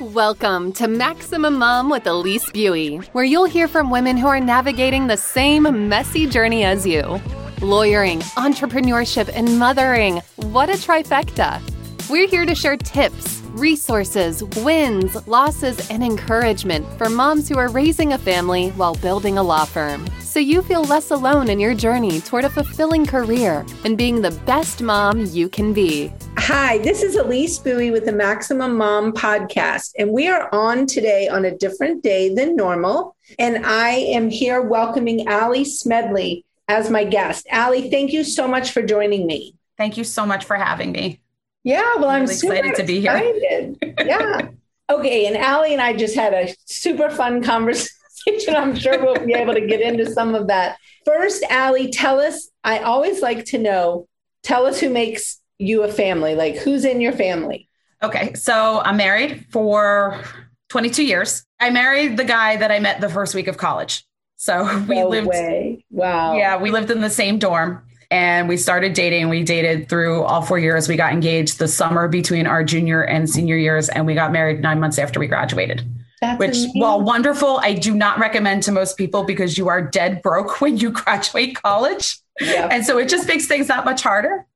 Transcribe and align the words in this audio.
Welcome 0.00 0.72
to 0.72 0.88
Maximum 0.88 1.56
Mom 1.56 1.88
with 1.88 2.04
Elise 2.08 2.50
Buie, 2.50 2.96
where 3.12 3.22
you'll 3.24 3.44
hear 3.44 3.68
from 3.68 3.92
women 3.92 4.16
who 4.16 4.26
are 4.26 4.40
navigating 4.40 5.06
the 5.06 5.16
same 5.16 5.88
messy 5.88 6.26
journey 6.26 6.64
as 6.64 6.84
you. 6.84 7.20
Lawyering, 7.62 8.18
entrepreneurship, 8.36 9.30
and 9.32 9.56
mothering. 9.56 10.16
What 10.34 10.68
a 10.68 10.72
trifecta! 10.72 11.62
We're 12.10 12.26
here 12.26 12.44
to 12.44 12.56
share 12.56 12.76
tips, 12.76 13.40
resources, 13.54 14.42
wins, 14.58 15.26
losses, 15.26 15.90
and 15.90 16.02
encouragement 16.02 16.86
for 16.98 17.08
moms 17.08 17.48
who 17.48 17.56
are 17.56 17.68
raising 17.68 18.12
a 18.12 18.18
family 18.18 18.70
while 18.70 18.94
building 18.96 19.38
a 19.38 19.42
law 19.42 19.64
firm. 19.64 20.06
So 20.20 20.40
you 20.40 20.62
feel 20.62 20.82
less 20.82 21.12
alone 21.12 21.48
in 21.48 21.60
your 21.60 21.74
journey 21.74 22.20
toward 22.20 22.44
a 22.44 22.50
fulfilling 22.50 23.06
career 23.06 23.64
and 23.84 23.96
being 23.96 24.20
the 24.20 24.32
best 24.46 24.82
mom 24.82 25.26
you 25.26 25.48
can 25.48 25.72
be. 25.72 26.12
Hi, 26.38 26.78
this 26.78 27.02
is 27.02 27.14
Elise 27.14 27.58
Buie 27.60 27.92
with 27.92 28.04
the 28.04 28.12
Maximum 28.12 28.76
Mom 28.76 29.12
podcast, 29.12 29.92
and 29.98 30.10
we 30.10 30.28
are 30.28 30.48
on 30.52 30.86
today 30.86 31.28
on 31.28 31.44
a 31.44 31.56
different 31.56 32.02
day 32.02 32.34
than 32.34 32.56
normal. 32.56 33.16
And 33.38 33.64
I 33.64 33.90
am 33.90 34.28
here 34.28 34.60
welcoming 34.60 35.28
Ali 35.28 35.64
Smedley 35.64 36.44
as 36.68 36.90
my 36.90 37.04
guest. 37.04 37.46
Ali, 37.52 37.90
thank 37.90 38.12
you 38.12 38.24
so 38.24 38.48
much 38.48 38.72
for 38.72 38.82
joining 38.82 39.26
me. 39.26 39.54
Thank 39.76 39.96
you 39.96 40.04
so 40.04 40.26
much 40.26 40.44
for 40.44 40.56
having 40.56 40.92
me. 40.92 41.20
Yeah, 41.64 41.96
well, 41.96 42.10
I'm, 42.10 42.22
I'm 42.22 42.30
excited 42.30 42.74
to 42.76 42.84
be 42.84 43.00
here. 43.00 43.74
yeah. 43.98 44.48
Okay, 44.90 45.24
and 45.24 45.42
Ali 45.42 45.72
and 45.72 45.80
I 45.80 45.94
just 45.94 46.14
had 46.14 46.34
a 46.34 46.54
super 46.66 47.08
fun 47.08 47.42
conversation. 47.42 47.90
I'm 48.54 48.76
sure 48.76 49.02
we'll 49.02 49.24
be 49.24 49.32
able 49.32 49.54
to 49.54 49.66
get 49.66 49.80
into 49.80 50.10
some 50.10 50.34
of 50.34 50.48
that. 50.48 50.76
First, 51.06 51.42
Ali, 51.50 51.90
tell 51.90 52.20
us. 52.20 52.50
I 52.64 52.80
always 52.80 53.22
like 53.22 53.46
to 53.46 53.58
know. 53.58 54.08
Tell 54.42 54.66
us 54.66 54.78
who 54.78 54.90
makes 54.90 55.40
you 55.58 55.84
a 55.84 55.88
family. 55.88 56.34
Like, 56.34 56.56
who's 56.56 56.84
in 56.84 57.00
your 57.00 57.12
family? 57.12 57.66
Okay, 58.02 58.34
so 58.34 58.82
I'm 58.84 58.98
married 58.98 59.46
for 59.50 60.22
22 60.68 61.02
years. 61.02 61.46
I 61.58 61.70
married 61.70 62.18
the 62.18 62.24
guy 62.24 62.58
that 62.58 62.70
I 62.70 62.78
met 62.78 63.00
the 63.00 63.08
first 63.08 63.34
week 63.34 63.48
of 63.48 63.56
college. 63.56 64.04
So 64.36 64.64
we 64.88 64.96
no 64.96 65.08
lived. 65.08 65.28
Way. 65.28 65.86
Wow. 65.90 66.36
Yeah, 66.36 66.58
we 66.58 66.70
lived 66.70 66.90
in 66.90 67.00
the 67.00 67.08
same 67.08 67.38
dorm 67.38 67.86
and 68.10 68.48
we 68.48 68.56
started 68.56 68.92
dating. 68.94 69.28
We 69.28 69.42
dated 69.42 69.88
through 69.88 70.22
all 70.22 70.42
four 70.42 70.58
years. 70.58 70.88
We 70.88 70.96
got 70.96 71.12
engaged 71.12 71.58
the 71.58 71.68
summer 71.68 72.08
between 72.08 72.46
our 72.46 72.64
junior 72.64 73.02
and 73.02 73.28
senior 73.28 73.56
years, 73.56 73.88
and 73.88 74.06
we 74.06 74.14
got 74.14 74.32
married 74.32 74.60
nine 74.60 74.80
months 74.80 74.98
after 74.98 75.20
we 75.20 75.26
graduated. 75.26 75.82
That's 76.20 76.38
which, 76.38 76.56
amazing. 76.56 76.80
while 76.80 77.00
wonderful, 77.00 77.58
I 77.62 77.74
do 77.74 77.94
not 77.94 78.18
recommend 78.18 78.62
to 78.64 78.72
most 78.72 78.96
people 78.96 79.24
because 79.24 79.58
you 79.58 79.68
are 79.68 79.82
dead 79.82 80.22
broke 80.22 80.60
when 80.60 80.78
you 80.78 80.90
graduate 80.90 81.60
college. 81.60 82.18
Yep. 82.40 82.70
And 82.72 82.84
so 82.84 82.98
it 82.98 83.08
just 83.08 83.28
makes 83.28 83.46
things 83.46 83.68
that 83.68 83.84
much 83.84 84.02
harder. 84.02 84.46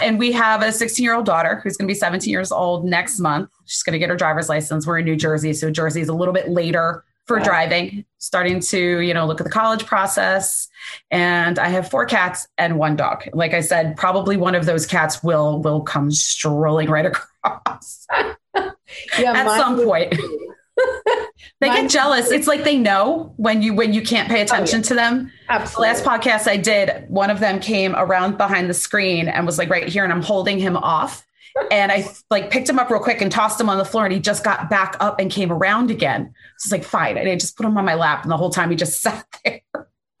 And 0.00 0.18
we 0.18 0.32
have 0.32 0.62
a 0.62 0.70
16 0.70 1.02
year 1.02 1.14
old 1.14 1.26
daughter 1.26 1.60
who's 1.62 1.76
going 1.76 1.88
to 1.88 1.92
be 1.92 1.98
17 1.98 2.30
years 2.30 2.52
old 2.52 2.84
next 2.84 3.18
month. 3.18 3.50
She's 3.66 3.82
going 3.82 3.92
to 3.92 3.98
get 3.98 4.08
her 4.08 4.16
driver's 4.16 4.48
license. 4.48 4.86
We're 4.86 4.98
in 4.98 5.04
New 5.04 5.16
Jersey. 5.16 5.52
So 5.52 5.70
Jersey 5.70 6.00
is 6.00 6.08
a 6.08 6.14
little 6.14 6.34
bit 6.34 6.48
later 6.48 7.04
for 7.26 7.40
driving, 7.40 8.04
starting 8.18 8.60
to, 8.60 9.00
you 9.00 9.14
know, 9.14 9.26
look 9.26 9.40
at 9.40 9.44
the 9.44 9.52
college 9.52 9.86
process. 9.86 10.68
And 11.10 11.58
I 11.58 11.68
have 11.68 11.90
four 11.90 12.04
cats 12.04 12.46
and 12.58 12.78
one 12.78 12.96
dog. 12.96 13.24
Like 13.32 13.54
I 13.54 13.60
said, 13.60 13.96
probably 13.96 14.36
one 14.36 14.54
of 14.54 14.66
those 14.66 14.86
cats 14.86 15.22
will 15.22 15.60
will 15.62 15.80
come 15.80 16.10
strolling 16.10 16.90
right 16.90 17.06
across 17.06 18.06
yeah, 19.18 19.32
at 19.32 19.58
some 19.58 19.82
point. 19.82 20.14
they 21.60 21.68
get 21.68 21.90
jealous. 21.90 22.30
It's 22.30 22.46
like 22.46 22.64
they 22.64 22.76
know 22.76 23.32
when 23.36 23.62
you 23.62 23.74
when 23.74 23.94
you 23.94 24.02
can't 24.02 24.28
pay 24.28 24.42
attention 24.42 24.80
oh, 24.80 24.82
yeah. 24.82 24.88
to 24.88 24.94
them. 24.94 25.32
Absolutely. 25.48 25.94
The 25.94 25.94
last 25.94 26.04
podcast 26.04 26.50
I 26.50 26.56
did, 26.56 27.08
one 27.08 27.30
of 27.30 27.40
them 27.40 27.60
came 27.60 27.94
around 27.94 28.36
behind 28.36 28.68
the 28.68 28.74
screen 28.74 29.28
and 29.28 29.46
was 29.46 29.58
like 29.58 29.70
right 29.70 29.88
here, 29.88 30.04
and 30.04 30.12
I'm 30.12 30.22
holding 30.22 30.58
him 30.58 30.76
off 30.76 31.26
and 31.70 31.92
I 31.92 32.08
like 32.30 32.50
picked 32.50 32.68
him 32.68 32.78
up 32.78 32.90
real 32.90 33.00
quick 33.00 33.20
and 33.20 33.30
tossed 33.30 33.60
him 33.60 33.68
on 33.68 33.78
the 33.78 33.84
floor 33.84 34.04
and 34.04 34.12
he 34.12 34.20
just 34.20 34.44
got 34.44 34.68
back 34.68 34.96
up 35.00 35.20
and 35.20 35.30
came 35.30 35.52
around 35.52 35.90
again. 35.90 36.34
So 36.58 36.66
it's 36.66 36.72
like, 36.72 36.84
fine. 36.84 37.16
And 37.16 37.28
I 37.28 37.36
just 37.36 37.56
put 37.56 37.66
him 37.66 37.76
on 37.78 37.84
my 37.84 37.94
lap 37.94 38.22
and 38.22 38.30
the 38.30 38.36
whole 38.36 38.50
time 38.50 38.70
he 38.70 38.76
just 38.76 39.00
sat 39.02 39.24
there. 39.44 39.60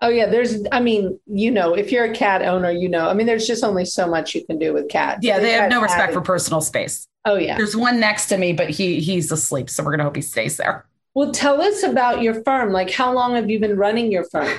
Oh 0.00 0.08
yeah, 0.08 0.26
there's 0.26 0.58
I 0.70 0.80
mean, 0.80 1.18
you 1.26 1.50
know, 1.50 1.74
if 1.74 1.90
you're 1.90 2.04
a 2.04 2.14
cat 2.14 2.42
owner, 2.42 2.70
you 2.70 2.88
know, 2.88 3.08
I 3.08 3.14
mean, 3.14 3.26
there's 3.26 3.46
just 3.46 3.64
only 3.64 3.86
so 3.86 4.06
much 4.06 4.34
you 4.34 4.44
can 4.44 4.58
do 4.58 4.74
with 4.74 4.88
cats. 4.88 5.20
Yeah, 5.22 5.38
they, 5.38 5.46
they 5.46 5.52
have 5.52 5.70
no 5.70 5.80
respect 5.80 6.12
for 6.12 6.20
personal 6.20 6.60
space. 6.60 7.08
Oh 7.24 7.36
yeah. 7.36 7.56
There's 7.56 7.74
one 7.74 8.00
next 8.00 8.26
to 8.26 8.36
me, 8.36 8.52
but 8.52 8.68
he 8.68 9.00
he's 9.00 9.32
asleep, 9.32 9.70
so 9.70 9.82
we're 9.82 9.92
gonna 9.92 10.04
hope 10.04 10.16
he 10.16 10.22
stays 10.22 10.58
there. 10.58 10.84
Well, 11.14 11.32
tell 11.32 11.62
us 11.62 11.82
about 11.84 12.20
your 12.20 12.42
firm. 12.42 12.70
Like 12.70 12.90
how 12.90 13.14
long 13.14 13.34
have 13.34 13.48
you 13.48 13.58
been 13.58 13.76
running 13.76 14.12
your 14.12 14.24
firm? 14.24 14.52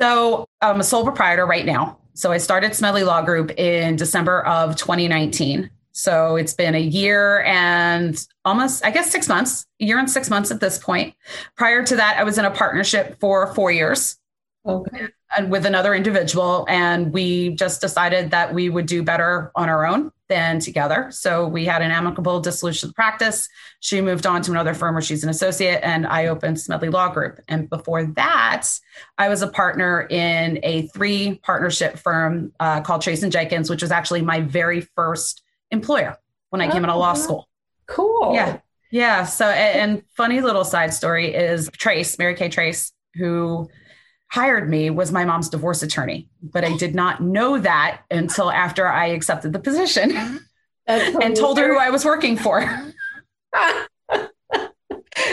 So 0.00 0.46
I'm 0.60 0.78
a 0.78 0.84
sole 0.84 1.04
proprietor 1.04 1.46
right 1.46 1.66
now. 1.66 1.98
So 2.14 2.30
I 2.30 2.38
started 2.38 2.74
Smedley 2.74 3.02
Law 3.02 3.22
Group 3.22 3.58
in 3.58 3.96
December 3.96 4.42
of 4.42 4.76
2019. 4.76 5.70
So 5.92 6.36
it's 6.36 6.54
been 6.54 6.74
a 6.74 6.80
year 6.80 7.42
and 7.42 8.18
almost, 8.44 8.84
I 8.84 8.90
guess, 8.90 9.10
six 9.10 9.28
months, 9.28 9.66
a 9.80 9.84
year 9.84 9.98
and 9.98 10.10
six 10.10 10.30
months 10.30 10.50
at 10.50 10.60
this 10.60 10.78
point. 10.78 11.14
Prior 11.56 11.84
to 11.84 11.96
that, 11.96 12.16
I 12.18 12.24
was 12.24 12.38
in 12.38 12.44
a 12.44 12.50
partnership 12.50 13.18
for 13.20 13.54
four 13.54 13.70
years. 13.70 14.18
Okay. 14.64 15.08
And 15.36 15.50
with 15.50 15.66
another 15.66 15.94
individual. 15.94 16.66
And 16.68 17.12
we 17.12 17.54
just 17.56 17.80
decided 17.80 18.30
that 18.30 18.54
we 18.54 18.68
would 18.68 18.86
do 18.86 19.02
better 19.02 19.50
on 19.54 19.68
our 19.68 19.86
own 19.86 20.12
than 20.28 20.60
together. 20.60 21.08
So 21.10 21.46
we 21.46 21.64
had 21.64 21.82
an 21.82 21.90
amicable 21.90 22.40
dissolution 22.40 22.88
of 22.88 22.94
practice. 22.94 23.48
She 23.80 24.00
moved 24.00 24.24
on 24.24 24.40
to 24.42 24.50
another 24.50 24.72
firm 24.72 24.94
where 24.94 25.02
she's 25.02 25.24
an 25.24 25.30
associate, 25.30 25.80
and 25.82 26.06
I 26.06 26.26
opened 26.26 26.60
Smedley 26.60 26.88
Law 26.88 27.08
Group. 27.08 27.40
And 27.48 27.68
before 27.68 28.04
that, 28.04 28.68
I 29.18 29.28
was 29.28 29.42
a 29.42 29.48
partner 29.48 30.06
in 30.08 30.58
a 30.62 30.86
three 30.88 31.40
partnership 31.42 31.98
firm 31.98 32.52
uh, 32.60 32.80
called 32.80 33.02
Trace 33.02 33.22
and 33.22 33.32
Jenkins, 33.32 33.68
which 33.68 33.82
was 33.82 33.90
actually 33.90 34.22
my 34.22 34.40
very 34.40 34.80
first 34.80 35.42
employer 35.72 36.16
when 36.50 36.60
I 36.60 36.70
came 36.70 36.84
out 36.84 36.90
of 36.90 36.98
law 36.98 37.14
school. 37.14 37.48
Cool. 37.86 38.32
Yeah. 38.34 38.58
Yeah. 38.90 39.24
So, 39.24 39.46
and, 39.46 39.92
and 39.92 40.02
funny 40.16 40.40
little 40.40 40.64
side 40.64 40.94
story 40.94 41.34
is 41.34 41.68
Trace, 41.72 42.18
Mary 42.18 42.34
Kay 42.34 42.50
Trace, 42.50 42.92
who 43.14 43.68
hired 44.30 44.68
me 44.68 44.90
was 44.90 45.10
my 45.10 45.24
mom's 45.24 45.48
divorce 45.48 45.82
attorney, 45.82 46.28
but 46.42 46.64
I 46.64 46.76
did 46.76 46.94
not 46.94 47.22
know 47.22 47.58
that 47.58 48.02
until 48.10 48.50
after 48.50 48.86
I 48.86 49.06
accepted 49.06 49.52
the 49.52 49.58
position 49.58 50.40
and 50.86 51.36
told 51.36 51.58
her 51.58 51.68
who 51.68 51.78
I 51.78 51.90
was 51.90 52.04
working 52.04 52.36
for. 52.36 52.62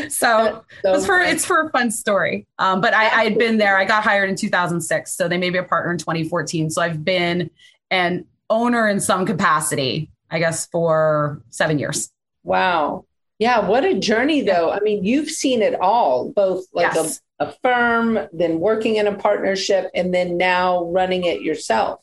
so, 0.09 0.63
so 0.81 0.93
it's 0.93 1.05
for 1.05 1.19
it's 1.19 1.45
for 1.45 1.63
a 1.63 1.69
fun 1.69 1.91
story. 1.91 2.47
Um, 2.57 2.81
but 2.81 2.93
I, 2.93 3.03
I 3.03 3.23
had 3.23 3.37
been 3.37 3.57
there. 3.57 3.77
I 3.77 3.85
got 3.85 4.03
hired 4.03 4.29
in 4.29 4.35
2006, 4.35 5.15
so 5.15 5.27
they 5.27 5.37
made 5.37 5.53
me 5.53 5.59
a 5.59 5.63
partner 5.63 5.91
in 5.91 5.97
2014. 5.97 6.69
So 6.69 6.81
I've 6.81 7.03
been 7.03 7.49
an 7.91 8.25
owner 8.49 8.87
in 8.87 8.99
some 8.99 9.25
capacity 9.25 10.11
I 10.31 10.39
guess, 10.39 10.67
for 10.67 11.41
seven 11.49 11.79
years. 11.79 12.11
Wow. 12.43 13.05
Yeah. 13.37 13.67
What 13.67 13.85
a 13.85 13.97
journey, 13.97 14.41
though. 14.41 14.71
I 14.71 14.79
mean, 14.81 15.03
you've 15.03 15.29
seen 15.29 15.61
it 15.61 15.79
all, 15.79 16.31
both 16.31 16.65
like 16.73 16.93
yes. 16.93 17.21
a, 17.39 17.45
a 17.45 17.55
firm, 17.63 18.19
then 18.33 18.59
working 18.59 18.97
in 18.97 19.07
a 19.07 19.15
partnership, 19.15 19.89
and 19.93 20.13
then 20.13 20.37
now 20.37 20.85
running 20.85 21.23
it 21.23 21.41
yourself. 21.41 22.01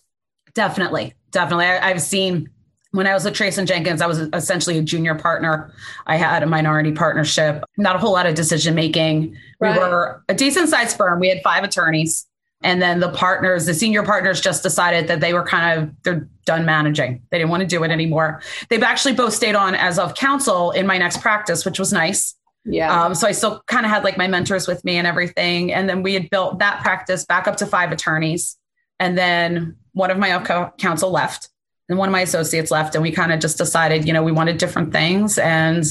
Definitely. 0.54 1.14
Definitely. 1.32 1.66
I, 1.66 1.90
I've 1.90 2.00
seen 2.00 2.48
when 2.92 3.06
I 3.06 3.12
was 3.12 3.24
with 3.24 3.34
Trace 3.34 3.58
and 3.58 3.68
Jenkins, 3.68 4.00
I 4.00 4.06
was 4.06 4.20
essentially 4.32 4.78
a 4.78 4.82
junior 4.82 5.14
partner. 5.14 5.70
I 6.06 6.16
had 6.16 6.42
a 6.42 6.46
minority 6.46 6.92
partnership, 6.92 7.62
not 7.76 7.94
a 7.94 7.98
whole 7.98 8.12
lot 8.12 8.24
of 8.24 8.34
decision 8.34 8.74
making. 8.74 9.36
Right. 9.60 9.74
We 9.74 9.78
were 9.78 10.24
a 10.30 10.34
decent 10.34 10.70
sized 10.70 10.96
firm. 10.96 11.20
We 11.20 11.28
had 11.28 11.42
five 11.42 11.62
attorneys. 11.62 12.26
And 12.66 12.82
then 12.82 12.98
the 12.98 13.10
partners, 13.10 13.64
the 13.64 13.74
senior 13.74 14.02
partners 14.02 14.40
just 14.40 14.64
decided 14.64 15.06
that 15.06 15.20
they 15.20 15.32
were 15.32 15.44
kind 15.44 15.78
of, 15.78 16.02
they're 16.02 16.28
done 16.46 16.66
managing. 16.66 17.22
They 17.30 17.38
didn't 17.38 17.50
want 17.50 17.60
to 17.60 17.66
do 17.66 17.84
it 17.84 17.92
anymore. 17.92 18.42
They've 18.68 18.82
actually 18.82 19.14
both 19.14 19.34
stayed 19.34 19.54
on 19.54 19.76
as 19.76 20.00
of 20.00 20.16
counsel 20.16 20.72
in 20.72 20.84
my 20.84 20.98
next 20.98 21.20
practice, 21.20 21.64
which 21.64 21.78
was 21.78 21.92
nice. 21.92 22.34
Yeah. 22.64 23.04
Um, 23.04 23.14
so 23.14 23.28
I 23.28 23.30
still 23.30 23.62
kind 23.68 23.86
of 23.86 23.92
had 23.92 24.02
like 24.02 24.18
my 24.18 24.26
mentors 24.26 24.66
with 24.66 24.84
me 24.84 24.96
and 24.96 25.06
everything. 25.06 25.72
And 25.72 25.88
then 25.88 26.02
we 26.02 26.12
had 26.14 26.28
built 26.28 26.58
that 26.58 26.82
practice 26.82 27.24
back 27.24 27.46
up 27.46 27.56
to 27.58 27.66
five 27.66 27.92
attorneys. 27.92 28.58
And 28.98 29.16
then 29.16 29.76
one 29.92 30.10
of 30.10 30.18
my 30.18 30.34
of 30.34 30.76
counsel 30.76 31.12
left 31.12 31.48
and 31.88 31.96
one 31.98 32.08
of 32.08 32.12
my 32.12 32.22
associates 32.22 32.72
left. 32.72 32.96
And 32.96 33.02
we 33.02 33.12
kind 33.12 33.32
of 33.32 33.38
just 33.38 33.58
decided, 33.58 34.08
you 34.08 34.12
know, 34.12 34.24
we 34.24 34.32
wanted 34.32 34.58
different 34.58 34.92
things. 34.92 35.38
And 35.38 35.84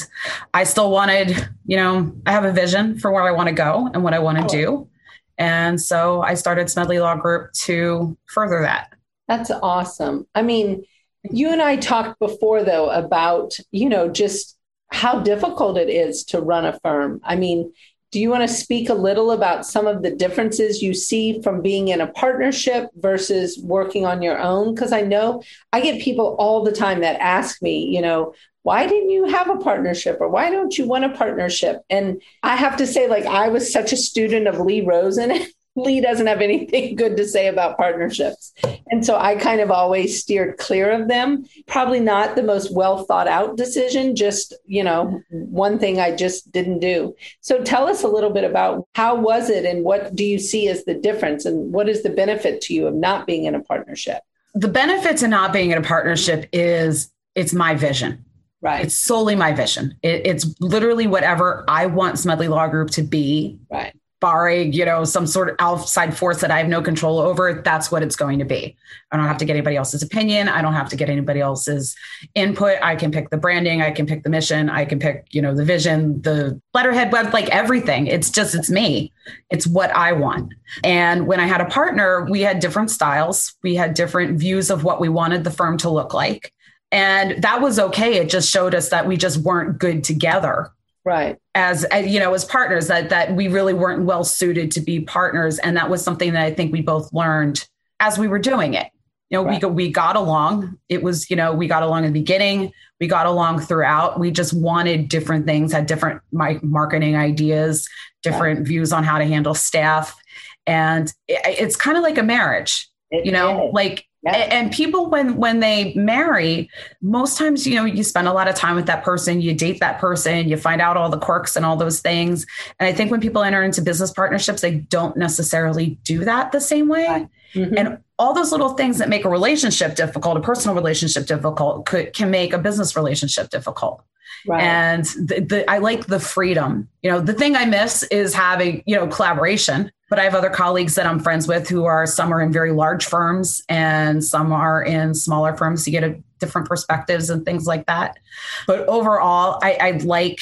I 0.54 0.66
still 0.66 0.92
wanted, 0.92 1.48
you 1.66 1.78
know, 1.78 2.14
I 2.26 2.34
have 2.34 2.44
a 2.44 2.52
vision 2.52 3.00
for 3.00 3.12
where 3.12 3.24
I 3.24 3.32
want 3.32 3.48
to 3.48 3.56
go 3.56 3.90
and 3.94 4.04
what 4.04 4.14
I 4.14 4.20
want 4.20 4.40
to 4.40 4.44
oh. 4.44 4.48
do. 4.50 4.90
And 5.38 5.80
so 5.82 6.22
I 6.22 6.36
started 6.36 6.70
Smedley 6.70 7.00
Law 7.00 7.16
Group 7.16 7.52
to 7.54 8.18
further 8.26 8.62
that. 8.62 8.94
That's 9.28 9.52
awesome. 9.52 10.28
I 10.36 10.42
mean, 10.42 10.86
you 11.30 11.50
and 11.50 11.62
I 11.62 11.78
talked 11.78 12.20
before, 12.20 12.64
though, 12.64 12.90
about, 12.90 13.58
you 13.72 13.90
know, 13.90 14.08
just 14.10 14.58
how 14.92 15.20
difficult 15.20 15.78
it 15.78 15.90
is 15.90 16.24
to 16.26 16.40
run 16.40 16.66
a 16.66 16.80
firm. 16.80 17.20
I 17.24 17.36
mean, 17.36 17.74
do 18.12 18.22
you 18.22 18.30
want 18.30 18.48
to 18.48 18.56
speak 18.56 18.88
a 18.88 18.94
little 18.94 19.32
about 19.32 19.66
some 19.66 19.88
of 19.88 20.02
the 20.02 20.12
differences 20.12 20.82
you 20.82 20.94
see 20.94 21.42
from 21.42 21.62
being 21.62 21.90
in 21.90 22.00
a 22.00 22.08
partnership 22.08 22.90
versus 22.96 23.60
working 23.60 24.06
on 24.06 24.22
your 24.22 24.40
own? 24.40 24.74
Because 24.74 24.94
I 24.94 25.02
know 25.02 25.44
I 25.74 25.82
get 25.82 26.02
people 26.02 26.36
all 26.40 26.64
the 26.64 26.72
time 26.72 27.02
that 27.02 27.20
ask 27.20 27.62
me, 27.62 27.86
you 27.94 28.02
know, 28.02 28.34
why 28.66 28.88
didn't 28.88 29.12
you 29.12 29.26
have 29.26 29.48
a 29.48 29.58
partnership 29.58 30.18
or 30.20 30.28
why 30.28 30.50
don't 30.50 30.76
you 30.76 30.88
want 30.88 31.06
a 31.06 31.10
partnership? 31.10 31.84
And 31.88 32.20
I 32.42 32.56
have 32.56 32.78
to 32.78 32.88
say, 32.88 33.08
like, 33.08 33.28
I 33.28 33.48
was 33.48 33.72
such 33.72 33.94
a 33.94 33.98
student 33.98 34.48
of 34.48 34.60
Lee 34.60 34.82
Rosen. 34.82 35.46
Lee 35.76 36.02
doesn't 36.02 36.26
have 36.26 36.42
anything 36.42 36.96
good 36.96 37.16
to 37.18 37.28
say 37.28 37.48
about 37.48 37.78
partnerships. 37.78 38.54
And 38.90 39.06
so 39.06 39.18
I 39.18 39.36
kind 39.36 39.62
of 39.62 39.70
always 39.70 40.20
steered 40.20 40.58
clear 40.58 40.90
of 40.90 41.08
them. 41.08 41.46
Probably 41.68 42.00
not 42.00 42.36
the 42.36 42.42
most 42.42 42.74
well 42.74 43.04
thought 43.04 43.28
out 43.28 43.56
decision, 43.56 44.16
just, 44.16 44.56
you 44.66 44.84
know, 44.84 45.22
one 45.30 45.78
thing 45.78 46.00
I 46.00 46.16
just 46.16 46.52
didn't 46.52 46.80
do. 46.80 47.16
So 47.42 47.62
tell 47.62 47.88
us 47.88 48.02
a 48.02 48.08
little 48.08 48.32
bit 48.32 48.46
about 48.46 48.88
how 48.96 49.14
was 49.14 49.52
it 49.52 49.64
and 49.66 49.84
what 49.84 50.16
do 50.16 50.26
you 50.26 50.40
see 50.40 50.70
as 50.70 50.86
the 50.86 50.96
difference 50.96 51.46
and 51.46 51.72
what 51.72 51.88
is 51.88 52.02
the 52.02 52.10
benefit 52.10 52.62
to 52.62 52.74
you 52.74 52.88
of 52.88 52.96
not 52.96 53.28
being 53.28 53.44
in 53.44 53.54
a 53.54 53.62
partnership? 53.62 54.24
The 54.56 54.70
benefit 54.70 55.18
to 55.18 55.28
not 55.28 55.54
being 55.54 55.70
in 55.70 55.78
a 55.78 55.84
partnership 55.84 56.50
is 56.52 57.12
it's 57.36 57.54
my 57.54 57.76
vision. 57.76 58.26
Right. 58.62 58.86
It's 58.86 58.98
solely 58.98 59.36
my 59.36 59.54
vision. 59.54 59.96
It, 60.02 60.26
it's 60.26 60.60
literally 60.60 61.08
whatever 61.08 61.64
I 61.68 61.86
want 61.86 62.18
Smedley 62.18 62.48
Law 62.48 62.68
Group 62.68 62.90
to 62.92 63.04
be. 63.04 63.60
Right. 63.70 63.94
Barring 64.22 64.74
you 64.74 64.86
know 64.86 65.04
some 65.04 65.28
sort 65.28 65.50
of 65.50 65.56
outside 65.60 66.18
force 66.18 66.40
that 66.42 66.50
i 66.50 66.58
have 66.58 66.70
no 66.70 66.82
control 66.82 67.20
over 67.20 67.62
that's 67.62 67.92
what 67.92 68.02
it's 68.02 68.16
going 68.16 68.40
to 68.40 68.46
be. 68.46 68.76
I 69.12 69.18
don't 69.18 69.28
have 69.28 69.38
to 69.38 69.46
get 69.46 69.54
anybody 69.54 69.76
else's 69.76 70.02
opinion. 70.02 70.48
I 70.48 70.64
don't 70.64 70.74
have 70.74 70.90
to 70.90 70.96
get 70.96 71.10
anybody 71.10 71.42
else's 71.42 71.96
input. 72.34 72.78
I 72.82 72.96
can 72.96 73.12
pick 73.12 73.30
the 73.30 73.38
branding. 73.38 73.82
I 73.82 73.92
can 73.92 74.08
pick 74.08 74.24
the 74.24 74.30
mission. 74.30 74.70
I 74.70 74.86
can 74.86 75.00
pick 75.00 75.28
you 75.32 75.42
know 75.42 75.54
the 75.54 75.66
vision 75.66 76.22
the 76.22 76.60
letterhead 76.74 77.12
web 77.12 77.34
like 77.34 77.50
everything. 77.50 78.08
It's 78.08 78.32
just 78.32 78.56
it's 78.56 78.72
me. 78.72 79.12
It's 79.52 79.68
what 79.68 79.92
i 79.92 80.14
want. 80.14 80.54
And 80.84 81.28
when 81.28 81.40
i 81.42 81.46
had 81.46 81.62
a 81.62 81.66
partner 81.66 82.26
we 82.28 82.42
had 82.42 82.62
different 82.62 82.90
styles. 82.90 83.54
We 83.62 83.76
had 83.76 83.94
different 83.94 84.40
views 84.40 84.72
of 84.72 84.84
what 84.84 85.00
we 85.00 85.10
wanted 85.10 85.44
the 85.44 85.52
firm 85.52 85.78
to 85.80 85.90
look 85.90 86.14
like 86.14 86.54
and 86.96 87.44
that 87.44 87.60
was 87.60 87.78
okay. 87.78 88.16
It 88.16 88.30
just 88.30 88.50
showed 88.50 88.74
us 88.74 88.88
that 88.88 89.06
we 89.06 89.18
just 89.18 89.40
weren't 89.40 89.78
good 89.78 90.02
together. 90.02 90.72
Right. 91.04 91.38
As, 91.54 91.84
as, 91.86 92.08
you 92.08 92.20
know 92.22 92.34
as 92.34 92.46
partners 92.46 92.88
that 92.88 93.10
that 93.10 93.36
we 93.36 93.50
really 93.50 93.74
weren't 93.74 94.06
well 94.06 94.24
suited 94.24 94.72
to 94.72 94.80
be 94.80 95.02
partners. 95.02 95.60
And 95.60 95.76
that 95.76 95.90
was 95.90 96.02
something 96.02 96.34
that 96.34 96.44
i 96.44 96.54
think 96.54 96.72
we 96.72 96.82
both 96.82 97.12
learned 97.14 97.68
as 98.00 98.18
we 98.18 98.28
were 98.28 98.40
doing 98.40 98.74
it. 98.74 98.88
You 99.30 99.38
know 99.38 99.46
right. 99.46 99.62
we 99.62 99.70
we 99.70 99.92
got 99.92 100.16
along. 100.16 100.78
It 100.88 101.04
was 101.04 101.30
you 101.30 101.36
know 101.36 101.54
we 101.54 101.68
got 101.68 101.84
along 101.84 102.06
in 102.06 102.14
the 102.14 102.20
beginning. 102.20 102.72
We 103.02 103.08
got 103.08 103.28
along 103.28 103.60
throughout. 103.60 104.18
We 104.18 104.32
just 104.32 104.54
wanted 104.54 105.10
different 105.10 105.46
things 105.46 105.74
had 105.74 105.86
different 105.86 106.22
marketing 106.32 107.18
ideas 107.18 107.88
different 108.24 108.60
right. 108.60 108.68
views 108.68 108.92
on 108.92 109.04
how 109.04 109.20
to 109.20 109.26
handle 109.26 109.54
staff. 109.54 110.18
And 110.66 111.14
it, 111.28 111.40
it's 111.46 111.76
kind 111.76 111.96
of 111.96 112.04
like 112.04 112.18
a 112.18 112.24
marriage 112.24 112.90
it 113.12 113.26
you 113.26 113.32
know 113.32 113.68
is. 113.68 113.74
like 113.74 114.06
and 114.26 114.72
people 114.72 115.10
when 115.10 115.38
when 115.38 115.60
they 115.60 115.94
marry 115.96 116.70
most 117.02 117.38
times 117.38 117.66
you 117.68 117.76
know 117.76 117.86
you 117.86 118.04
spend 118.04 118.28
a 118.28 118.34
lot 118.34 118.48
of 118.48 118.56
time 118.56 118.76
with 118.76 118.86
that 118.88 119.04
person 119.04 119.42
you 119.42 119.54
date 119.54 119.80
that 119.80 120.00
person 120.00 120.50
you 120.50 120.58
find 120.58 120.82
out 120.82 120.98
all 120.98 121.10
the 121.10 121.18
quirks 121.18 121.56
and 121.56 121.66
all 121.66 121.76
those 121.76 122.00
things 122.00 122.46
and 122.80 122.88
i 122.88 122.94
think 122.94 123.12
when 123.12 123.22
people 123.22 123.44
enter 123.44 123.64
into 123.64 123.82
business 123.82 124.12
partnerships 124.12 124.62
they 124.62 124.76
don't 124.76 125.16
necessarily 125.16 125.98
do 126.04 126.26
that 126.26 126.52
the 126.52 126.62
same 126.62 126.88
way 126.88 127.28
mm-hmm. 127.54 127.78
and 127.78 128.00
all 128.18 128.34
those 128.34 128.52
little 128.52 128.70
things 128.70 128.98
that 128.98 129.10
make 129.10 129.26
a 129.26 129.30
relationship 129.30 129.96
difficult 129.96 130.38
a 130.38 130.42
personal 130.42 130.76
relationship 130.76 131.26
difficult 131.26 131.86
could, 131.86 132.14
can 132.14 132.32
make 132.32 132.54
a 132.54 132.58
business 132.58 132.96
relationship 132.96 133.50
difficult 133.50 134.04
Right. 134.48 134.64
And 134.64 135.06
the, 135.06 135.42
the, 135.42 135.72
I 135.72 135.80
like 135.80 136.06
the 136.06 136.20
freedom. 136.20 136.88
You 137.02 137.12
know, 137.12 137.20
the 137.20 137.34
thing 137.34 137.56
I 137.56 137.66
miss 137.66 138.04
is 138.04 138.34
having, 138.34 138.84
you 138.86 138.96
know, 138.96 139.08
collaboration. 139.08 139.92
But 140.16 140.22
I 140.22 140.24
have 140.24 140.36
other 140.36 140.50
colleagues 140.50 140.96
that 140.96 141.06
I'm 141.06 141.20
friends 141.20 141.46
with 141.46 141.68
who 141.68 141.84
are 141.84 142.06
some 142.06 142.34
are 142.34 142.42
in 142.42 142.50
very 142.50 142.72
large 142.72 143.06
firms 143.06 143.66
and 143.68 144.24
some 144.24 144.54
are 144.54 144.82
in 144.82 145.14
smaller 145.14 145.54
firms 145.58 145.84
to 145.84 145.92
get 145.92 146.06
a 146.06 146.18
different 146.40 146.70
perspectives 146.70 147.30
and 147.30 147.44
things 147.44 147.68
like 147.68 147.86
that. 147.88 148.18
But 148.66 148.88
overall, 148.88 149.60
I, 149.62 149.74
I 149.74 149.92
like 150.06 150.40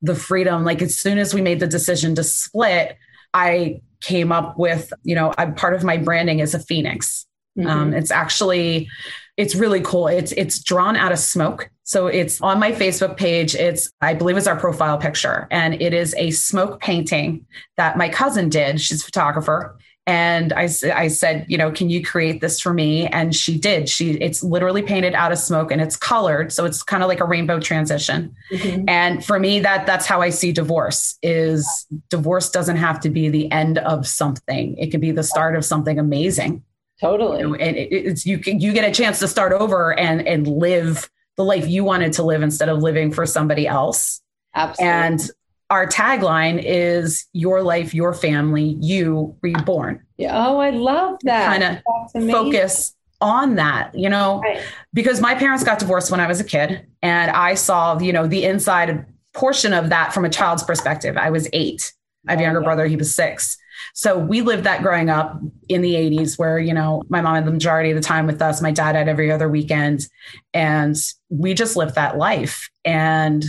the 0.00 0.14
freedom. 0.14 0.64
Like 0.64 0.80
as 0.80 0.96
soon 0.96 1.18
as 1.18 1.34
we 1.34 1.42
made 1.42 1.60
the 1.60 1.66
decision 1.66 2.14
to 2.14 2.24
split, 2.24 2.96
I 3.34 3.82
came 4.00 4.32
up 4.32 4.58
with, 4.58 4.90
you 5.02 5.14
know, 5.14 5.34
I'm 5.36 5.54
part 5.54 5.74
of 5.74 5.84
my 5.84 5.98
branding 5.98 6.38
is 6.38 6.54
a 6.54 6.58
phoenix. 6.58 7.26
Mm-hmm. 7.58 7.68
Um, 7.68 7.92
it's 7.92 8.10
actually 8.10 8.88
it's 9.36 9.54
really 9.54 9.82
cool. 9.82 10.06
It's 10.06 10.32
it's 10.32 10.62
drawn 10.62 10.96
out 10.96 11.12
of 11.12 11.18
smoke. 11.18 11.68
So 11.90 12.06
it's 12.06 12.40
on 12.40 12.60
my 12.60 12.70
Facebook 12.70 13.16
page. 13.16 13.56
It's 13.56 13.90
I 14.00 14.14
believe 14.14 14.36
it's 14.36 14.46
our 14.46 14.54
profile 14.54 14.96
picture, 14.96 15.48
and 15.50 15.74
it 15.82 15.92
is 15.92 16.14
a 16.16 16.30
smoke 16.30 16.80
painting 16.80 17.44
that 17.76 17.98
my 17.98 18.08
cousin 18.08 18.48
did. 18.48 18.80
She's 18.80 19.02
a 19.02 19.04
photographer, 19.04 19.76
and 20.06 20.52
I 20.52 20.68
I 20.94 21.08
said, 21.08 21.46
you 21.48 21.58
know, 21.58 21.72
can 21.72 21.90
you 21.90 22.04
create 22.04 22.40
this 22.40 22.60
for 22.60 22.72
me? 22.72 23.08
And 23.08 23.34
she 23.34 23.58
did. 23.58 23.88
She 23.88 24.12
it's 24.12 24.40
literally 24.44 24.82
painted 24.82 25.14
out 25.14 25.32
of 25.32 25.38
smoke 25.38 25.72
and 25.72 25.80
it's 25.80 25.96
colored, 25.96 26.52
so 26.52 26.64
it's 26.64 26.84
kind 26.84 27.02
of 27.02 27.08
like 27.08 27.18
a 27.18 27.24
rainbow 27.24 27.58
transition. 27.58 28.36
Mm-hmm. 28.52 28.84
And 28.86 29.24
for 29.24 29.40
me, 29.40 29.58
that 29.58 29.84
that's 29.84 30.06
how 30.06 30.20
I 30.20 30.30
see 30.30 30.52
divorce. 30.52 31.18
Is 31.24 31.88
divorce 32.08 32.50
doesn't 32.50 32.76
have 32.76 33.00
to 33.00 33.10
be 33.10 33.30
the 33.30 33.50
end 33.50 33.78
of 33.78 34.06
something. 34.06 34.78
It 34.78 34.92
can 34.92 35.00
be 35.00 35.10
the 35.10 35.24
start 35.24 35.56
of 35.56 35.64
something 35.64 35.98
amazing. 35.98 36.62
Totally. 37.00 37.40
You 37.40 37.48
know, 37.48 37.54
and 37.56 37.76
it, 37.76 37.88
it's 37.90 38.24
you 38.26 38.38
can, 38.38 38.60
you 38.60 38.72
get 38.72 38.88
a 38.88 38.92
chance 38.92 39.18
to 39.18 39.26
start 39.26 39.52
over 39.52 39.98
and 39.98 40.24
and 40.24 40.46
live 40.46 41.10
the 41.40 41.44
life 41.44 41.66
you 41.66 41.84
wanted 41.84 42.12
to 42.12 42.22
live 42.22 42.42
instead 42.42 42.68
of 42.68 42.82
living 42.82 43.10
for 43.10 43.24
somebody 43.24 43.66
else. 43.66 44.20
Absolutely. 44.54 44.92
And 44.94 45.30
our 45.70 45.86
tagline 45.86 46.62
is 46.62 47.26
your 47.32 47.62
life, 47.62 47.94
your 47.94 48.12
family, 48.12 48.76
you 48.78 49.36
reborn. 49.40 50.04
Yeah. 50.18 50.46
Oh, 50.46 50.58
I 50.58 50.68
love 50.68 51.16
that. 51.22 51.46
Kind 51.46 51.82
of 51.82 52.30
focus 52.30 52.94
on 53.22 53.54
that, 53.54 53.94
you 53.94 54.10
know, 54.10 54.40
right. 54.40 54.60
because 54.92 55.22
my 55.22 55.34
parents 55.34 55.64
got 55.64 55.78
divorced 55.78 56.10
when 56.10 56.20
I 56.20 56.26
was 56.26 56.40
a 56.40 56.44
kid 56.44 56.86
and 57.00 57.30
I 57.30 57.54
saw, 57.54 57.98
you 57.98 58.12
know, 58.12 58.26
the 58.26 58.44
inside 58.44 59.06
portion 59.32 59.72
of 59.72 59.88
that 59.88 60.12
from 60.12 60.26
a 60.26 60.30
child's 60.30 60.62
perspective. 60.62 61.16
I 61.16 61.30
was 61.30 61.48
eight. 61.54 61.94
I 62.28 62.32
have 62.32 62.40
a 62.40 62.42
younger 62.42 62.60
brother, 62.60 62.86
he 62.86 62.96
was 62.96 63.14
six. 63.14 63.56
So 63.94 64.18
we 64.18 64.40
lived 64.40 64.64
that 64.64 64.82
growing 64.82 65.10
up 65.10 65.40
in 65.68 65.82
the 65.82 65.94
80s, 65.94 66.38
where, 66.38 66.58
you 66.58 66.74
know, 66.74 67.02
my 67.08 67.20
mom 67.20 67.34
had 67.34 67.44
the 67.46 67.52
majority 67.52 67.90
of 67.90 67.96
the 67.96 68.02
time 68.02 68.26
with 68.26 68.40
us. 68.42 68.62
My 68.62 68.72
dad 68.72 68.94
had 68.94 69.08
every 69.08 69.30
other 69.30 69.48
weekend. 69.48 70.06
And 70.54 70.96
we 71.28 71.54
just 71.54 71.76
lived 71.76 71.94
that 71.94 72.16
life. 72.16 72.70
And 72.84 73.44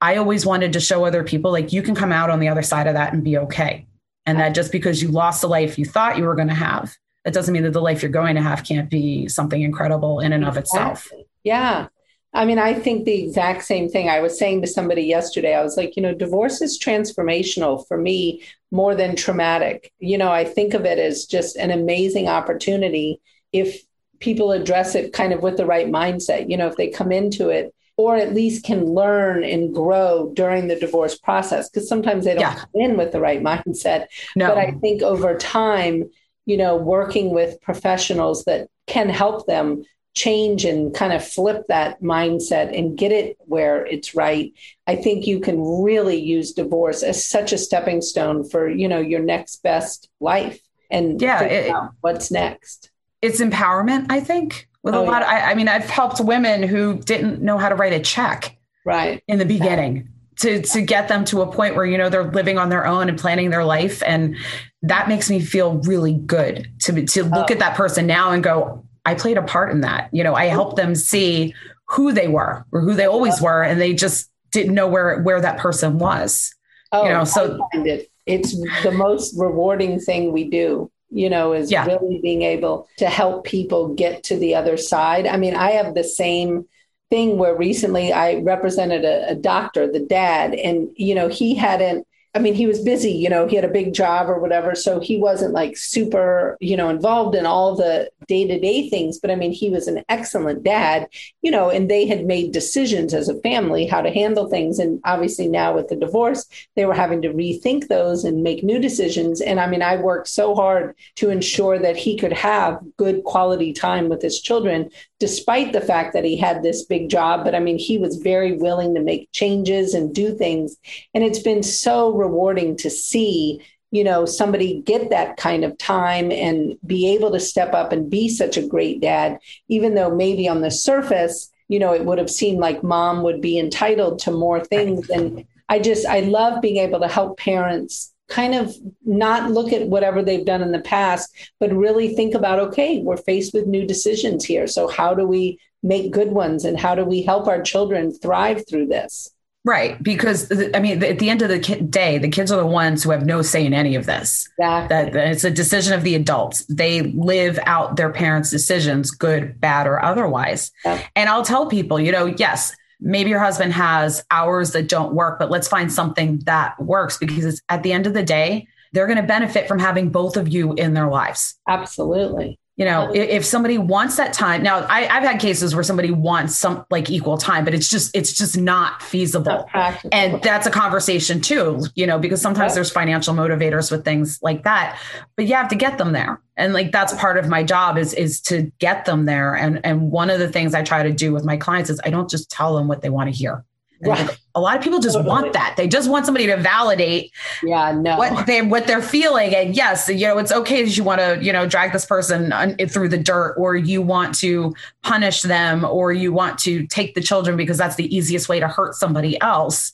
I 0.00 0.16
always 0.16 0.44
wanted 0.44 0.74
to 0.74 0.80
show 0.80 1.04
other 1.04 1.24
people, 1.24 1.50
like, 1.50 1.72
you 1.72 1.82
can 1.82 1.94
come 1.94 2.12
out 2.12 2.30
on 2.30 2.40
the 2.40 2.48
other 2.48 2.62
side 2.62 2.86
of 2.86 2.94
that 2.94 3.12
and 3.12 3.24
be 3.24 3.38
okay. 3.38 3.86
And 4.26 4.38
that 4.38 4.54
just 4.54 4.72
because 4.72 5.02
you 5.02 5.08
lost 5.08 5.40
the 5.40 5.48
life 5.48 5.78
you 5.78 5.84
thought 5.84 6.18
you 6.18 6.24
were 6.24 6.34
going 6.34 6.48
to 6.48 6.54
have, 6.54 6.94
that 7.24 7.34
doesn't 7.34 7.52
mean 7.52 7.62
that 7.62 7.72
the 7.72 7.80
life 7.80 8.02
you're 8.02 8.10
going 8.10 8.34
to 8.36 8.42
have 8.42 8.64
can't 8.64 8.90
be 8.90 9.28
something 9.28 9.62
incredible 9.62 10.20
in 10.20 10.32
and 10.32 10.44
of 10.44 10.56
itself. 10.56 11.10
Yeah. 11.42 11.88
I 12.34 12.44
mean, 12.44 12.58
I 12.58 12.74
think 12.74 13.04
the 13.04 13.22
exact 13.22 13.62
same 13.64 13.88
thing. 13.88 14.08
I 14.08 14.20
was 14.20 14.36
saying 14.36 14.62
to 14.62 14.66
somebody 14.66 15.02
yesterday, 15.02 15.54
I 15.54 15.62
was 15.62 15.76
like, 15.76 15.96
you 15.96 16.02
know, 16.02 16.12
divorce 16.12 16.60
is 16.60 16.78
transformational 16.78 17.86
for 17.86 17.96
me 17.96 18.42
more 18.72 18.96
than 18.96 19.14
traumatic. 19.14 19.92
You 20.00 20.18
know, 20.18 20.32
I 20.32 20.44
think 20.44 20.74
of 20.74 20.84
it 20.84 20.98
as 20.98 21.26
just 21.26 21.56
an 21.56 21.70
amazing 21.70 22.28
opportunity 22.28 23.20
if 23.52 23.82
people 24.18 24.50
address 24.50 24.96
it 24.96 25.12
kind 25.12 25.32
of 25.32 25.42
with 25.42 25.56
the 25.56 25.66
right 25.66 25.86
mindset. 25.86 26.50
You 26.50 26.56
know, 26.56 26.66
if 26.66 26.76
they 26.76 26.88
come 26.88 27.12
into 27.12 27.50
it 27.50 27.72
or 27.96 28.16
at 28.16 28.34
least 28.34 28.64
can 28.64 28.84
learn 28.84 29.44
and 29.44 29.72
grow 29.72 30.32
during 30.34 30.66
the 30.66 30.74
divorce 30.74 31.16
process, 31.16 31.70
because 31.70 31.88
sometimes 31.88 32.24
they 32.24 32.32
don't 32.34 32.40
yeah. 32.40 32.56
come 32.56 32.70
in 32.74 32.96
with 32.96 33.12
the 33.12 33.20
right 33.20 33.40
mindset. 33.42 34.06
No. 34.34 34.48
But 34.48 34.58
I 34.58 34.72
think 34.72 35.02
over 35.02 35.36
time, 35.38 36.10
you 36.46 36.56
know, 36.56 36.76
working 36.76 37.30
with 37.30 37.60
professionals 37.60 38.44
that 38.44 38.68
can 38.88 39.08
help 39.08 39.46
them 39.46 39.84
change 40.14 40.64
and 40.64 40.94
kind 40.94 41.12
of 41.12 41.26
flip 41.26 41.64
that 41.68 42.00
mindset 42.00 42.76
and 42.76 42.96
get 42.96 43.10
it 43.10 43.36
where 43.40 43.84
it's 43.86 44.14
right 44.14 44.52
i 44.86 44.94
think 44.94 45.26
you 45.26 45.40
can 45.40 45.60
really 45.82 46.16
use 46.16 46.52
divorce 46.52 47.02
as 47.02 47.24
such 47.24 47.52
a 47.52 47.58
stepping 47.58 48.00
stone 48.00 48.48
for 48.48 48.68
you 48.68 48.86
know 48.86 49.00
your 49.00 49.20
next 49.20 49.62
best 49.62 50.08
life 50.20 50.60
and 50.90 51.20
yeah 51.20 51.42
it, 51.42 51.74
what's 52.00 52.30
next 52.30 52.90
it's 53.22 53.40
empowerment 53.40 54.06
i 54.08 54.20
think 54.20 54.68
with 54.84 54.94
oh, 54.94 55.02
a 55.02 55.04
lot 55.04 55.22
yeah. 55.22 55.36
of, 55.36 55.44
I, 55.44 55.50
I, 55.50 55.54
mean 55.54 55.68
i've 55.68 55.90
helped 55.90 56.20
women 56.20 56.62
who 56.62 56.98
didn't 56.98 57.42
know 57.42 57.58
how 57.58 57.68
to 57.68 57.74
write 57.74 57.92
a 57.92 58.00
check 58.00 58.56
right 58.84 59.22
in 59.26 59.38
the 59.38 59.46
beginning 59.46 60.08
to 60.36 60.62
to 60.62 60.80
get 60.80 61.08
them 61.08 61.24
to 61.24 61.42
a 61.42 61.50
point 61.50 61.74
where 61.74 61.86
you 61.86 61.98
know 61.98 62.08
they're 62.08 62.30
living 62.30 62.58
on 62.58 62.68
their 62.68 62.86
own 62.86 63.08
and 63.08 63.18
planning 63.18 63.50
their 63.50 63.64
life 63.64 64.02
and 64.06 64.36
that 64.82 65.08
makes 65.08 65.30
me 65.30 65.40
feel 65.40 65.78
really 65.78 66.14
good 66.14 66.68
to 66.80 67.04
to 67.06 67.24
look 67.24 67.50
oh. 67.50 67.52
at 67.52 67.58
that 67.58 67.76
person 67.76 68.06
now 68.06 68.30
and 68.30 68.44
go 68.44 68.83
I 69.04 69.14
played 69.14 69.36
a 69.36 69.42
part 69.42 69.70
in 69.70 69.82
that. 69.82 70.08
You 70.12 70.24
know, 70.24 70.34
I 70.34 70.46
helped 70.46 70.76
them 70.76 70.94
see 70.94 71.54
who 71.88 72.12
they 72.12 72.28
were 72.28 72.64
or 72.72 72.80
who 72.80 72.94
they 72.94 73.06
always 73.06 73.40
were, 73.40 73.62
and 73.62 73.80
they 73.80 73.92
just 73.92 74.30
didn't 74.52 74.74
know 74.74 74.88
where 74.88 75.20
where 75.22 75.40
that 75.40 75.58
person 75.58 75.98
was. 75.98 76.54
Oh, 76.92 77.04
you 77.04 77.10
know, 77.10 77.24
so 77.24 77.66
it. 77.72 78.10
it's 78.26 78.56
the 78.82 78.92
most 78.92 79.34
rewarding 79.38 80.00
thing 80.00 80.32
we 80.32 80.48
do. 80.48 80.90
You 81.10 81.30
know, 81.30 81.52
is 81.52 81.70
yeah. 81.70 81.86
really 81.86 82.20
being 82.22 82.42
able 82.42 82.88
to 82.96 83.08
help 83.08 83.44
people 83.44 83.94
get 83.94 84.24
to 84.24 84.36
the 84.36 84.56
other 84.56 84.76
side. 84.76 85.26
I 85.26 85.36
mean, 85.36 85.54
I 85.54 85.72
have 85.72 85.94
the 85.94 86.02
same 86.02 86.66
thing 87.08 87.38
where 87.38 87.54
recently 87.54 88.12
I 88.12 88.40
represented 88.40 89.04
a, 89.04 89.30
a 89.30 89.34
doctor, 89.36 89.90
the 89.90 90.00
dad, 90.00 90.54
and 90.54 90.88
you 90.96 91.14
know, 91.14 91.28
he 91.28 91.54
hadn't 91.54 92.06
I 92.36 92.40
mean, 92.40 92.54
he 92.54 92.66
was 92.66 92.80
busy, 92.80 93.12
you 93.12 93.28
know, 93.28 93.46
he 93.46 93.54
had 93.54 93.64
a 93.64 93.68
big 93.68 93.94
job 93.94 94.28
or 94.28 94.40
whatever. 94.40 94.74
So 94.74 94.98
he 94.98 95.16
wasn't 95.16 95.54
like 95.54 95.76
super, 95.76 96.56
you 96.60 96.76
know, 96.76 96.88
involved 96.88 97.36
in 97.36 97.46
all 97.46 97.76
the 97.76 98.10
day 98.26 98.44
to 98.48 98.58
day 98.58 98.88
things. 98.88 99.20
But 99.20 99.30
I 99.30 99.36
mean, 99.36 99.52
he 99.52 99.70
was 99.70 99.86
an 99.86 100.02
excellent 100.08 100.64
dad, 100.64 101.06
you 101.42 101.52
know, 101.52 101.70
and 101.70 101.88
they 101.88 102.06
had 102.08 102.26
made 102.26 102.50
decisions 102.50 103.14
as 103.14 103.28
a 103.28 103.40
family 103.42 103.86
how 103.86 104.02
to 104.02 104.10
handle 104.10 104.48
things. 104.48 104.80
And 104.80 105.00
obviously 105.04 105.46
now 105.46 105.76
with 105.76 105.88
the 105.88 105.96
divorce, 105.96 106.46
they 106.74 106.86
were 106.86 106.94
having 106.94 107.22
to 107.22 107.28
rethink 107.32 107.86
those 107.86 108.24
and 108.24 108.42
make 108.42 108.64
new 108.64 108.80
decisions. 108.80 109.40
And 109.40 109.60
I 109.60 109.68
mean, 109.68 109.82
I 109.82 109.96
worked 109.96 110.26
so 110.26 110.56
hard 110.56 110.96
to 111.16 111.30
ensure 111.30 111.78
that 111.78 111.96
he 111.96 112.18
could 112.18 112.32
have 112.32 112.80
good 112.96 113.22
quality 113.22 113.72
time 113.72 114.08
with 114.08 114.22
his 114.22 114.40
children, 114.40 114.90
despite 115.24 115.72
the 115.72 115.80
fact 115.80 116.12
that 116.12 116.22
he 116.22 116.36
had 116.36 116.62
this 116.62 116.84
big 116.84 117.08
job. 117.08 117.44
But 117.44 117.54
I 117.54 117.58
mean, 117.58 117.78
he 117.78 117.96
was 117.96 118.16
very 118.16 118.58
willing 118.58 118.94
to 118.94 119.00
make 119.00 119.32
changes 119.32 119.94
and 119.94 120.14
do 120.14 120.36
things. 120.36 120.76
And 121.14 121.24
it's 121.24 121.38
been 121.38 121.62
so 121.62 122.12
rewarding 122.12 122.76
to 122.76 122.90
see 122.90 123.62
you 123.90 124.04
know 124.04 124.26
somebody 124.26 124.82
get 124.82 125.08
that 125.08 125.38
kind 125.38 125.64
of 125.64 125.78
time 125.78 126.30
and 126.30 126.76
be 126.84 127.14
able 127.14 127.30
to 127.30 127.40
step 127.40 127.72
up 127.72 127.90
and 127.90 128.10
be 128.10 128.28
such 128.28 128.56
a 128.58 128.66
great 128.66 129.00
dad 129.00 129.38
even 129.68 129.94
though 129.94 130.12
maybe 130.14 130.48
on 130.48 130.62
the 130.62 130.70
surface 130.70 131.48
you 131.68 131.78
know 131.78 131.94
it 131.94 132.04
would 132.04 132.18
have 132.18 132.30
seemed 132.30 132.58
like 132.58 132.82
mom 132.82 133.22
would 133.22 133.40
be 133.40 133.56
entitled 133.56 134.18
to 134.18 134.32
more 134.32 134.58
things 134.64 135.08
and 135.10 135.44
i 135.68 135.78
just 135.78 136.04
i 136.06 136.18
love 136.20 136.60
being 136.60 136.78
able 136.78 136.98
to 136.98 137.06
help 137.06 137.38
parents 137.38 138.12
kind 138.34 138.54
of 138.54 138.74
not 139.04 139.50
look 139.50 139.72
at 139.72 139.86
whatever 139.88 140.22
they've 140.22 140.44
done 140.44 140.62
in 140.62 140.72
the 140.72 140.80
past 140.80 141.32
but 141.60 141.72
really 141.72 142.14
think 142.14 142.34
about 142.34 142.58
okay 142.58 143.00
we're 143.00 143.16
faced 143.16 143.54
with 143.54 143.66
new 143.66 143.86
decisions 143.86 144.44
here 144.44 144.66
so 144.66 144.88
how 144.88 145.14
do 145.14 145.24
we 145.26 145.58
make 145.84 146.10
good 146.10 146.32
ones 146.32 146.64
and 146.64 146.80
how 146.80 146.94
do 146.94 147.04
we 147.04 147.22
help 147.22 147.46
our 147.46 147.62
children 147.62 148.12
thrive 148.12 148.64
through 148.68 148.86
this 148.86 149.30
Right. 149.66 150.00
Because, 150.02 150.52
I 150.74 150.78
mean, 150.78 151.02
at 151.02 151.18
the 151.18 151.30
end 151.30 151.40
of 151.40 151.48
the 151.48 151.58
day, 151.58 152.18
the 152.18 152.28
kids 152.28 152.52
are 152.52 152.60
the 152.60 152.66
ones 152.66 153.02
who 153.02 153.12
have 153.12 153.24
no 153.24 153.40
say 153.40 153.64
in 153.64 153.72
any 153.72 153.94
of 153.94 154.04
this. 154.04 154.46
Exactly. 154.58 154.88
That, 154.88 155.30
it's 155.30 155.44
a 155.44 155.50
decision 155.50 155.94
of 155.94 156.04
the 156.04 156.14
adults. 156.14 156.66
They 156.66 157.00
live 157.00 157.58
out 157.64 157.96
their 157.96 158.12
parents' 158.12 158.50
decisions, 158.50 159.10
good, 159.10 159.58
bad, 159.58 159.86
or 159.86 160.04
otherwise. 160.04 160.70
Yeah. 160.84 161.02
And 161.16 161.30
I'll 161.30 161.46
tell 161.46 161.64
people, 161.64 161.98
you 161.98 162.12
know, 162.12 162.26
yes, 162.26 162.76
maybe 163.04 163.30
your 163.30 163.40
husband 163.40 163.72
has 163.74 164.24
hours 164.30 164.72
that 164.72 164.88
don't 164.88 165.14
work, 165.14 165.38
but 165.38 165.50
let's 165.50 165.68
find 165.68 165.92
something 165.92 166.40
that 166.46 166.80
works 166.82 167.18
because 167.18 167.62
at 167.68 167.82
the 167.82 167.92
end 167.92 168.06
of 168.06 168.14
the 168.14 168.22
day, 168.22 168.66
they're 168.92 169.06
going 169.06 169.20
to 169.20 169.22
benefit 169.22 169.68
from 169.68 169.78
having 169.78 170.10
both 170.10 170.36
of 170.36 170.48
you 170.48 170.72
in 170.74 170.94
their 170.94 171.08
lives. 171.08 171.56
Absolutely 171.68 172.58
you 172.76 172.84
know 172.84 173.12
if 173.14 173.44
somebody 173.44 173.78
wants 173.78 174.16
that 174.16 174.32
time 174.32 174.62
now 174.62 174.84
I, 174.88 175.02
have 175.02 175.22
had 175.22 175.40
cases 175.40 175.74
where 175.74 175.84
somebody 175.84 176.10
wants 176.10 176.56
some 176.56 176.84
like 176.90 177.08
equal 177.08 177.38
time 177.38 177.64
but 177.64 177.74
it's 177.74 177.88
just 177.88 178.14
it's 178.16 178.32
just 178.32 178.56
not 178.56 179.02
feasible. 179.02 179.68
Not 179.74 180.04
and 180.10 180.42
that's 180.42 180.66
a 180.66 180.70
conversation 180.70 181.40
too 181.40 181.84
you 181.94 182.06
know 182.06 182.18
because 182.18 182.40
sometimes 182.40 182.74
there's 182.74 182.90
financial 182.90 183.34
motivators 183.34 183.90
with 183.90 184.04
things 184.04 184.38
like 184.42 184.64
that 184.64 185.00
but 185.36 185.46
you 185.46 185.54
have 185.54 185.68
to 185.68 185.76
get 185.76 185.98
them 185.98 186.12
there. 186.12 186.40
And 186.56 186.72
like 186.72 186.92
that's 186.92 187.12
part 187.14 187.36
of 187.36 187.48
my 187.48 187.62
job 187.62 187.98
is 187.98 188.12
is 188.14 188.40
to 188.42 188.70
get 188.78 189.04
them 189.04 189.24
there. 189.24 189.54
And 189.54 189.80
and 189.84 190.10
one 190.10 190.30
of 190.30 190.38
the 190.38 190.48
things 190.48 190.74
i 190.74 190.82
try 190.82 191.02
to 191.02 191.12
do 191.12 191.32
with 191.32 191.44
my 191.44 191.56
clients 191.56 191.90
is 191.90 192.00
i 192.04 192.10
don't 192.10 192.30
just 192.30 192.50
tell 192.50 192.76
them 192.76 192.88
what 192.88 193.02
they 193.02 193.10
want 193.10 193.30
to 193.30 193.36
hear 193.36 193.64
Right. 194.00 194.38
A 194.54 194.60
lot 194.60 194.76
of 194.76 194.82
people 194.82 195.00
just 195.00 195.16
totally. 195.16 195.28
want 195.28 195.52
that. 195.54 195.74
They 195.76 195.88
just 195.88 196.08
want 196.08 196.26
somebody 196.26 196.46
to 196.46 196.56
validate 196.56 197.32
yeah, 197.62 197.92
no. 197.92 198.16
what 198.16 198.46
they 198.46 198.62
what 198.62 198.86
they're 198.86 199.02
feeling. 199.02 199.54
And 199.54 199.74
yes, 199.74 200.08
you 200.08 200.26
know, 200.26 200.38
it's 200.38 200.52
okay 200.52 200.82
if 200.82 200.96
you 200.96 201.02
want 201.02 201.20
to, 201.20 201.38
you 201.42 201.52
know, 201.52 201.66
drag 201.66 201.92
this 201.92 202.06
person 202.06 202.52
through 202.88 203.08
the 203.08 203.18
dirt 203.18 203.56
or 203.58 203.76
you 203.76 204.00
want 204.00 204.34
to 204.36 204.74
punish 205.02 205.42
them 205.42 205.84
or 205.84 206.12
you 206.12 206.32
want 206.32 206.58
to 206.60 206.86
take 206.86 207.14
the 207.14 207.20
children 207.20 207.56
because 207.56 207.78
that's 207.78 207.96
the 207.96 208.14
easiest 208.14 208.48
way 208.48 208.60
to 208.60 208.68
hurt 208.68 208.94
somebody 208.94 209.40
else. 209.40 209.92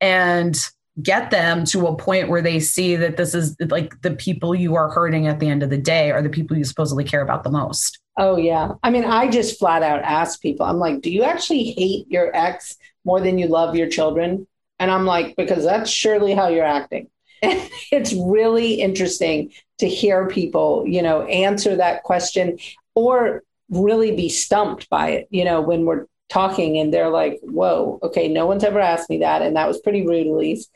And 0.00 0.58
get 1.02 1.30
them 1.30 1.64
to 1.64 1.86
a 1.86 1.96
point 1.96 2.28
where 2.28 2.42
they 2.42 2.58
see 2.58 2.96
that 2.96 3.16
this 3.16 3.34
is 3.34 3.56
like 3.68 4.00
the 4.02 4.10
people 4.12 4.54
you 4.54 4.74
are 4.74 4.90
hurting 4.90 5.26
at 5.26 5.38
the 5.38 5.48
end 5.48 5.62
of 5.62 5.70
the 5.70 5.78
day 5.78 6.10
are 6.10 6.22
the 6.22 6.28
people 6.28 6.56
you 6.56 6.64
supposedly 6.64 7.04
care 7.04 7.22
about 7.22 7.44
the 7.44 7.50
most. 7.50 7.98
Oh 8.16 8.36
yeah. 8.36 8.72
I 8.82 8.90
mean, 8.90 9.04
I 9.04 9.28
just 9.28 9.58
flat 9.58 9.82
out 9.82 10.02
ask 10.02 10.42
people, 10.42 10.66
I'm 10.66 10.78
like, 10.78 11.00
do 11.02 11.10
you 11.10 11.22
actually 11.22 11.70
hate 11.70 12.10
your 12.10 12.34
ex 12.34 12.76
more 13.08 13.20
than 13.20 13.38
you 13.38 13.48
love 13.48 13.74
your 13.74 13.88
children? 13.88 14.46
And 14.78 14.90
I'm 14.90 15.06
like, 15.06 15.34
because 15.36 15.64
that's 15.64 15.90
surely 15.90 16.34
how 16.34 16.48
you're 16.48 16.64
acting. 16.64 17.08
And 17.42 17.58
it's 17.90 18.12
really 18.12 18.74
interesting 18.74 19.52
to 19.78 19.88
hear 19.88 20.28
people, 20.28 20.84
you 20.86 21.02
know, 21.02 21.22
answer 21.22 21.76
that 21.76 22.02
question 22.02 22.58
or 22.94 23.42
really 23.70 24.14
be 24.14 24.28
stumped 24.28 24.88
by 24.90 25.10
it, 25.10 25.28
you 25.30 25.44
know, 25.44 25.62
when 25.62 25.86
we're 25.86 26.06
talking 26.28 26.78
and 26.78 26.92
they're 26.92 27.08
like, 27.08 27.38
whoa, 27.42 27.98
okay, 28.02 28.28
no 28.28 28.46
one's 28.46 28.64
ever 28.64 28.78
asked 28.80 29.08
me 29.08 29.18
that. 29.18 29.40
And 29.40 29.56
that 29.56 29.68
was 29.68 29.80
pretty 29.80 30.06
rude, 30.06 30.26
Elise. 30.26 30.68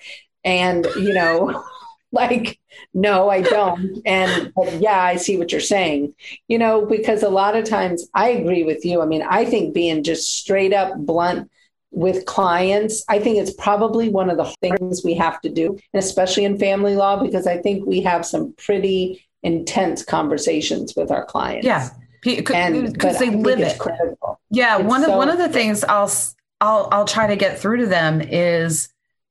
And, 0.42 0.86
you 0.96 1.12
know, 1.12 1.62
like, 2.12 2.58
no, 2.94 3.28
I 3.28 3.42
don't. 3.42 4.00
And 4.06 4.52
yeah, 4.78 5.02
I 5.02 5.16
see 5.16 5.36
what 5.36 5.52
you're 5.52 5.60
saying, 5.60 6.14
you 6.48 6.58
know, 6.58 6.86
because 6.86 7.22
a 7.22 7.28
lot 7.28 7.56
of 7.56 7.64
times 7.64 8.08
I 8.14 8.30
agree 8.30 8.62
with 8.62 8.84
you. 8.84 9.02
I 9.02 9.06
mean, 9.06 9.22
I 9.22 9.44
think 9.44 9.74
being 9.74 10.02
just 10.02 10.34
straight 10.34 10.72
up 10.72 10.96
blunt 10.96 11.50
with 11.92 12.24
clients, 12.24 13.04
I 13.08 13.18
think 13.18 13.38
it's 13.38 13.52
probably 13.52 14.08
one 14.08 14.30
of 14.30 14.38
the 14.38 14.44
things 14.60 15.04
we 15.04 15.14
have 15.14 15.40
to 15.42 15.48
do, 15.48 15.78
especially 15.94 16.44
in 16.44 16.58
family 16.58 16.96
law, 16.96 17.22
because 17.22 17.46
I 17.46 17.58
think 17.58 17.86
we 17.86 18.00
have 18.00 18.26
some 18.26 18.54
pretty 18.54 19.24
intense 19.42 20.04
conversations 20.04 20.94
with 20.96 21.10
our 21.10 21.24
clients. 21.24 21.66
Yeah. 21.66 21.90
Because 22.22 22.56
mm, 22.56 23.18
they 23.18 23.30
live 23.30 23.60
it. 23.60 23.78
Critical. 23.78 24.40
Yeah. 24.50 24.78
It's 24.78 24.88
one 24.88 25.04
of, 25.04 25.10
one 25.10 25.28
of 25.28 25.38
the 25.38 25.48
things 25.48 25.84
I'll, 25.84 26.10
I'll, 26.60 26.88
I'll 26.90 27.04
try 27.04 27.26
to 27.26 27.36
get 27.36 27.58
through 27.58 27.78
to 27.78 27.86
them 27.86 28.20
is 28.20 28.88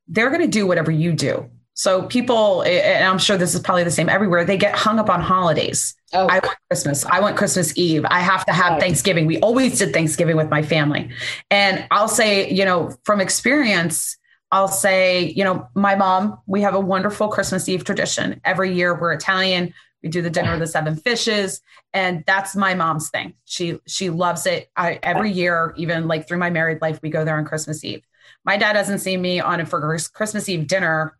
they're 0.07 0.29
going 0.29 0.41
to 0.41 0.47
do 0.47 0.67
whatever 0.67 0.91
you 0.91 1.13
do. 1.13 1.49
So 1.81 2.03
people, 2.03 2.61
and 2.61 3.03
I'm 3.03 3.17
sure 3.17 3.37
this 3.37 3.55
is 3.55 3.59
probably 3.59 3.83
the 3.83 3.89
same 3.89 4.07
everywhere, 4.07 4.45
they 4.45 4.55
get 4.55 4.75
hung 4.75 4.99
up 4.99 5.09
on 5.09 5.19
holidays. 5.19 5.95
Oh. 6.13 6.27
I 6.27 6.37
want 6.37 6.55
Christmas. 6.69 7.03
I 7.05 7.19
want 7.21 7.37
Christmas 7.37 7.75
Eve. 7.75 8.05
I 8.07 8.19
have 8.19 8.45
to 8.45 8.53
have 8.53 8.73
right. 8.73 8.79
Thanksgiving. 8.79 9.25
We 9.25 9.39
always 9.39 9.79
did 9.79 9.91
Thanksgiving 9.91 10.35
with 10.35 10.47
my 10.51 10.61
family. 10.61 11.09
And 11.49 11.87
I'll 11.89 12.07
say, 12.07 12.51
you 12.51 12.65
know, 12.65 12.95
from 13.03 13.19
experience, 13.19 14.15
I'll 14.51 14.67
say, 14.67 15.33
you 15.35 15.43
know, 15.43 15.69
my 15.73 15.95
mom, 15.95 16.37
we 16.45 16.61
have 16.61 16.75
a 16.75 16.79
wonderful 16.79 17.29
Christmas 17.29 17.67
Eve 17.67 17.83
tradition. 17.83 18.39
Every 18.45 18.75
year 18.75 18.93
we're 18.93 19.13
Italian. 19.13 19.73
We 20.03 20.09
do 20.09 20.21
the 20.21 20.29
dinner 20.29 20.53
of 20.53 20.59
the 20.59 20.67
seven 20.67 20.95
fishes. 20.95 21.61
And 21.95 22.23
that's 22.27 22.55
my 22.55 22.75
mom's 22.75 23.09
thing. 23.09 23.33
She 23.45 23.79
she 23.87 24.11
loves 24.11 24.45
it. 24.45 24.69
I, 24.77 24.99
every 25.01 25.31
year, 25.31 25.73
even 25.77 26.07
like 26.07 26.27
through 26.27 26.37
my 26.37 26.51
married 26.51 26.79
life, 26.79 26.99
we 27.01 27.09
go 27.09 27.25
there 27.25 27.39
on 27.39 27.45
Christmas 27.45 27.83
Eve. 27.83 28.03
My 28.45 28.57
dad 28.57 28.75
hasn't 28.75 29.01
seen 29.01 29.19
me 29.19 29.39
on 29.39 29.59
a 29.59 29.65
for 29.65 29.97
Christmas 30.13 30.47
Eve 30.47 30.67
dinner 30.67 31.17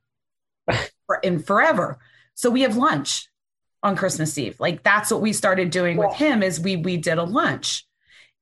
in 1.24 1.40
forever. 1.40 2.00
So 2.34 2.50
we 2.50 2.62
have 2.62 2.78
lunch 2.78 3.28
on 3.84 3.96
Christmas 3.96 4.38
Eve. 4.38 4.60
Like 4.60 4.84
that's 4.84 5.12
what 5.12 5.22
we 5.22 5.34
started 5.34 5.70
doing 5.70 5.98
with 5.98 6.14
him 6.14 6.44
is 6.44 6.60
we 6.60 6.76
we 6.76 6.98
did 6.98 7.18
a 7.18 7.24
lunch. 7.24 7.86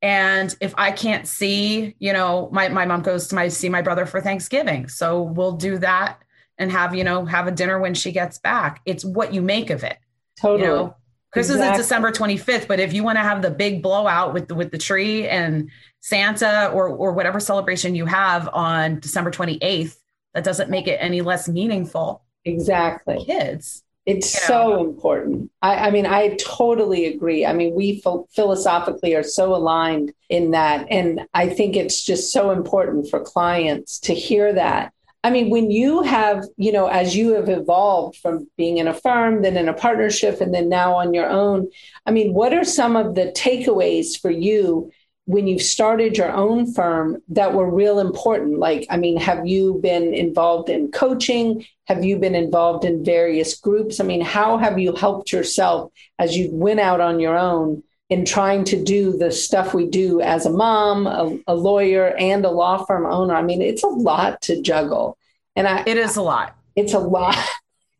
And 0.02 0.56
if 0.62 0.74
I 0.78 0.92
can't 0.92 1.28
see, 1.28 1.96
you 2.00 2.14
know, 2.14 2.50
my, 2.54 2.70
my 2.70 2.86
mom 2.86 3.02
goes 3.02 3.28
to 3.30 3.36
my 3.36 3.50
see 3.50 3.70
my 3.70 3.82
brother 3.82 4.06
for 4.06 4.22
Thanksgiving. 4.22 4.88
So 4.88 5.22
we'll 5.22 5.54
do 5.54 5.78
that 5.80 6.22
and 6.58 6.72
have, 6.72 6.96
you 6.96 7.04
know, 7.04 7.26
have 7.26 7.48
a 7.48 7.52
dinner 7.52 7.80
when 7.80 7.94
she 7.94 8.12
gets 8.12 8.38
back. 8.38 8.82
It's 8.86 9.04
what 9.04 9.34
you 9.34 9.42
make 9.42 9.70
of 9.70 9.84
it. 9.84 9.98
Totally. 10.40 10.62
You 10.62 10.68
know, 10.68 10.96
Christmas 11.32 11.58
exactly. 11.58 11.80
is 11.80 11.86
December 11.86 12.12
25th, 12.12 12.68
but 12.68 12.80
if 12.80 12.94
you 12.94 13.04
want 13.04 13.18
to 13.18 13.24
have 13.24 13.42
the 13.42 13.52
big 13.52 13.84
blowout 13.84 14.34
with 14.34 14.48
the, 14.48 14.56
with 14.56 14.72
the 14.72 14.78
tree 14.78 15.28
and 15.28 15.70
Santa 16.00 16.72
or 16.74 16.88
or 16.88 17.12
whatever 17.12 17.40
celebration 17.40 17.94
you 17.94 18.06
have 18.06 18.50
on 18.52 19.00
December 19.00 19.32
28th, 19.32 19.96
that 20.34 20.44
doesn't 20.44 20.70
make 20.70 20.88
it 20.88 20.98
any 21.02 21.22
less 21.22 21.48
meaningful. 21.48 22.24
Exactly. 22.46 23.24
Kids. 23.26 23.84
It's 24.06 24.34
you 24.34 24.40
know? 24.42 24.48
so 24.48 24.90
important. 24.90 25.52
I, 25.62 25.88
I, 25.88 25.92
mean, 25.92 26.06
I 26.06 26.36
totally 26.40 27.06
agree. 27.06 27.46
I 27.46 27.54
mean, 27.54 27.76
we 27.76 28.02
ph- 28.02 28.26
philosophically 28.34 29.14
are 29.14 29.24
so 29.24 29.54
aligned 29.54 30.14
in 30.30 30.52
that. 30.52 30.88
And 30.90 31.22
I 31.34 31.50
think 31.50 31.76
it's 31.76 32.04
just 32.04 32.32
so 32.32 32.52
important 32.52 33.10
for 33.10 33.20
clients 33.20 34.00
to 34.02 34.14
hear 34.14 34.54
that. 34.54 34.94
I 35.24 35.32
mean, 35.32 35.50
when 35.50 35.70
you 35.70 36.02
have, 36.04 36.46
you 36.56 36.72
know, 36.72 36.88
as 36.88 37.16
you 37.16 37.34
have 37.34 37.50
evolved 37.50 38.18
from 38.18 38.48
being 38.56 38.78
in 38.78 38.88
a 38.88 38.94
firm, 38.94 39.42
then 39.42 39.58
in 39.58 39.68
a 39.68 39.74
partnership, 39.74 40.40
and 40.40 40.54
then 40.54 40.70
now 40.70 40.96
on 40.96 41.14
your 41.14 41.30
own, 41.30 41.70
I 42.06 42.12
mean, 42.12 42.34
what 42.34 42.54
are 42.54 42.64
some 42.64 42.96
of 42.96 43.16
the 43.16 43.34
takeaways 43.36 44.20
for 44.20 44.32
you 44.32 44.92
when 45.30 45.46
you've 45.46 45.62
started 45.62 46.18
your 46.18 46.32
own 46.32 46.74
firm 46.74 47.22
that 47.28 47.54
were 47.54 47.70
real 47.70 48.00
important? 48.00 48.58
Like, 48.58 48.88
I 48.90 48.98
mean, 48.98 49.16
have 49.18 49.46
you 49.46 49.76
been 49.76 50.12
involved 50.16 50.70
in 50.70 50.90
coaching? 50.92 51.64
Have 51.86 52.04
you 52.04 52.18
been 52.18 52.34
involved 52.34 52.84
in 52.84 53.06
various 53.06 53.56
groups? 53.56 54.00
I 54.00 54.06
mean, 54.06 54.22
how 54.22 54.58
have 54.58 54.80
you 54.80 54.96
helped 54.96 55.32
yourself 55.32 55.92
as 56.18 56.36
you 56.36 56.50
went 56.52 56.80
out 56.80 57.00
on 57.00 57.20
your 57.20 57.38
own 57.38 57.84
in 58.10 58.26
trying 58.26 58.64
to 58.64 58.84
do 58.84 59.16
the 59.20 59.32
stuff 59.32 59.76
we 59.76 59.86
do 59.86 60.20
as 60.20 60.48
a 60.48 60.50
mom, 60.50 61.06
a, 61.06 61.38
a 61.46 61.54
lawyer, 61.54 62.16
and 62.18 62.44
a 62.44 62.50
law 62.50 62.84
firm 62.86 63.06
owner? 63.06 63.36
I 63.36 63.44
mean, 63.44 63.62
it's 63.62 63.84
a 63.84 63.88
lot 63.88 64.42
to 64.44 64.60
juggle. 64.64 65.16
And 65.56 65.68
I, 65.68 65.84
it 65.86 65.98
is 65.98 66.16
a 66.16 66.24
lot. 66.24 66.58
It's 66.76 66.94
a 66.94 67.00
lot. 67.00 67.38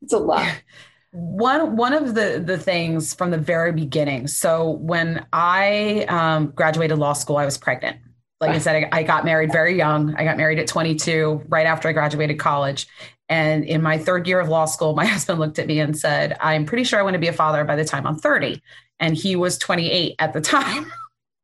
It's 0.02 0.14
a 0.14 0.18
lot. 0.18 0.48
one 1.12 1.76
one 1.76 1.94
of 1.94 2.14
the 2.14 2.42
the 2.46 2.58
things 2.58 3.14
from 3.16 3.32
the 3.32 3.38
very 3.38 3.72
beginning 3.72 4.28
so 4.28 4.72
when 4.72 5.26
i 5.34 6.06
um, 6.08 6.48
graduated 6.52 6.98
law 7.00 7.14
school 7.14 7.38
i 7.38 7.46
was 7.46 7.58
pregnant 7.58 7.98
Like 8.42 8.52
I 8.52 8.60
said, 8.60 8.88
I, 8.94 9.00
I 9.00 9.04
got 9.04 9.26
married 9.26 9.52
very 9.52 9.76
young. 9.76 10.16
I 10.16 10.24
got 10.24 10.38
married 10.38 10.60
at 10.60 10.68
22, 10.68 11.44
right 11.50 11.68
after 11.68 11.90
I 11.90 11.92
graduated 11.92 12.40
college. 12.40 12.88
And 13.28 13.66
in 13.66 13.82
my 13.82 13.98
third 13.98 14.28
year 14.28 14.40
of 14.40 14.48
law 14.48 14.66
school, 14.66 14.96
my 15.02 15.06
husband 15.06 15.40
looked 15.40 15.60
at 15.60 15.68
me 15.68 15.80
and 15.80 15.98
said, 15.98 16.38
I'm 16.40 16.66
pretty 16.66 16.86
sure 16.86 17.00
I 17.00 17.04
want 17.04 17.16
to 17.16 17.20
be 17.20 17.28
a 17.28 17.34
father 17.34 17.66
by 17.66 17.76
the 17.76 17.84
time 17.84 18.08
I'm 18.08 18.18
30. 18.18 18.62
And 19.00 19.16
he 19.16 19.36
was 19.36 19.58
28 19.58 20.16
at 20.20 20.34
the 20.34 20.42
time. 20.42 20.92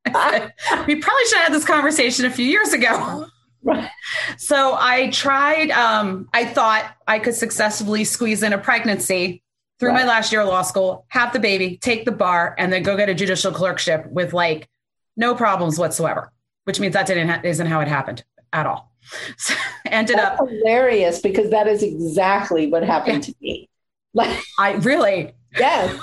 said, 0.07 0.53
we 0.87 0.95
probably 0.95 1.25
should 1.25 1.37
have 1.37 1.47
had 1.47 1.53
this 1.53 1.65
conversation 1.65 2.25
a 2.25 2.29
few 2.29 2.45
years 2.45 2.71
ago. 2.71 3.27
Right. 3.63 3.89
So 4.37 4.77
I 4.79 5.09
tried, 5.09 5.71
um, 5.71 6.29
I 6.33 6.45
thought 6.45 6.95
I 7.07 7.19
could 7.19 7.35
successfully 7.35 8.05
squeeze 8.05 8.41
in 8.43 8.53
a 8.53 8.57
pregnancy 8.57 9.43
through 9.79 9.89
right. 9.89 10.01
my 10.01 10.05
last 10.05 10.31
year 10.31 10.41
of 10.41 10.47
law 10.47 10.61
school, 10.61 11.05
have 11.09 11.33
the 11.33 11.39
baby, 11.39 11.77
take 11.77 12.05
the 12.05 12.11
bar, 12.11 12.55
and 12.57 12.71
then 12.71 12.83
go 12.83 12.95
get 12.95 13.09
a 13.09 13.13
judicial 13.13 13.51
clerkship 13.51 14.05
with 14.07 14.33
like 14.33 14.69
no 15.17 15.35
problems 15.35 15.77
whatsoever, 15.77 16.31
which 16.63 16.79
means 16.79 16.93
that 16.93 17.07
didn't 17.07 17.27
ha- 17.27 17.41
isn't 17.43 17.67
how 17.67 17.81
it 17.81 17.87
happened 17.87 18.23
at 18.53 18.65
all. 18.65 18.91
So 19.37 19.53
ended 19.85 20.17
That's 20.17 20.41
up 20.41 20.49
hilarious 20.49 21.21
because 21.21 21.51
that 21.51 21.67
is 21.67 21.83
exactly 21.83 22.67
what 22.67 22.83
happened 22.83 23.27
yeah. 23.27 23.33
to 23.33 23.35
me. 23.39 23.69
Like 24.15 24.43
I 24.59 24.73
really 24.73 25.33
yes. 25.57 25.99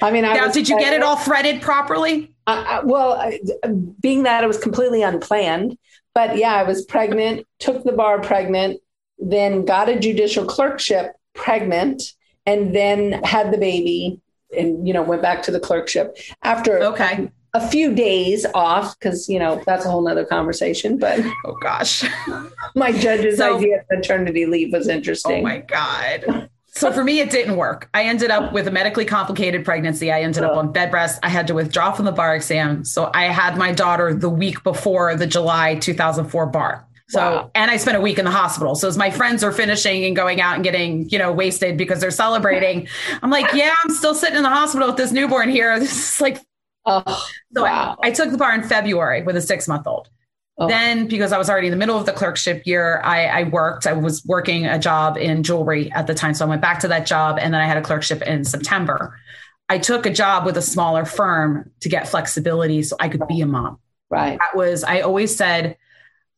I 0.00 0.10
mean, 0.10 0.24
I 0.24 0.34
now, 0.34 0.50
did 0.50 0.68
you 0.68 0.78
get 0.78 0.94
it 0.94 1.02
all 1.02 1.16
threaded 1.16 1.60
properly? 1.60 2.34
Uh, 2.46 2.82
well, 2.84 3.12
I, 3.12 3.40
being 4.00 4.22
that 4.22 4.44
it 4.44 4.46
was 4.46 4.58
completely 4.58 5.02
unplanned, 5.02 5.76
but 6.14 6.36
yeah, 6.36 6.54
I 6.54 6.62
was 6.62 6.84
pregnant, 6.84 7.46
took 7.58 7.82
the 7.84 7.92
bar 7.92 8.20
pregnant, 8.20 8.80
then 9.18 9.64
got 9.64 9.88
a 9.88 9.98
judicial 9.98 10.44
clerkship 10.44 11.12
pregnant, 11.34 12.02
and 12.46 12.74
then 12.74 13.22
had 13.24 13.52
the 13.52 13.58
baby, 13.58 14.20
and 14.56 14.86
you 14.86 14.94
know 14.94 15.02
went 15.02 15.22
back 15.22 15.42
to 15.44 15.50
the 15.50 15.60
clerkship 15.60 16.16
after 16.42 16.82
okay 16.82 17.30
a 17.54 17.68
few 17.68 17.94
days 17.94 18.44
off 18.54 18.98
because 18.98 19.28
you 19.28 19.38
know 19.38 19.62
that's 19.66 19.84
a 19.84 19.90
whole 19.90 20.02
nother 20.02 20.24
conversation 20.24 20.98
but 20.98 21.18
oh 21.46 21.56
gosh 21.62 22.04
my 22.74 22.92
judge's 22.92 23.38
so, 23.38 23.56
idea 23.56 23.78
of 23.78 23.84
maternity 23.90 24.44
leave 24.44 24.72
was 24.72 24.88
interesting 24.88 25.40
oh 25.40 25.42
my 25.42 25.58
god 25.58 26.48
so 26.68 26.92
for 26.92 27.02
me, 27.02 27.20
it 27.20 27.30
didn't 27.30 27.56
work. 27.56 27.88
I 27.94 28.02
ended 28.02 28.30
up 28.30 28.52
with 28.52 28.68
a 28.68 28.70
medically 28.70 29.06
complicated 29.06 29.64
pregnancy. 29.64 30.12
I 30.12 30.20
ended 30.20 30.44
up 30.44 30.58
on 30.58 30.72
bed 30.72 30.92
rest. 30.92 31.18
I 31.22 31.30
had 31.30 31.46
to 31.46 31.54
withdraw 31.54 31.92
from 31.92 32.04
the 32.04 32.12
bar 32.12 32.36
exam. 32.36 32.84
So 32.84 33.10
I 33.14 33.28
had 33.28 33.56
my 33.56 33.72
daughter 33.72 34.12
the 34.12 34.28
week 34.28 34.62
before 34.62 35.16
the 35.16 35.26
July 35.26 35.76
2004 35.76 36.44
bar. 36.44 36.86
So, 37.08 37.20
wow. 37.20 37.50
and 37.54 37.70
I 37.70 37.76
spent 37.76 37.96
a 37.96 38.00
week 38.00 38.18
in 38.18 38.24
the 38.24 38.32
hospital. 38.32 38.74
So 38.74 38.88
as 38.88 38.98
my 38.98 39.10
friends 39.10 39.44
are 39.44 39.52
finishing 39.52 40.04
and 40.04 40.16
going 40.16 40.40
out 40.40 40.56
and 40.56 40.64
getting, 40.64 41.08
you 41.08 41.18
know, 41.18 41.32
wasted 41.32 41.76
because 41.76 42.00
they're 42.00 42.10
celebrating, 42.10 42.88
I'm 43.22 43.30
like, 43.30 43.52
yeah, 43.54 43.74
I'm 43.84 43.94
still 43.94 44.14
sitting 44.14 44.36
in 44.36 44.42
the 44.42 44.48
hospital 44.48 44.88
with 44.88 44.96
this 44.96 45.12
newborn 45.12 45.48
here. 45.48 45.78
This 45.86 46.14
is 46.14 46.20
like, 46.20 46.40
oh, 46.84 47.02
so 47.54 47.62
wow. 47.62 47.96
I, 48.02 48.08
I 48.08 48.10
took 48.10 48.30
the 48.30 48.38
bar 48.38 48.54
in 48.54 48.64
February 48.64 49.22
with 49.22 49.36
a 49.36 49.40
six 49.40 49.68
month 49.68 49.86
old. 49.86 50.08
Oh. 50.58 50.66
Then, 50.68 51.06
because 51.06 51.32
I 51.32 51.38
was 51.38 51.50
already 51.50 51.66
in 51.66 51.70
the 51.70 51.76
middle 51.76 51.98
of 51.98 52.06
the 52.06 52.12
clerkship 52.12 52.66
year, 52.66 53.00
I, 53.04 53.26
I, 53.26 53.42
worked. 53.44 53.86
I 53.86 53.92
was 53.92 54.24
working 54.24 54.66
a 54.66 54.78
job 54.78 55.18
in 55.18 55.42
jewelry 55.42 55.92
at 55.92 56.06
the 56.06 56.14
time. 56.14 56.32
So 56.32 56.46
I 56.46 56.48
went 56.48 56.62
back 56.62 56.80
to 56.80 56.88
that 56.88 57.06
job 57.06 57.38
and 57.38 57.52
then 57.52 57.60
I 57.60 57.66
had 57.66 57.76
a 57.76 57.82
clerkship 57.82 58.22
in 58.22 58.42
September. 58.42 59.18
I 59.68 59.78
took 59.78 60.06
a 60.06 60.12
job 60.12 60.46
with 60.46 60.56
a 60.56 60.62
smaller 60.62 61.04
firm 61.04 61.70
to 61.80 61.88
get 61.88 62.08
flexibility 62.08 62.82
so 62.82 62.96
I 62.98 63.10
could 63.10 63.26
be 63.28 63.42
a 63.42 63.46
mom. 63.46 63.78
Right. 64.08 64.38
That 64.38 64.56
was, 64.56 64.82
I 64.82 65.00
always 65.00 65.36
said, 65.36 65.76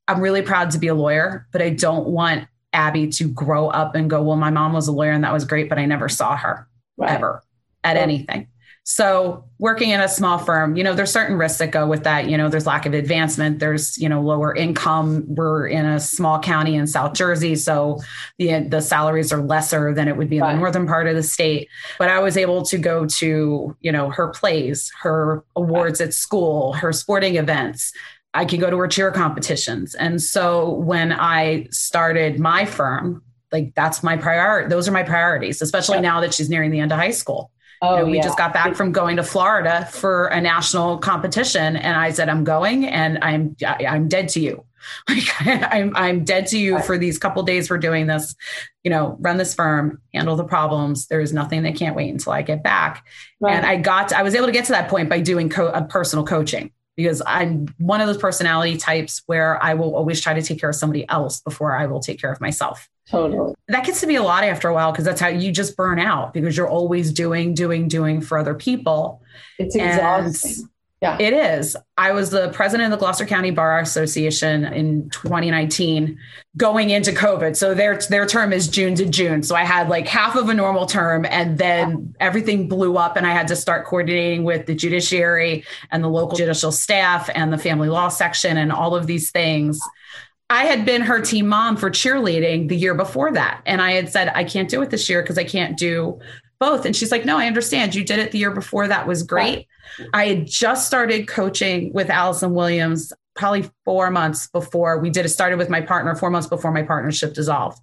I'm 0.08 0.20
really 0.20 0.42
proud 0.42 0.70
to 0.72 0.78
be 0.78 0.88
a 0.88 0.94
lawyer, 0.94 1.46
but 1.52 1.62
I 1.62 1.70
don't 1.70 2.08
want 2.08 2.48
Abby 2.72 3.08
to 3.08 3.28
grow 3.28 3.68
up 3.68 3.94
and 3.94 4.10
go, 4.10 4.22
well, 4.22 4.36
my 4.36 4.50
mom 4.50 4.72
was 4.72 4.88
a 4.88 4.92
lawyer 4.92 5.12
and 5.12 5.22
that 5.24 5.32
was 5.32 5.44
great, 5.44 5.68
but 5.68 5.78
I 5.78 5.86
never 5.86 6.08
saw 6.08 6.36
her 6.36 6.66
right. 6.96 7.10
ever 7.12 7.42
at 7.84 7.96
right. 7.96 8.02
anything. 8.02 8.48
So 8.90 9.44
working 9.58 9.90
in 9.90 10.00
a 10.00 10.08
small 10.08 10.38
firm, 10.38 10.74
you 10.74 10.82
know, 10.82 10.94
there's 10.94 11.12
certain 11.12 11.36
risks 11.36 11.58
that 11.58 11.72
go 11.72 11.86
with 11.86 12.04
that. 12.04 12.30
You 12.30 12.38
know, 12.38 12.48
there's 12.48 12.66
lack 12.66 12.86
of 12.86 12.94
advancement. 12.94 13.58
There's, 13.58 13.98
you 13.98 14.08
know, 14.08 14.22
lower 14.22 14.54
income. 14.54 15.26
We're 15.28 15.66
in 15.66 15.84
a 15.84 16.00
small 16.00 16.40
county 16.40 16.74
in 16.74 16.86
South 16.86 17.12
Jersey. 17.12 17.54
So 17.54 18.00
the, 18.38 18.60
the 18.60 18.80
salaries 18.80 19.30
are 19.30 19.42
lesser 19.42 19.92
than 19.92 20.08
it 20.08 20.16
would 20.16 20.30
be 20.30 20.38
in 20.38 20.42
right. 20.42 20.52
the 20.54 20.58
northern 20.58 20.86
part 20.86 21.06
of 21.06 21.16
the 21.16 21.22
state. 21.22 21.68
But 21.98 22.08
I 22.08 22.18
was 22.20 22.38
able 22.38 22.62
to 22.62 22.78
go 22.78 23.04
to, 23.04 23.76
you 23.78 23.92
know, 23.92 24.08
her 24.08 24.28
plays, 24.28 24.90
her 25.02 25.44
awards 25.54 26.00
at 26.00 26.14
school, 26.14 26.72
her 26.72 26.94
sporting 26.94 27.36
events. 27.36 27.92
I 28.38 28.44
could 28.44 28.60
go 28.60 28.70
to 28.70 28.78
her 28.78 28.86
cheer 28.86 29.10
competitions. 29.10 29.96
And 29.96 30.22
so 30.22 30.70
when 30.74 31.10
I 31.10 31.66
started 31.72 32.38
my 32.38 32.66
firm, 32.66 33.20
like 33.50 33.74
that's 33.74 34.04
my 34.04 34.16
priority. 34.16 34.68
Those 34.68 34.86
are 34.86 34.92
my 34.92 35.02
priorities, 35.02 35.60
especially 35.60 35.96
yeah. 35.96 36.02
now 36.02 36.20
that 36.20 36.32
she's 36.32 36.48
nearing 36.48 36.70
the 36.70 36.78
end 36.78 36.92
of 36.92 36.98
high 36.98 37.10
school. 37.10 37.50
Oh, 37.82 37.96
you 37.96 37.98
know, 37.98 38.10
we 38.10 38.16
yeah. 38.18 38.22
just 38.22 38.38
got 38.38 38.52
back 38.52 38.76
from 38.76 38.92
going 38.92 39.16
to 39.16 39.24
Florida 39.24 39.88
for 39.90 40.26
a 40.28 40.40
national 40.40 40.98
competition, 40.98 41.76
and 41.76 41.96
I 41.96 42.10
said, 42.12 42.28
"I'm 42.28 42.44
going, 42.44 42.86
and 42.86 43.18
I'm 43.22 43.56
I'm 43.66 44.06
dead 44.06 44.28
to 44.30 44.40
you. 44.40 44.64
Like 45.08 45.24
I'm 45.42 45.94
I'm 45.96 46.24
dead 46.24 46.46
to 46.48 46.58
you 46.58 46.76
right. 46.76 46.84
for 46.84 46.96
these 46.96 47.18
couple 47.18 47.42
days 47.42 47.68
we're 47.68 47.78
doing 47.78 48.06
this. 48.06 48.36
You 48.84 48.90
know, 48.90 49.16
run 49.18 49.36
this 49.36 49.52
firm, 49.52 50.00
handle 50.14 50.36
the 50.36 50.44
problems. 50.44 51.08
There's 51.08 51.32
nothing 51.32 51.64
that 51.64 51.74
can't 51.74 51.96
wait 51.96 52.10
until 52.10 52.32
I 52.32 52.42
get 52.42 52.62
back." 52.62 53.04
Right. 53.40 53.56
And 53.56 53.66
I 53.66 53.76
got 53.76 54.10
to, 54.10 54.18
I 54.18 54.22
was 54.22 54.36
able 54.36 54.46
to 54.46 54.52
get 54.52 54.66
to 54.66 54.72
that 54.72 54.88
point 54.88 55.08
by 55.08 55.20
doing 55.20 55.48
co- 55.48 55.68
a 55.68 55.82
personal 55.82 56.24
coaching 56.24 56.70
because 56.98 57.22
I'm 57.24 57.68
one 57.78 58.00
of 58.00 58.08
those 58.08 58.16
personality 58.16 58.76
types 58.76 59.22
where 59.26 59.62
I 59.62 59.74
will 59.74 59.94
always 59.94 60.20
try 60.20 60.34
to 60.34 60.42
take 60.42 60.60
care 60.60 60.68
of 60.68 60.74
somebody 60.74 61.08
else 61.08 61.40
before 61.40 61.76
I 61.76 61.86
will 61.86 62.00
take 62.00 62.20
care 62.20 62.32
of 62.32 62.40
myself. 62.40 62.88
Totally. 63.08 63.54
That 63.68 63.86
gets 63.86 64.00
to 64.00 64.08
be 64.08 64.16
a 64.16 64.22
lot 64.22 64.42
after 64.42 64.66
a 64.68 64.74
while 64.74 64.90
because 64.90 65.04
that's 65.04 65.20
how 65.20 65.28
you 65.28 65.52
just 65.52 65.76
burn 65.76 66.00
out 66.00 66.34
because 66.34 66.56
you're 66.56 66.68
always 66.68 67.12
doing, 67.12 67.54
doing, 67.54 67.86
doing 67.86 68.20
for 68.20 68.36
other 68.36 68.52
people. 68.52 69.22
It's 69.60 69.76
exhausting. 69.76 70.68
Yeah. 71.00 71.16
It 71.20 71.32
is. 71.32 71.76
I 71.96 72.10
was 72.10 72.30
the 72.30 72.48
president 72.48 72.92
of 72.92 72.98
the 72.98 73.04
Gloucester 73.04 73.24
County 73.24 73.52
Bar 73.52 73.78
Association 73.78 74.64
in 74.64 75.08
2019 75.10 76.18
going 76.56 76.90
into 76.90 77.12
COVID. 77.12 77.54
So 77.56 77.72
their 77.72 77.98
their 78.10 78.26
term 78.26 78.52
is 78.52 78.66
June 78.66 78.96
to 78.96 79.06
June. 79.06 79.44
So 79.44 79.54
I 79.54 79.64
had 79.64 79.88
like 79.88 80.08
half 80.08 80.34
of 80.34 80.48
a 80.48 80.54
normal 80.54 80.86
term 80.86 81.24
and 81.24 81.56
then 81.56 82.16
everything 82.18 82.68
blew 82.68 82.96
up 82.96 83.16
and 83.16 83.24
I 83.28 83.30
had 83.30 83.46
to 83.48 83.56
start 83.56 83.86
coordinating 83.86 84.42
with 84.42 84.66
the 84.66 84.74
judiciary 84.74 85.64
and 85.92 86.02
the 86.02 86.08
local 86.08 86.36
judicial 86.36 86.72
staff 86.72 87.30
and 87.32 87.52
the 87.52 87.58
family 87.58 87.88
law 87.88 88.08
section 88.08 88.56
and 88.56 88.72
all 88.72 88.96
of 88.96 89.06
these 89.06 89.30
things. 89.30 89.78
I 90.50 90.64
had 90.64 90.84
been 90.84 91.02
her 91.02 91.20
team 91.20 91.46
mom 91.46 91.76
for 91.76 91.90
cheerleading 91.90 92.68
the 92.68 92.76
year 92.76 92.94
before 92.94 93.30
that. 93.32 93.62
And 93.66 93.80
I 93.80 93.92
had 93.92 94.10
said, 94.10 94.32
I 94.34 94.42
can't 94.42 94.68
do 94.68 94.82
it 94.82 94.90
this 94.90 95.08
year 95.08 95.22
because 95.22 95.38
I 95.38 95.44
can't 95.44 95.76
do 95.76 96.18
both. 96.60 96.84
And 96.84 96.94
she's 96.94 97.10
like, 97.10 97.24
No, 97.24 97.38
I 97.38 97.46
understand. 97.46 97.94
You 97.94 98.04
did 98.04 98.18
it 98.18 98.32
the 98.32 98.38
year 98.38 98.50
before. 98.50 98.88
That 98.88 99.06
was 99.06 99.22
great. 99.22 99.66
I 100.12 100.26
had 100.26 100.46
just 100.46 100.86
started 100.86 101.28
coaching 101.28 101.92
with 101.92 102.10
Allison 102.10 102.54
Williams 102.54 103.12
probably 103.34 103.70
four 103.84 104.10
months 104.10 104.48
before 104.48 104.98
we 104.98 105.10
did 105.10 105.24
it 105.24 105.28
started 105.28 105.58
with 105.58 105.70
my 105.70 105.80
partner 105.80 106.12
four 106.16 106.28
months 106.28 106.48
before 106.48 106.72
my 106.72 106.82
partnership 106.82 107.34
dissolved 107.34 107.78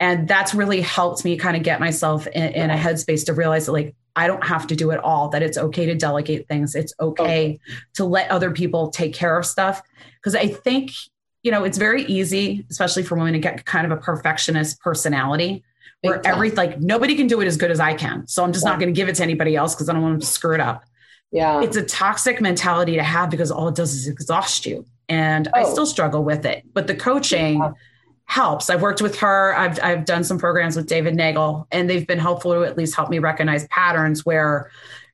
and 0.00 0.26
that's 0.26 0.54
really 0.54 0.80
helped 0.80 1.24
me 1.24 1.36
kind 1.36 1.56
of 1.56 1.62
get 1.62 1.78
myself 1.78 2.26
in, 2.26 2.52
in 2.52 2.70
a 2.70 2.74
headspace 2.74 3.24
to 3.24 3.32
realize 3.32 3.66
that 3.66 3.72
like 3.72 3.94
i 4.16 4.26
don't 4.26 4.44
have 4.44 4.66
to 4.66 4.74
do 4.74 4.90
it 4.90 4.98
all 4.98 5.28
that 5.28 5.40
it's 5.40 5.56
okay 5.56 5.86
to 5.86 5.94
delegate 5.94 6.48
things 6.48 6.74
it's 6.74 6.92
okay 6.98 7.60
to 7.94 8.04
let 8.04 8.28
other 8.32 8.50
people 8.50 8.90
take 8.90 9.14
care 9.14 9.38
of 9.38 9.46
stuff 9.46 9.80
because 10.16 10.34
i 10.34 10.48
think 10.48 10.90
you 11.42 11.52
know, 11.52 11.64
it's 11.64 11.78
very 11.78 12.02
easy, 12.04 12.66
especially 12.70 13.02
for 13.02 13.16
women 13.16 13.32
to 13.32 13.38
get 13.38 13.64
kind 13.64 13.90
of 13.90 13.96
a 13.96 14.00
perfectionist 14.00 14.80
personality 14.80 15.64
where 16.02 16.24
every 16.26 16.50
like 16.52 16.80
nobody 16.80 17.14
can 17.14 17.26
do 17.26 17.40
it 17.40 17.46
as 17.46 17.56
good 17.56 17.70
as 17.70 17.80
I 17.80 17.94
can. 17.94 18.26
So 18.28 18.44
I'm 18.44 18.52
just 18.52 18.64
yeah. 18.64 18.70
not 18.70 18.80
going 18.80 18.92
to 18.92 18.96
give 18.96 19.08
it 19.08 19.16
to 19.16 19.22
anybody 19.22 19.56
else 19.56 19.74
because 19.74 19.88
I 19.88 19.92
don't 19.92 20.02
want 20.02 20.20
to 20.20 20.26
screw 20.26 20.54
it 20.54 20.60
up. 20.60 20.84
Yeah. 21.32 21.62
It's 21.62 21.76
a 21.76 21.82
toxic 21.82 22.40
mentality 22.40 22.96
to 22.96 23.02
have 23.02 23.30
because 23.30 23.50
all 23.50 23.68
it 23.68 23.74
does 23.74 23.94
is 23.94 24.08
exhaust 24.08 24.64
you. 24.64 24.86
And 25.08 25.48
oh. 25.48 25.60
I 25.60 25.64
still 25.64 25.86
struggle 25.86 26.24
with 26.24 26.46
it. 26.46 26.64
But 26.72 26.86
the 26.86 26.94
coaching 26.94 27.58
yeah. 27.58 27.72
helps. 28.26 28.70
I've 28.70 28.82
worked 28.82 29.02
with 29.02 29.18
her. 29.18 29.56
I've 29.56 29.82
I've 29.82 30.04
done 30.04 30.24
some 30.24 30.38
programs 30.38 30.76
with 30.76 30.86
David 30.86 31.14
Neagle, 31.14 31.66
and 31.70 31.88
they've 31.88 32.06
been 32.06 32.18
helpful 32.18 32.52
to 32.52 32.64
at 32.64 32.76
least 32.76 32.94
help 32.94 33.10
me 33.10 33.18
recognize 33.18 33.66
patterns 33.68 34.24
where, 34.24 34.70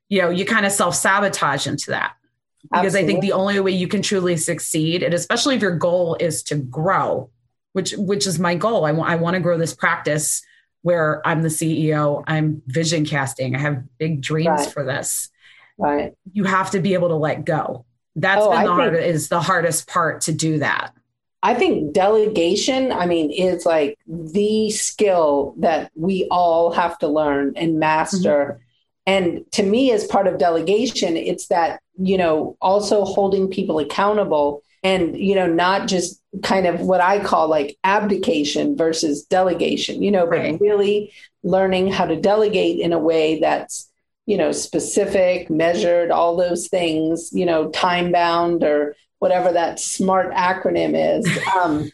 you 0.08 0.20
know, 0.20 0.30
you 0.30 0.44
kind 0.44 0.66
of 0.66 0.72
self-sabotage 0.72 1.66
into 1.66 1.90
that 1.90 2.14
because 2.62 2.94
Absolutely. 2.94 3.00
I 3.00 3.06
think 3.06 3.20
the 3.22 3.32
only 3.32 3.60
way 3.60 3.72
you 3.72 3.88
can 3.88 4.02
truly 4.02 4.36
succeed, 4.36 5.02
and 5.02 5.14
especially 5.14 5.56
if 5.56 5.62
your 5.62 5.76
goal 5.76 6.16
is 6.18 6.42
to 6.44 6.56
grow, 6.56 7.30
which 7.72 7.92
which 7.92 8.26
is 8.26 8.38
my 8.38 8.54
goal. 8.54 8.84
I 8.84 8.92
want 8.92 9.10
I 9.10 9.16
want 9.16 9.34
to 9.34 9.40
grow 9.40 9.58
this 9.58 9.74
practice 9.74 10.42
where 10.84 11.26
I'm 11.26 11.42
the 11.42 11.48
CEO, 11.48 12.22
I'm 12.26 12.62
vision 12.66 13.04
casting, 13.04 13.56
I 13.56 13.58
have 13.58 13.82
big 13.98 14.20
dreams 14.20 14.48
right. 14.48 14.72
for 14.72 14.84
this. 14.84 15.30
Right. 15.76 16.14
You 16.32 16.44
have 16.44 16.70
to 16.70 16.80
be 16.80 16.94
able 16.94 17.08
to 17.08 17.16
let 17.16 17.44
go. 17.44 17.84
That's 18.14 18.42
oh, 18.44 18.50
been 18.52 18.64
the 18.64 18.72
hard, 18.72 18.94
is 18.94 19.28
the 19.28 19.40
hardest 19.40 19.88
part 19.88 20.20
to 20.22 20.32
do 20.32 20.58
that. 20.60 20.94
I 21.42 21.54
think 21.54 21.92
delegation, 21.92 22.92
I 22.92 23.06
mean, 23.06 23.30
is 23.30 23.66
like 23.66 23.98
the 24.06 24.70
skill 24.70 25.54
that 25.58 25.90
we 25.94 26.28
all 26.30 26.70
have 26.72 26.98
to 26.98 27.08
learn 27.08 27.54
and 27.56 27.78
master. 27.78 28.44
Mm-hmm. 28.44 28.60
And 29.06 29.52
to 29.52 29.62
me, 29.62 29.90
as 29.90 30.06
part 30.06 30.26
of 30.26 30.38
delegation, 30.38 31.16
it's 31.16 31.48
that 31.48 31.80
you 31.98 32.18
know, 32.18 32.56
also 32.60 33.04
holding 33.04 33.48
people 33.48 33.78
accountable 33.78 34.62
and, 34.84 35.18
you 35.18 35.34
know, 35.34 35.46
not 35.46 35.88
just 35.88 36.20
kind 36.42 36.66
of 36.66 36.80
what 36.80 37.00
I 37.00 37.24
call 37.24 37.48
like 37.48 37.78
abdication 37.84 38.76
versus 38.76 39.24
delegation, 39.24 40.02
you 40.02 40.10
know, 40.10 40.26
right. 40.26 40.52
but 40.52 40.60
really 40.60 41.12
learning 41.42 41.90
how 41.90 42.04
to 42.04 42.20
delegate 42.20 42.78
in 42.78 42.92
a 42.92 42.98
way 42.98 43.40
that's, 43.40 43.90
you 44.26 44.36
know, 44.36 44.52
specific, 44.52 45.48
measured, 45.48 46.10
all 46.10 46.36
those 46.36 46.68
things, 46.68 47.30
you 47.32 47.46
know, 47.46 47.70
time 47.70 48.12
bound 48.12 48.62
or 48.62 48.94
whatever 49.20 49.52
that 49.52 49.80
smart 49.80 50.32
acronym 50.34 50.94
is 50.94 51.26
um, 51.56 51.90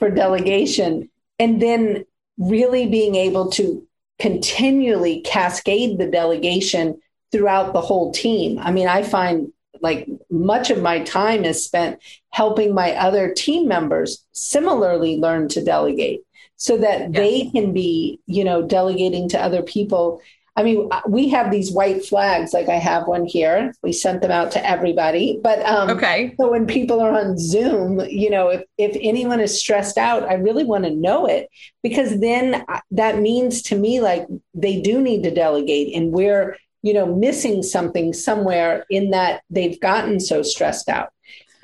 for 0.00 0.10
delegation. 0.10 1.08
And 1.38 1.62
then 1.62 2.04
really 2.38 2.88
being 2.88 3.14
able 3.14 3.50
to 3.52 3.86
continually 4.18 5.20
cascade 5.20 5.98
the 5.98 6.08
delegation 6.08 7.00
throughout 7.30 7.72
the 7.72 7.80
whole 7.80 8.12
team. 8.12 8.58
I 8.58 8.72
mean, 8.72 8.88
I 8.88 9.02
find 9.02 9.52
like 9.82 10.08
much 10.30 10.70
of 10.70 10.80
my 10.80 11.00
time 11.00 11.44
is 11.44 11.64
spent 11.64 12.00
helping 12.30 12.74
my 12.74 12.92
other 12.92 13.32
team 13.34 13.68
members 13.68 14.24
similarly 14.32 15.18
learn 15.18 15.48
to 15.48 15.62
delegate 15.62 16.20
so 16.56 16.78
that 16.78 17.12
they 17.12 17.50
can 17.50 17.72
be, 17.72 18.20
you 18.26 18.44
know, 18.44 18.62
delegating 18.62 19.28
to 19.28 19.40
other 19.40 19.62
people. 19.62 20.22
I 20.54 20.62
mean, 20.62 20.88
we 21.08 21.28
have 21.30 21.50
these 21.50 21.72
white 21.72 22.04
flags, 22.04 22.52
like 22.52 22.68
I 22.68 22.76
have 22.76 23.08
one 23.08 23.24
here. 23.24 23.74
We 23.82 23.92
sent 23.92 24.20
them 24.20 24.30
out 24.30 24.52
to 24.52 24.64
everybody. 24.64 25.40
But 25.42 25.64
um, 25.66 25.90
okay. 25.90 26.34
So 26.38 26.50
when 26.50 26.66
people 26.66 27.00
are 27.00 27.18
on 27.18 27.38
Zoom, 27.38 28.00
you 28.00 28.30
know, 28.30 28.48
if, 28.50 28.62
if 28.78 28.96
anyone 29.00 29.40
is 29.40 29.58
stressed 29.58 29.98
out, 29.98 30.24
I 30.24 30.34
really 30.34 30.64
want 30.64 30.84
to 30.84 30.90
know 30.90 31.26
it 31.26 31.48
because 31.82 32.20
then 32.20 32.64
uh, 32.68 32.80
that 32.92 33.18
means 33.18 33.62
to 33.62 33.76
me 33.76 34.00
like 34.00 34.26
they 34.54 34.80
do 34.80 35.00
need 35.00 35.24
to 35.24 35.34
delegate 35.34 35.96
and 35.96 36.12
we're 36.12 36.56
you 36.82 36.92
know, 36.92 37.06
missing 37.06 37.62
something 37.62 38.12
somewhere 38.12 38.84
in 38.90 39.10
that 39.10 39.42
they've 39.50 39.80
gotten 39.80 40.20
so 40.20 40.42
stressed 40.42 40.88
out. 40.88 41.10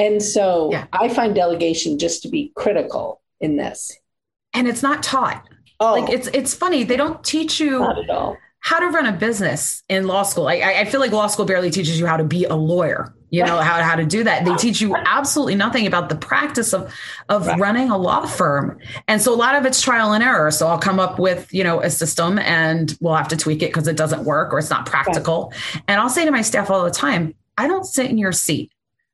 And 0.01 0.23
so 0.23 0.71
yeah. 0.71 0.87
I 0.93 1.09
find 1.09 1.35
delegation 1.35 1.99
just 1.99 2.23
to 2.23 2.29
be 2.29 2.53
critical 2.55 3.21
in 3.41 3.57
this. 3.57 3.97
And 4.55 4.69
it's 4.69 4.83
not 4.83 5.03
taught. 5.03 5.49
Oh. 5.81 5.93
Like 5.93 6.11
it's 6.11 6.29
it's 6.29 6.55
funny. 6.55 6.85
They 6.85 6.97
don't 6.97 7.23
teach 7.23 7.61
you 7.61 7.87
how 8.61 8.81
to 8.81 8.87
run 8.88 9.07
a 9.07 9.12
business 9.12 9.83
in 9.88 10.07
law 10.07 10.23
school. 10.23 10.49
I, 10.49 10.57
I 10.57 10.85
feel 10.85 11.01
like 11.01 11.12
law 11.12 11.27
school 11.27 11.47
barely 11.47 11.71
teaches 11.71 11.99
you 11.99 12.07
how 12.07 12.16
to 12.16 12.25
be 12.25 12.44
a 12.44 12.55
lawyer 12.55 13.14
you 13.31 13.44
know 13.44 13.59
how, 13.59 13.83
how 13.83 13.94
to 13.94 14.05
do 14.05 14.25
that 14.25 14.44
they 14.44 14.55
teach 14.55 14.81
you 14.81 14.97
absolutely 14.97 15.55
nothing 15.55 15.87
about 15.87 16.09
the 16.09 16.16
practice 16.16 16.73
of 16.73 16.92
of 17.29 17.47
right. 17.47 17.59
running 17.59 17.90
a 17.90 17.99
law 17.99 18.27
firm 18.27 18.79
and 19.07 19.21
so 19.21 19.33
a 19.33 19.37
lot 19.37 19.55
of 19.55 19.64
it's 19.66 19.81
trial 19.81 20.12
and 20.12 20.25
error 20.25 20.51
so 20.51 20.66
i'll 20.66 20.79
come 20.79 20.99
up 20.99 21.18
with 21.18 21.53
you 21.53 21.62
know 21.62 21.81
a 21.81 21.90
system 21.90 22.38
and 22.38 22.97
we'll 23.01 23.14
have 23.14 23.29
to 23.29 23.37
tweak 23.37 23.62
it 23.62 23.66
because 23.66 23.87
it 23.87 23.97
doesn't 23.97 24.25
work 24.25 24.53
or 24.53 24.59
it's 24.59 24.71
not 24.71 24.87
practical 24.87 25.53
right. 25.53 25.83
and 25.88 26.01
i'll 26.01 26.09
say 26.09 26.25
to 26.25 26.31
my 26.31 26.42
staff 26.42 26.71
all 26.71 26.85
the 26.85 26.90
time 26.90 27.35
i 27.57 27.66
don't 27.66 27.85
sit 27.85 28.11
in 28.11 28.18
your 28.18 28.33
seat 28.33 28.73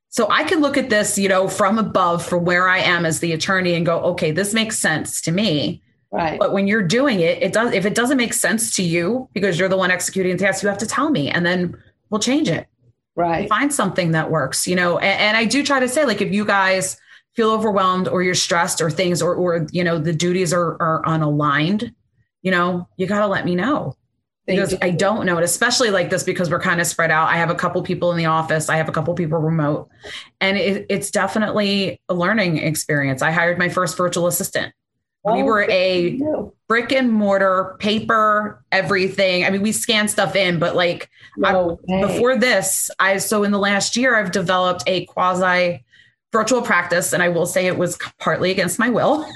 so 0.08 0.28
i 0.30 0.44
can 0.44 0.60
look 0.60 0.76
at 0.76 0.90
this 0.90 1.18
you 1.18 1.28
know 1.28 1.48
from 1.48 1.78
above 1.78 2.24
from 2.24 2.44
where 2.44 2.68
i 2.68 2.78
am 2.78 3.04
as 3.04 3.20
the 3.20 3.32
attorney 3.32 3.74
and 3.74 3.86
go 3.86 3.98
okay 4.00 4.30
this 4.30 4.54
makes 4.54 4.78
sense 4.78 5.20
to 5.20 5.32
me 5.32 5.82
Right. 6.14 6.38
But 6.38 6.52
when 6.52 6.68
you're 6.68 6.86
doing 6.86 7.18
it, 7.18 7.42
it 7.42 7.52
does 7.52 7.72
if 7.74 7.84
it 7.84 7.96
doesn't 7.96 8.16
make 8.16 8.34
sense 8.34 8.76
to 8.76 8.84
you 8.84 9.28
because 9.32 9.58
you're 9.58 9.68
the 9.68 9.76
one 9.76 9.90
executing 9.90 10.36
the 10.36 10.44
task, 10.44 10.62
you 10.62 10.68
have 10.68 10.78
to 10.78 10.86
tell 10.86 11.10
me 11.10 11.28
and 11.28 11.44
then 11.44 11.76
we'll 12.08 12.20
change 12.20 12.48
it. 12.48 12.68
Right. 13.16 13.48
Find 13.48 13.72
something 13.72 14.12
that 14.12 14.30
works 14.30 14.66
you 14.66 14.76
know 14.76 14.98
and, 14.98 15.20
and, 15.20 15.36
i 15.36 15.44
do 15.44 15.62
try 15.64 15.78
to 15.80 15.88
say 15.88 16.04
like 16.04 16.20
if 16.20 16.32
you 16.32 16.44
guys 16.44 16.96
feel 17.34 17.50
overwhelmed 17.50 18.08
or 18.08 18.22
you're 18.22 18.34
stressed 18.34 18.80
or 18.80 18.90
things 18.90 19.22
or 19.22 19.34
or 19.34 19.66
you 19.70 19.84
know 19.84 19.98
the 19.98 20.12
duties 20.12 20.52
are 20.52 20.80
are 20.80 21.02
unaligned 21.04 21.92
you 22.42 22.50
know 22.50 22.88
you 22.96 23.06
got 23.06 23.20
to 23.20 23.26
let 23.26 23.44
me 23.44 23.54
know. 23.54 23.94
Because 24.46 24.70
do. 24.70 24.78
i 24.82 24.90
don't 24.90 25.26
know 25.26 25.38
it 25.38 25.44
especially 25.44 25.90
like 25.90 26.10
this 26.10 26.22
because 26.22 26.50
we're 26.50 26.60
kind 26.60 26.80
of 26.80 26.86
spread 26.86 27.10
out. 27.10 27.28
I 27.28 27.36
have 27.38 27.50
a 27.50 27.54
couple 27.54 27.82
people 27.82 28.12
in 28.12 28.18
the 28.18 28.26
office. 28.26 28.68
I 28.68 28.76
have 28.76 28.88
a 28.88 28.92
couple 28.92 29.14
people 29.14 29.38
remote. 29.38 29.88
And 30.40 30.58
it, 30.58 30.86
it's 30.90 31.10
definitely 31.10 32.00
a 32.08 32.14
learning 32.14 32.58
experience. 32.58 33.22
I 33.22 33.30
hired 33.30 33.58
my 33.58 33.68
first 33.68 33.96
virtual 33.96 34.26
assistant 34.26 34.74
we 35.24 35.42
were 35.42 35.62
a 35.70 36.20
brick 36.68 36.92
and 36.92 37.10
mortar, 37.10 37.76
paper, 37.78 38.62
everything. 38.70 39.44
I 39.44 39.50
mean, 39.50 39.62
we 39.62 39.72
scan 39.72 40.08
stuff 40.08 40.36
in, 40.36 40.58
but 40.58 40.76
like 40.76 41.08
no 41.36 41.78
I, 41.90 42.00
before 42.06 42.36
this, 42.36 42.90
I 42.98 43.18
so 43.18 43.42
in 43.42 43.50
the 43.50 43.58
last 43.58 43.96
year, 43.96 44.16
I've 44.16 44.32
developed 44.32 44.82
a 44.86 45.06
quasi 45.06 45.84
virtual 46.32 46.62
practice, 46.62 47.12
and 47.12 47.22
I 47.22 47.30
will 47.30 47.46
say 47.46 47.66
it 47.66 47.78
was 47.78 47.98
partly 48.18 48.50
against 48.50 48.78
my 48.78 48.90
will. 48.90 49.26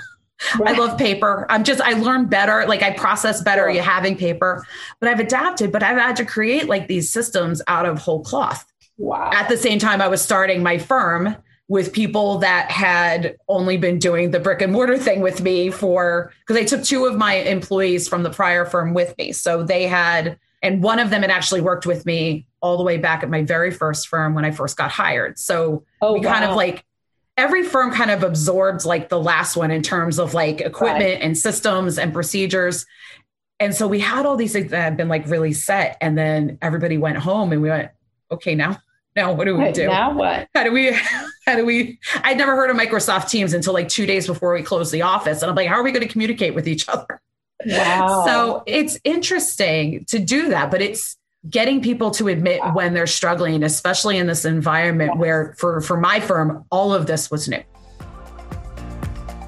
Right. 0.59 0.77
I 0.77 0.79
love 0.79 0.99
paper. 0.99 1.47
I'm 1.49 1.65
just 1.65 1.81
I 1.81 1.95
learn 1.95 2.27
better, 2.27 2.67
like 2.67 2.83
I 2.83 2.93
process 2.93 3.43
better 3.43 3.71
you 3.71 3.81
having 3.81 4.17
paper, 4.17 4.67
but 5.01 5.09
I've 5.09 5.21
adapted. 5.21 5.73
But 5.73 5.83
I've 5.83 5.97
had 5.97 6.17
to 6.17 6.25
create 6.25 6.69
like 6.69 6.87
these 6.87 7.11
systems 7.11 7.63
out 7.67 7.87
of 7.87 7.99
whole 7.99 8.23
cloth. 8.23 8.67
Wow. 8.99 9.31
At 9.33 9.49
the 9.49 9.57
same 9.57 9.79
time, 9.79 10.03
I 10.03 10.09
was 10.09 10.21
starting 10.21 10.63
my 10.63 10.77
firm 10.77 11.37
with 11.69 11.93
people 11.93 12.39
that 12.39 12.71
had 12.71 13.37
only 13.47 13.77
been 13.77 13.99
doing 13.99 14.31
the 14.31 14.41
brick 14.41 14.63
and 14.63 14.73
mortar 14.73 14.97
thing 14.97 15.21
with 15.21 15.43
me 15.43 15.71
for 15.71 16.33
because 16.41 16.57
I 16.57 16.65
took 16.65 16.83
two 16.83 17.05
of 17.05 17.17
my 17.17 17.35
employees 17.35 18.09
from 18.09 18.23
the 18.23 18.31
prior 18.31 18.65
firm 18.65 18.95
with 18.95 19.17
me. 19.19 19.33
So 19.33 19.63
they 19.63 19.87
had, 19.87 20.39
and 20.63 20.83
one 20.83 20.99
of 20.99 21.11
them 21.11 21.21
had 21.23 21.31
actually 21.31 21.61
worked 21.61 21.85
with 21.85 22.07
me 22.07 22.47
all 22.63 22.79
the 22.79 22.85
way 22.85 22.97
back 22.97 23.23
at 23.23 23.29
my 23.29 23.43
very 23.43 23.71
first 23.71 24.09
firm 24.09 24.35
when 24.35 24.47
I 24.47 24.51
first 24.51 24.79
got 24.79 24.91
hired. 24.91 25.39
So 25.39 25.85
oh, 26.01 26.15
we 26.15 26.21
wow. 26.21 26.33
kind 26.33 26.45
of 26.47 26.57
like 26.57 26.85
every 27.37 27.63
firm 27.63 27.93
kind 27.93 28.11
of 28.11 28.23
absorbs 28.23 28.87
like 28.87 29.11
the 29.11 29.21
last 29.21 29.55
one 29.55 29.71
in 29.71 29.83
terms 29.83 30.19
of 30.19 30.33
like 30.33 30.63
equipment 30.63 31.05
right. 31.05 31.23
and 31.23 31.37
systems 31.37 31.99
and 31.99 32.15
procedures. 32.15 32.87
And 33.61 33.75
so 33.75 33.87
we 33.87 34.01
had 34.01 34.25
all 34.25 34.37
these 34.37 34.53
things 34.55 34.71
that 34.71 34.81
had 34.81 34.97
been 34.97 35.09
like 35.09 35.27
really 35.27 35.53
set. 35.53 35.99
And 36.01 36.17
then 36.17 36.59
everybody 36.63 36.97
went 36.97 37.19
home 37.19 37.53
and 37.53 37.61
we 37.61 37.69
went, 37.69 37.91
okay, 38.31 38.55
now 38.55 38.79
now 39.19 39.33
what 39.33 39.47
do 39.47 39.57
we 39.57 39.73
do? 39.73 39.89
Now 39.89 40.15
what? 40.15 40.49
How 40.55 40.63
do 40.63 40.73
we 40.73 40.93
how 41.47 41.57
do 41.57 41.65
we 41.65 41.99
I'd 42.23 42.39
never 42.39 42.55
heard 42.55 42.71
of 42.71 42.77
Microsoft 42.77 43.29
Teams 43.29 43.53
until 43.53 43.73
like 43.73 43.89
two 43.89 44.07
days 44.07 44.27
before 44.27 44.55
we 44.55 44.63
closed 44.63 44.93
the 44.93 45.03
office. 45.03 45.43
And 45.43 45.51
I'm 45.51 45.57
like, 45.57 45.69
how 45.69 45.75
are 45.75 45.83
we 45.83 45.91
going 45.91 46.07
to 46.07 46.13
communicate 46.13 46.55
with 46.55 46.69
each 46.69 46.89
other? 46.89 47.21
Wow. 47.67 48.25
So 48.25 48.63
it's 48.67 48.99
interesting 49.03 50.05
to 50.07 50.21
do 50.21 50.51
that, 50.51 50.71
but 50.71 50.81
it's 50.81 51.17
getting 51.51 51.83
people 51.83 52.13
to 52.13 52.29
admit 52.29 52.61
wow. 52.61 52.75
when 52.75 52.95
they're 52.95 53.07
struggling, 53.07 53.65
especially 53.65 54.17
in 54.19 54.29
this 54.29 54.45
environment 54.45 55.13
yes. 55.15 55.19
where 55.19 55.55
for 55.59 55.81
for 55.81 55.97
my 55.97 56.21
firm, 56.21 56.65
all 56.71 56.95
of 56.95 57.07
this 57.07 57.31
was 57.31 57.49
new. 57.49 57.63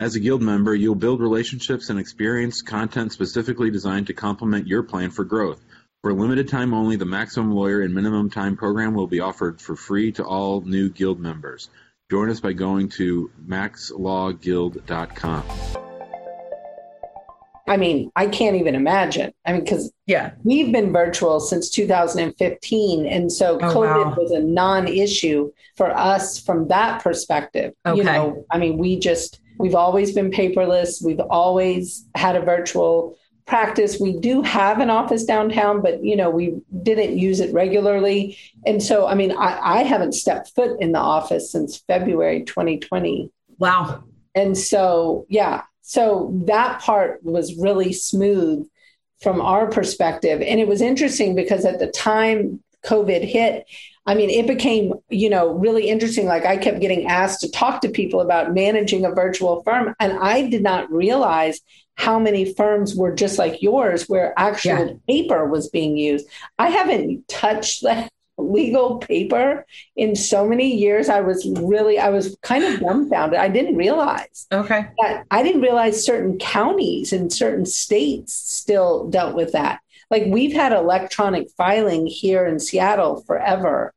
As 0.00 0.14
a 0.14 0.20
Guild 0.20 0.42
member, 0.42 0.76
you'll 0.76 0.94
build 0.94 1.20
relationships 1.20 1.90
and 1.90 1.98
experience 1.98 2.62
content 2.62 3.10
specifically 3.10 3.68
designed 3.68 4.06
to 4.06 4.14
complement 4.14 4.68
your 4.68 4.84
plan 4.84 5.10
for 5.10 5.24
growth. 5.24 5.60
For 6.02 6.12
a 6.12 6.14
limited 6.14 6.46
time 6.46 6.72
only, 6.72 6.94
the 6.94 7.04
Maximum 7.04 7.50
Lawyer 7.50 7.82
and 7.82 7.92
Minimum 7.92 8.30
Time 8.30 8.56
program 8.56 8.94
will 8.94 9.08
be 9.08 9.18
offered 9.18 9.60
for 9.60 9.74
free 9.74 10.12
to 10.12 10.24
all 10.24 10.60
new 10.60 10.88
Guild 10.88 11.18
members. 11.18 11.68
Join 12.12 12.30
us 12.30 12.38
by 12.38 12.52
going 12.52 12.90
to 12.90 13.32
maxlawguild.com. 13.44 15.44
I 17.66 17.76
mean, 17.76 18.12
I 18.14 18.28
can't 18.28 18.54
even 18.54 18.76
imagine. 18.76 19.32
I 19.44 19.54
mean, 19.54 19.64
because 19.64 19.90
yeah, 20.06 20.34
we've 20.44 20.70
been 20.70 20.92
virtual 20.92 21.40
since 21.40 21.70
2015, 21.70 23.04
and 23.04 23.32
so 23.32 23.58
oh, 23.60 23.74
COVID 23.74 24.06
wow. 24.06 24.14
was 24.16 24.30
a 24.30 24.38
non-issue 24.38 25.50
for 25.74 25.90
us 25.90 26.38
from 26.38 26.68
that 26.68 27.02
perspective. 27.02 27.74
Okay. 27.84 27.98
You 27.98 28.04
know, 28.04 28.46
I 28.48 28.58
mean, 28.58 28.78
we 28.78 29.00
just 29.00 29.40
We've 29.58 29.74
always 29.74 30.12
been 30.12 30.30
paperless. 30.30 31.04
We've 31.04 31.20
always 31.20 32.06
had 32.14 32.36
a 32.36 32.40
virtual 32.40 33.18
practice. 33.46 33.98
We 33.98 34.12
do 34.18 34.42
have 34.42 34.78
an 34.78 34.90
office 34.90 35.24
downtown, 35.24 35.80
but 35.80 36.04
you 36.04 36.14
know, 36.14 36.30
we 36.30 36.60
didn't 36.82 37.18
use 37.18 37.40
it 37.40 37.52
regularly. 37.52 38.38
And 38.66 38.82
so, 38.82 39.06
I 39.06 39.14
mean, 39.14 39.32
I, 39.32 39.78
I 39.78 39.82
haven't 39.82 40.12
stepped 40.12 40.54
foot 40.54 40.80
in 40.80 40.92
the 40.92 40.98
office 40.98 41.50
since 41.50 41.78
February 41.78 42.44
2020. 42.44 43.30
Wow. 43.58 44.04
And 44.34 44.56
so, 44.56 45.26
yeah, 45.28 45.62
so 45.80 46.30
that 46.44 46.80
part 46.82 47.24
was 47.24 47.56
really 47.56 47.92
smooth 47.92 48.68
from 49.20 49.40
our 49.40 49.68
perspective. 49.68 50.42
And 50.42 50.60
it 50.60 50.68
was 50.68 50.80
interesting 50.80 51.34
because 51.34 51.64
at 51.64 51.78
the 51.78 51.88
time 51.88 52.62
COVID 52.84 53.26
hit, 53.26 53.66
I 54.08 54.14
mean, 54.14 54.30
it 54.30 54.46
became, 54.46 54.94
you 55.10 55.28
know, 55.28 55.52
really 55.52 55.90
interesting. 55.90 56.24
Like 56.24 56.46
I 56.46 56.56
kept 56.56 56.80
getting 56.80 57.08
asked 57.08 57.42
to 57.42 57.50
talk 57.50 57.82
to 57.82 57.90
people 57.90 58.22
about 58.22 58.54
managing 58.54 59.04
a 59.04 59.10
virtual 59.10 59.62
firm. 59.64 59.94
And 60.00 60.18
I 60.18 60.48
did 60.48 60.62
not 60.62 60.90
realize 60.90 61.60
how 61.96 62.18
many 62.18 62.54
firms 62.54 62.94
were 62.94 63.14
just 63.14 63.38
like 63.38 63.60
yours 63.60 64.08
where 64.08 64.32
actual 64.38 64.86
yeah. 64.86 64.92
paper 65.06 65.46
was 65.46 65.68
being 65.68 65.98
used. 65.98 66.26
I 66.58 66.70
haven't 66.70 67.28
touched 67.28 67.82
that 67.82 68.10
legal 68.38 68.96
paper 68.96 69.66
in 69.94 70.16
so 70.16 70.48
many 70.48 70.74
years. 70.74 71.10
I 71.10 71.20
was 71.20 71.46
really, 71.60 71.98
I 71.98 72.08
was 72.08 72.34
kind 72.40 72.64
of 72.64 72.80
dumbfounded. 72.80 73.38
I 73.38 73.48
didn't 73.48 73.76
realize. 73.76 74.46
Okay. 74.50 74.86
That 75.02 75.26
I 75.30 75.42
didn't 75.42 75.60
realize 75.60 76.02
certain 76.02 76.38
counties 76.38 77.12
and 77.12 77.30
certain 77.30 77.66
states 77.66 78.32
still 78.32 79.10
dealt 79.10 79.34
with 79.34 79.52
that. 79.52 79.80
Like 80.10 80.24
we've 80.28 80.54
had 80.54 80.72
electronic 80.72 81.50
filing 81.58 82.06
here 82.06 82.46
in 82.46 82.58
Seattle 82.58 83.22
forever. 83.26 83.92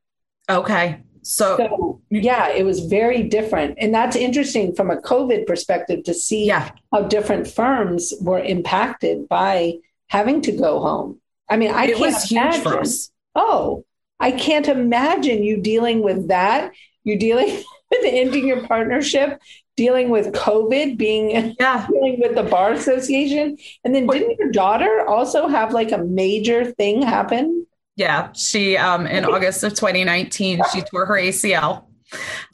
Okay. 0.50 1.02
So, 1.24 1.58
so, 1.58 2.02
yeah, 2.10 2.50
it 2.50 2.66
was 2.66 2.86
very 2.86 3.24
different. 3.24 3.78
And 3.80 3.94
that's 3.94 4.16
interesting 4.16 4.74
from 4.74 4.90
a 4.90 4.98
COVID 4.98 5.46
perspective 5.46 6.04
to 6.06 6.14
see 6.14 6.46
yeah. 6.46 6.72
how 6.92 7.04
different 7.04 7.48
firms 7.48 8.14
were 8.22 8.40
impacted 8.40 9.30
by 9.30 9.76
having 10.08 10.42
to 10.42 10.52
go 10.52 10.80
home. 10.80 11.22
I 11.48 11.58
mean, 11.58 11.72
I 11.72 11.86
it 11.86 11.98
can't 11.98 12.66
imagine. 12.66 12.94
Oh, 13.36 13.86
I 14.20 14.32
can't 14.32 14.68
imagine 14.68 15.44
you 15.44 15.58
dealing 15.58 16.02
with 16.02 16.30
that. 16.30 16.72
You're 17.04 17.18
dealing 17.18 17.48
with 17.92 18.06
ending 18.06 18.48
your 18.48 18.66
partnership, 18.68 19.40
dealing 19.76 20.10
with 20.10 20.34
COVID, 20.34 20.98
being 20.98 21.56
yeah. 21.60 21.88
dealing 21.88 22.20
with 22.20 22.36
the 22.36 22.44
bar 22.44 22.72
association. 22.72 23.58
And 23.84 23.94
then 23.94 24.08
didn't 24.08 24.40
your 24.40 24.52
daughter 24.52 25.06
also 25.08 25.48
have 25.48 25.72
like 25.72 25.92
a 25.92 26.00
major 26.00 26.66
thing 26.66 27.02
happen? 27.02 27.61
Yeah, 28.02 28.32
she 28.34 28.78
um, 28.78 29.06
in 29.06 29.26
August 29.26 29.64
of 29.64 29.76
2019 29.76 30.60
she 30.74 30.82
tore 30.82 31.06
her 31.06 31.14
ACL 31.14 31.84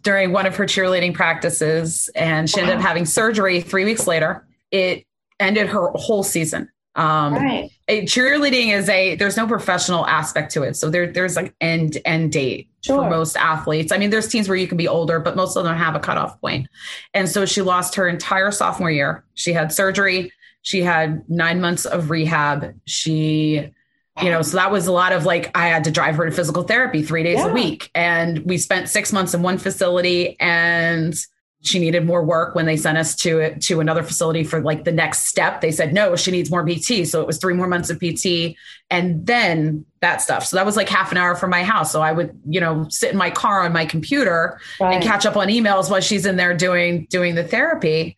during 0.03 0.33
one 0.33 0.45
of 0.45 0.57
her 0.57 0.65
cheerleading 0.65 1.13
practices, 1.13 2.10
and 2.15 2.49
she 2.49 2.60
ended 2.60 2.75
up 2.75 2.81
having 2.81 3.05
surgery 3.05 3.62
three 3.62 3.86
weeks 3.86 4.07
later. 4.07 4.45
It 4.71 5.05
ended 5.39 5.67
her 5.67 5.89
whole 5.91 6.23
season. 6.23 6.69
Um, 6.95 7.36
right. 7.36 7.71
cheerleading 7.88 8.73
is 8.73 8.89
a 8.89 9.15
there's 9.15 9.38
no 9.38 9.47
professional 9.47 10.05
aspect 10.05 10.51
to 10.51 10.63
it, 10.63 10.75
so 10.75 10.89
there 10.89 11.10
there's 11.13 11.38
an 11.38 11.53
end 11.62 11.97
end 12.03 12.33
date 12.33 12.67
sure. 12.81 13.03
for 13.03 13.10
most 13.10 13.38
athletes. 13.38 13.93
I 13.93 13.97
mean, 13.99 14.10
there's 14.10 14.27
teams 14.27 14.49
where 14.49 14.57
you 14.57 14.67
can 14.67 14.75
be 14.75 14.89
older, 14.89 15.17
but 15.21 15.38
most 15.38 15.55
of 15.55 15.63
them 15.63 15.77
have 15.77 15.95
a 15.95 16.01
cutoff 16.01 16.41
point. 16.41 16.67
And 17.13 17.29
so 17.29 17.45
she 17.45 17.62
lost 17.62 17.95
her 17.95 18.10
entire 18.10 18.51
sophomore 18.51 18.91
year. 18.91 19.23
She 19.36 19.53
had 19.53 19.71
surgery. 19.71 20.33
She 20.63 20.81
had 20.81 21.23
nine 21.29 21.62
months 21.62 21.86
of 21.86 22.10
rehab. 22.10 22.77
She 22.83 23.71
you 24.21 24.30
know 24.30 24.41
so 24.41 24.58
that 24.58 24.71
was 24.71 24.88
a 24.88 24.91
lot 24.91 25.12
of 25.12 25.25
like 25.25 25.56
i 25.56 25.67
had 25.67 25.84
to 25.84 25.91
drive 25.91 26.15
her 26.15 26.25
to 26.25 26.32
physical 26.32 26.63
therapy 26.63 27.03
three 27.03 27.23
days 27.23 27.38
yeah. 27.38 27.47
a 27.47 27.53
week. 27.53 27.89
And 27.95 28.39
we 28.39 28.58
spent 28.58 28.89
six 28.89 29.13
months 29.13 29.34
in 29.34 29.41
one 29.41 29.58
facility 29.58 30.39
and 30.39 31.15
she 31.63 31.80
needed 31.80 32.06
more 32.06 32.23
work 32.23 32.56
when 32.56 32.65
they 32.65 32.77
sent 32.77 32.97
us 32.97 33.15
to 33.15 33.58
to 33.60 33.80
another 33.80 34.03
facility 34.03 34.43
for 34.43 34.62
like 34.62 34.84
the 34.84 34.91
next 34.91 35.27
step. 35.27 35.62
They 35.62 35.71
said 35.71 35.93
no 35.93 36.15
she 36.15 36.32
needs 36.32 36.51
more 36.51 36.65
pt 36.65 37.08
so 37.08 37.21
it 37.21 37.27
was 37.27 37.38
three 37.38 37.53
more 37.53 37.67
months 37.67 37.89
of 37.89 37.99
pt 37.99 38.56
and 38.89 39.25
then 39.25 39.86
that 40.01 40.21
stuff. 40.21 40.45
So 40.45 40.58
that 40.58 40.65
was 40.65 40.77
like 40.77 40.89
half 40.89 41.12
an 41.12 41.17
hour 41.17 41.36
from 41.36 41.49
my 41.49 41.63
house. 41.63 41.91
So 41.91 42.01
i 42.01 42.12
would 42.12 42.39
you 42.47 42.60
know 42.60 42.88
sit 42.89 43.12
in 43.12 43.17
my 43.17 43.30
car 43.30 43.63
on 43.63 43.73
my 43.73 43.86
computer 43.86 44.60
right. 44.80 44.95
and 44.95 45.03
catch 45.03 45.25
up 45.25 45.36
on 45.36 45.47
emails 45.47 45.89
while 45.89 46.01
she's 46.01 46.25
in 46.25 46.38
there 46.38 46.56
doing 46.56 47.08
doing 47.10 47.36
the 47.36 47.43
therapy 47.43 48.17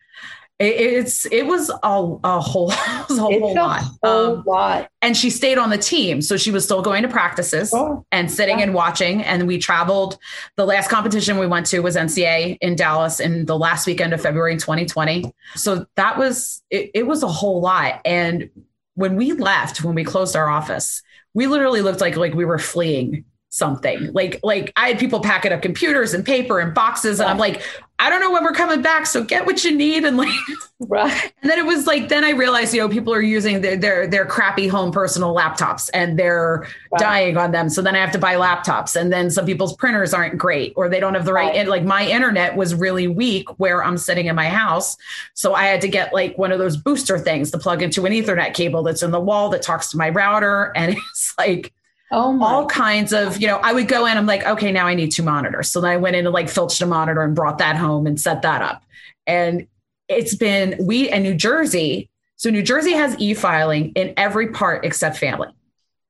it's 0.60 1.26
it 1.26 1.45
was 1.45 1.69
a, 1.69 2.17
a 2.24 2.39
whole, 2.41 2.72
it 2.72 3.10
was 3.10 3.17
a 3.17 3.22
whole 3.22 3.56
lot. 3.56 3.84
Whole 4.04 4.38
um, 4.38 4.43
lot. 4.45 4.91
And 5.02 5.15
she 5.15 5.30
stayed 5.30 5.58
on 5.58 5.69
the 5.69 5.78
team, 5.78 6.22
so 6.22 6.36
she 6.36 6.52
was 6.52 6.65
still 6.65 6.82
going 6.82 7.04
to 7.04 7.08
practices 7.08 7.72
oh, 7.74 8.06
and 8.12 8.30
sitting 8.30 8.60
yeah. 8.60 8.65
and 8.65 8.74
watching. 8.74 9.24
And 9.24 9.48
we 9.48 9.58
traveled. 9.58 10.17
The 10.58 10.65
last 10.65 10.89
competition 10.89 11.38
we 11.38 11.48
went 11.48 11.65
to 11.67 11.80
was 11.80 11.95
NCA 11.95 12.58
in 12.60 12.76
Dallas 12.76 13.19
in 13.19 13.45
the 13.45 13.58
last 13.58 13.88
weekend 13.88 14.13
of 14.13 14.22
February 14.22 14.58
2020. 14.58 15.34
So 15.56 15.86
that 15.95 16.17
was 16.17 16.62
it, 16.69 16.91
it 16.93 17.08
was 17.08 17.24
a 17.24 17.28
whole 17.28 17.62
lot. 17.62 18.02
And 18.04 18.50
when 18.95 19.15
we 19.15 19.32
left, 19.32 19.84
when 19.84 19.95
we 19.95 20.04
closed 20.04 20.36
our 20.36 20.50
office, 20.50 21.02
we 21.34 21.48
literally 21.48 21.82
looked 21.82 22.02
like 22.02 22.17
like 22.17 22.34
we 22.34 22.43
were 22.43 22.60
fleeing 22.60 23.24
something 23.50 24.12
like 24.14 24.40
like 24.44 24.72
i 24.76 24.90
had 24.90 25.00
people 25.00 25.20
packing 25.20 25.52
up 25.52 25.62
computers 25.62 26.14
and 26.14 26.26
paper 26.26 26.60
and 26.60 26.74
boxes 26.74 27.20
and 27.20 27.30
i'm 27.30 27.38
like 27.38 27.62
I 28.02 28.10
don't 28.10 28.22
know 28.22 28.32
when 28.32 28.46
we're 28.46 28.54
coming 28.54 28.82
back, 28.82 29.06
so 29.06 29.26
get 29.26 29.46
what 29.46 29.66
you 29.66 29.76
need 29.76 30.06
and 30.06 30.16
like 30.16 30.34
right. 30.80 31.34
And 31.42 31.52
then 31.52 31.60
it 31.60 31.66
was 31.66 31.86
like 31.86 32.08
then 32.08 32.24
I 32.24 32.30
realized, 32.30 32.74
you 32.74 32.80
know, 32.80 32.88
people 32.88 33.14
are 33.14 33.22
using 33.22 33.60
their 33.60 33.76
their, 33.76 34.08
their 34.08 34.26
crappy 34.26 34.70
home 34.70 34.92
personal 34.92 35.36
laptops 35.36 35.90
and 35.94 36.18
they're 36.18 36.66
right. 36.92 37.00
dying 37.00 37.38
on 37.38 37.52
them. 37.52 37.70
So 37.70 37.82
then 37.82 37.96
I 37.96 38.00
have 38.00 38.14
to 38.14 38.18
buy 38.18 38.36
laptops. 38.36 38.96
And 38.96 39.12
then 39.12 39.30
some 39.30 39.46
people's 39.46 39.76
printers 39.76 40.14
aren't 40.14 40.38
great 40.38 40.72
or 40.78 40.88
they 40.88 41.02
don't 41.02 41.14
have 41.14 41.26
the 41.26 41.34
right, 41.34 41.54
right. 41.54 41.68
like 41.68 41.84
my 41.84 42.08
internet 42.08 42.56
was 42.56 42.74
really 42.74 43.10
weak 43.10 43.50
where 43.60 43.84
I'm 43.84 43.98
sitting 43.98 44.28
in 44.28 44.36
my 44.36 44.48
house. 44.48 44.96
So 45.34 45.54
I 45.54 45.66
had 45.66 45.82
to 45.82 45.90
get 45.90 46.14
like 46.14 46.38
one 46.38 46.54
of 46.54 46.60
those 46.60 46.78
booster 46.78 47.20
things 47.20 47.52
to 47.52 47.58
plug 47.58 47.82
into 47.82 48.06
an 48.06 48.14
Ethernet 48.14 48.54
cable 48.54 48.82
that's 48.82 49.04
in 49.04 49.12
the 49.12 49.20
wall 49.20 49.50
that 49.50 49.62
talks 49.62 49.92
to 49.92 49.98
my 49.98 50.08
router. 50.10 50.72
And 50.74 50.96
it's 51.12 51.34
like 51.38 51.74
Oh 52.12 52.41
all 52.43 52.65
kinds 52.65 53.13
of, 53.13 53.39
you 53.39 53.48
know, 53.48 53.58
I 53.58 53.74
would 53.74 53.88
go 53.88 54.06
in, 54.06 54.17
I'm 54.17 54.26
like, 54.26 54.45
okay, 54.45 54.72
now 54.72 54.88
I 54.88 54.95
need 54.95 55.12
two 55.12 55.24
monitors. 55.24 55.69
So 55.69 55.82
then 55.82 55.91
I 55.91 55.98
went 55.98 56.15
in 56.15 56.26
and 56.26 56.34
like 56.34 56.50
filched 56.50 56.82
a 56.82 56.86
monitor 56.86 57.22
and 57.22 57.36
brought 57.36 57.60
that 57.60 57.76
home 57.76 58.08
and 58.08 58.19
set 58.19 58.41
that 58.41 58.62
up. 58.62 58.84
And 59.28 59.67
it's 60.08 60.36
been 60.36 60.76
we 60.80 61.10
and 61.10 61.24
New 61.24 61.36
Jersey. 61.36 62.10
So 62.36 62.50
New 62.50 62.63
Jersey 62.63 62.93
has 62.93 63.15
e-filing 63.19 63.91
in 63.91 64.13
every 64.17 64.48
part 64.48 64.86
except 64.86 65.17
family. 65.17 65.50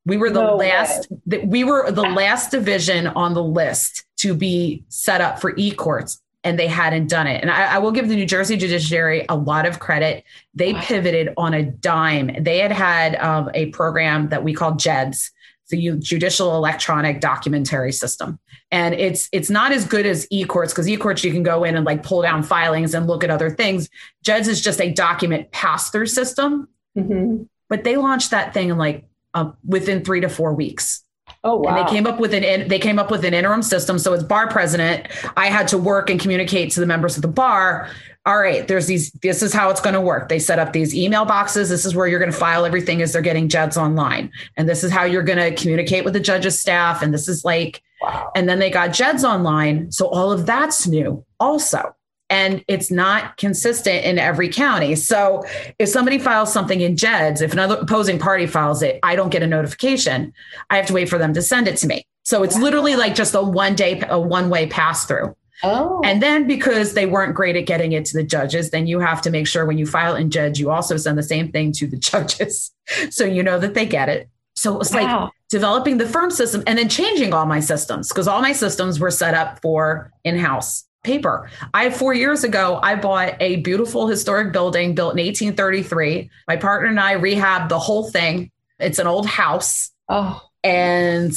We 0.05 0.15
were 0.15 0.29
the 0.29 0.41
no 0.41 0.55
last 0.55 1.09
that 1.25 1.45
we 1.45 1.63
were 1.63 1.91
the 1.91 2.01
last 2.21 2.51
division 2.51 3.07
on 3.07 3.33
the 3.33 3.43
list 3.43 4.05
to 4.17 4.33
be 4.33 4.83
set 4.87 5.19
up 5.21 5.39
for 5.39 5.53
e-courts 5.57 6.21
and 6.43 6.57
they 6.57 6.67
hadn't 6.67 7.07
done 7.07 7.27
it. 7.27 7.41
And 7.41 7.51
I, 7.51 7.75
I, 7.75 7.77
will 7.79 7.91
give 7.91 8.07
the 8.07 8.15
New 8.15 8.25
Jersey 8.25 8.55
judiciary 8.55 9.25
a 9.27 9.35
lot 9.35 9.65
of 9.65 9.79
credit. 9.79 10.23
They 10.53 10.73
pivoted 10.73 11.33
on 11.35 11.53
a 11.53 11.63
dime. 11.63 12.31
They 12.41 12.59
had 12.59 12.71
had 12.71 13.15
um, 13.15 13.51
a 13.53 13.67
program 13.67 14.29
that 14.29 14.43
we 14.43 14.53
called 14.53 14.79
JEDS, 14.79 15.31
the 15.69 15.91
judicial 15.99 16.55
electronic 16.55 17.19
documentary 17.19 17.91
system 17.91 18.39
and 18.71 18.93
it's 18.95 19.29
it's 19.31 19.49
not 19.49 19.71
as 19.71 19.85
good 19.85 20.05
as 20.05 20.27
e-courts 20.29 20.73
because 20.73 20.87
e-courts 20.87 21.23
you 21.23 21.31
can 21.31 21.43
go 21.43 21.63
in 21.63 21.75
and 21.75 21.85
like 21.85 22.03
pull 22.03 22.21
down 22.21 22.43
filings 22.43 22.93
and 22.93 23.07
look 23.07 23.23
at 23.23 23.29
other 23.29 23.49
things 23.49 23.89
jeds 24.25 24.47
is 24.47 24.61
just 24.61 24.81
a 24.81 24.91
document 24.91 25.49
pass-through 25.51 26.05
system 26.05 26.67
mm-hmm. 26.97 27.43
but 27.67 27.83
they 27.83 27.97
launched 27.97 28.31
that 28.31 28.53
thing 28.53 28.69
in 28.69 28.77
like 28.77 29.05
uh, 29.33 29.51
within 29.65 30.03
three 30.03 30.21
to 30.21 30.29
four 30.29 30.53
weeks 30.53 31.03
Oh 31.43 31.57
wow! 31.57 31.77
And 31.77 31.87
they 31.87 31.91
came 31.91 32.07
up 32.07 32.19
with 32.19 32.33
an 32.33 32.43
in, 32.43 32.67
they 32.67 32.79
came 32.79 32.99
up 32.99 33.11
with 33.11 33.23
an 33.23 33.33
interim 33.33 33.61
system. 33.61 33.99
So 33.99 34.13
as 34.13 34.23
bar 34.23 34.49
president, 34.49 35.07
I 35.37 35.47
had 35.47 35.67
to 35.69 35.77
work 35.77 36.09
and 36.09 36.19
communicate 36.19 36.71
to 36.71 36.79
the 36.79 36.85
members 36.85 37.15
of 37.15 37.21
the 37.21 37.29
bar 37.29 37.89
all 38.25 38.37
right, 38.37 38.67
there's 38.67 38.85
these, 38.85 39.11
this 39.21 39.41
is 39.41 39.53
how 39.53 39.69
it's 39.69 39.81
going 39.81 39.93
to 39.93 40.01
work. 40.01 40.29
They 40.29 40.39
set 40.39 40.59
up 40.59 40.73
these 40.73 40.93
email 40.93 41.25
boxes. 41.25 41.69
This 41.69 41.85
is 41.85 41.95
where 41.95 42.05
you're 42.05 42.19
going 42.19 42.31
to 42.31 42.37
file 42.37 42.65
everything 42.65 43.01
as 43.01 43.13
they're 43.13 43.21
getting 43.21 43.47
judges 43.47 43.77
online. 43.77 44.31
And 44.57 44.67
this 44.67 44.83
is 44.83 44.91
how 44.91 45.03
you're 45.03 45.23
going 45.23 45.39
to 45.39 45.55
communicate 45.59 46.03
with 46.03 46.13
the 46.13 46.19
judge's 46.19 46.59
staff. 46.59 47.01
And 47.01 47.13
this 47.13 47.27
is 47.27 47.45
like, 47.45 47.81
wow. 48.01 48.31
and 48.35 48.47
then 48.47 48.59
they 48.59 48.69
got 48.69 48.89
jeds 48.89 49.23
online. 49.23 49.91
So 49.91 50.07
all 50.07 50.31
of 50.31 50.45
that's 50.45 50.85
new 50.85 51.25
also. 51.39 51.95
And 52.29 52.63
it's 52.67 52.91
not 52.91 53.37
consistent 53.37 54.05
in 54.05 54.19
every 54.19 54.49
county. 54.49 54.95
So 54.95 55.43
if 55.79 55.89
somebody 55.89 56.19
files 56.19 56.53
something 56.53 56.81
in 56.81 56.95
JEDS, 56.95 57.41
if 57.41 57.53
another 57.53 57.77
opposing 57.77 58.19
party 58.19 58.45
files 58.45 58.83
it, 58.83 58.99
I 59.01 59.15
don't 59.15 59.29
get 59.29 59.41
a 59.41 59.47
notification. 59.47 60.31
I 60.69 60.77
have 60.77 60.85
to 60.87 60.93
wait 60.93 61.09
for 61.09 61.17
them 61.17 61.33
to 61.33 61.41
send 61.41 61.67
it 61.67 61.77
to 61.77 61.87
me. 61.87 62.05
So 62.23 62.43
it's 62.43 62.59
literally 62.59 62.95
like 62.95 63.15
just 63.15 63.33
a 63.33 63.41
one 63.41 63.73
day, 63.73 64.03
a 64.07 64.19
one 64.19 64.51
way 64.51 64.67
pass 64.67 65.05
through. 65.05 65.35
Oh. 65.63 66.01
And 66.03 66.21
then 66.21 66.47
because 66.47 66.93
they 66.93 67.05
weren't 67.05 67.35
great 67.35 67.55
at 67.55 67.65
getting 67.65 67.91
it 67.91 68.05
to 68.05 68.17
the 68.17 68.23
judges, 68.23 68.69
then 68.69 68.87
you 68.87 68.99
have 68.99 69.21
to 69.23 69.29
make 69.29 69.47
sure 69.47 69.65
when 69.65 69.77
you 69.77 69.85
file 69.85 70.15
in 70.15 70.29
judge, 70.29 70.59
you 70.59 70.71
also 70.71 70.97
send 70.97 71.17
the 71.17 71.23
same 71.23 71.51
thing 71.51 71.71
to 71.73 71.87
the 71.87 71.97
judges. 71.97 72.71
So 73.09 73.25
you 73.25 73.43
know 73.43 73.59
that 73.59 73.73
they 73.73 73.85
get 73.85 74.09
it. 74.09 74.29
So 74.55 74.79
it's 74.79 74.93
wow. 74.93 75.23
like 75.23 75.31
developing 75.49 75.97
the 75.97 76.07
firm 76.07 76.31
system 76.31 76.63
and 76.67 76.77
then 76.77 76.89
changing 76.89 77.33
all 77.33 77.45
my 77.45 77.59
systems 77.59 78.09
because 78.09 78.27
all 78.27 78.41
my 78.41 78.51
systems 78.51 78.99
were 78.99 79.11
set 79.11 79.33
up 79.33 79.61
for 79.61 80.11
in-house 80.23 80.85
paper. 81.03 81.49
I 81.73 81.89
four 81.89 82.13
years 82.13 82.43
ago, 82.43 82.79
I 82.83 82.95
bought 82.95 83.35
a 83.39 83.57
beautiful 83.57 84.07
historic 84.07 84.51
building 84.51 84.95
built 84.95 85.17
in 85.17 85.25
1833. 85.25 86.29
My 86.47 86.57
partner 86.57 86.89
and 86.89 86.99
I 86.99 87.15
rehabbed 87.15 87.69
the 87.69 87.79
whole 87.79 88.09
thing. 88.09 88.51
It's 88.79 88.99
an 88.99 89.07
old 89.07 89.27
house. 89.27 89.91
Oh. 90.09 90.41
And 90.63 91.33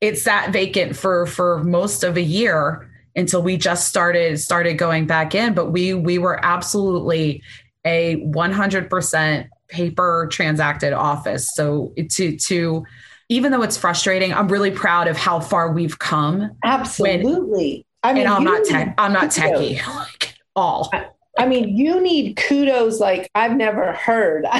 it 0.00 0.18
sat 0.18 0.50
vacant 0.52 0.96
for 0.96 1.26
for 1.26 1.62
most 1.62 2.04
of 2.04 2.16
a 2.16 2.22
year 2.22 2.88
until 3.16 3.42
we 3.42 3.56
just 3.56 3.88
started 3.88 4.38
started 4.40 4.74
going 4.74 5.06
back 5.06 5.34
in. 5.34 5.54
But 5.54 5.70
we 5.70 5.94
we 5.94 6.18
were 6.18 6.42
absolutely 6.44 7.42
a 7.84 8.16
100% 8.16 9.48
paper 9.68 10.28
transacted 10.30 10.92
office. 10.92 11.54
So 11.54 11.94
to 12.10 12.36
to 12.36 12.84
even 13.28 13.50
though 13.50 13.62
it's 13.62 13.78
frustrating 13.78 14.32
i'm 14.34 14.48
really 14.48 14.70
proud 14.70 15.08
of 15.08 15.16
how 15.16 15.40
far 15.40 15.72
we've 15.72 15.98
come. 15.98 16.50
Absolutely. 16.64 17.86
When, 18.02 18.10
I 18.10 18.12
mean, 18.12 18.24
and 18.24 18.32
i'm 18.32 18.44
not 18.44 18.64
tech 18.64 18.94
i'm 18.98 19.12
not 19.12 19.30
techie 19.30 19.84
like 19.86 20.34
all. 20.54 20.90
I, 20.92 21.06
I 21.38 21.46
mean 21.46 21.76
you 21.76 22.00
need 22.00 22.36
kudos 22.36 23.00
like 23.00 23.30
i've 23.34 23.56
never 23.56 23.92
heard. 23.92 24.46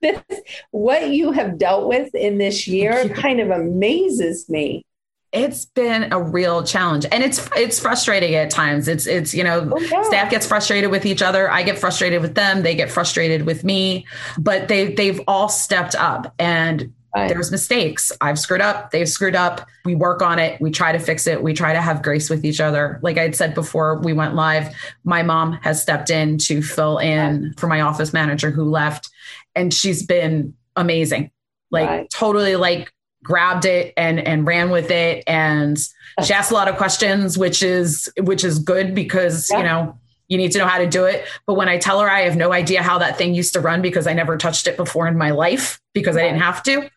This, 0.00 0.22
what 0.70 1.10
you 1.10 1.32
have 1.32 1.58
dealt 1.58 1.88
with 1.88 2.14
in 2.14 2.38
this 2.38 2.68
year 2.68 3.08
kind 3.08 3.40
of 3.40 3.50
amazes 3.50 4.48
me 4.48 4.84
it's 5.32 5.66
been 5.66 6.12
a 6.12 6.20
real 6.20 6.62
challenge. 6.62 7.06
And 7.10 7.22
it's 7.22 7.48
it's 7.56 7.78
frustrating 7.78 8.34
at 8.34 8.50
times. 8.50 8.88
It's 8.88 9.06
it's 9.06 9.34
you 9.34 9.44
know 9.44 9.70
oh, 9.72 9.80
yeah. 9.80 10.02
staff 10.02 10.30
gets 10.30 10.46
frustrated 10.46 10.90
with 10.90 11.04
each 11.04 11.22
other. 11.22 11.50
I 11.50 11.62
get 11.62 11.78
frustrated 11.78 12.22
with 12.22 12.34
them. 12.34 12.62
They 12.62 12.74
get 12.74 12.90
frustrated 12.90 13.44
with 13.44 13.64
me. 13.64 14.06
But 14.38 14.68
they 14.68 14.94
they've 14.94 15.20
all 15.28 15.48
stepped 15.48 15.94
up 15.94 16.34
and 16.38 16.92
right. 17.14 17.28
there's 17.28 17.50
mistakes. 17.50 18.10
I've 18.20 18.38
screwed 18.38 18.62
up. 18.62 18.90
They've 18.90 19.08
screwed 19.08 19.36
up. 19.36 19.66
We 19.84 19.94
work 19.94 20.22
on 20.22 20.38
it. 20.38 20.60
We 20.60 20.70
try 20.70 20.92
to 20.92 20.98
fix 20.98 21.26
it. 21.26 21.42
We 21.42 21.52
try 21.52 21.74
to 21.74 21.82
have 21.82 22.02
grace 22.02 22.30
with 22.30 22.44
each 22.44 22.60
other. 22.60 22.98
Like 23.02 23.18
i 23.18 23.22
had 23.22 23.36
said 23.36 23.54
before 23.54 23.98
we 23.98 24.14
went 24.14 24.34
live. 24.34 24.74
My 25.04 25.22
mom 25.22 25.54
has 25.62 25.82
stepped 25.82 26.08
in 26.08 26.38
to 26.38 26.62
fill 26.62 26.98
in 26.98 27.42
right. 27.42 27.60
for 27.60 27.66
my 27.66 27.82
office 27.82 28.12
manager 28.12 28.50
who 28.50 28.64
left 28.64 29.10
and 29.54 29.74
she's 29.74 30.02
been 30.04 30.54
amazing. 30.76 31.30
Like 31.70 31.88
right. 31.88 32.10
totally 32.10 32.56
like 32.56 32.92
grabbed 33.22 33.64
it 33.64 33.92
and 33.96 34.20
and 34.20 34.46
ran 34.46 34.70
with 34.70 34.90
it. 34.90 35.24
And 35.26 35.78
she 36.24 36.32
asked 36.32 36.50
a 36.50 36.54
lot 36.54 36.68
of 36.68 36.76
questions 36.76 37.38
which 37.38 37.62
is 37.62 38.10
which 38.18 38.44
is 38.44 38.58
good 38.58 38.94
because 38.94 39.50
yeah. 39.50 39.58
you 39.58 39.64
know 39.64 39.98
you 40.28 40.36
need 40.36 40.52
to 40.52 40.58
know 40.58 40.66
how 40.66 40.78
to 40.78 40.86
do 40.86 41.04
it. 41.04 41.26
But 41.46 41.54
when 41.54 41.68
i 41.68 41.78
tell 41.78 42.00
her 42.00 42.10
i 42.10 42.20
have 42.20 42.36
no 42.36 42.52
idea 42.52 42.82
how 42.82 42.98
that 42.98 43.16
thing 43.18 43.34
used 43.34 43.52
to 43.54 43.60
run 43.60 43.82
because 43.82 44.06
i 44.06 44.12
never 44.12 44.36
touched 44.36 44.66
it 44.66 44.76
before 44.76 45.06
in 45.08 45.16
my 45.16 45.30
life 45.30 45.80
because 45.94 46.16
i 46.16 46.22
didn't 46.22 46.40
have 46.40 46.62
to. 46.64 46.90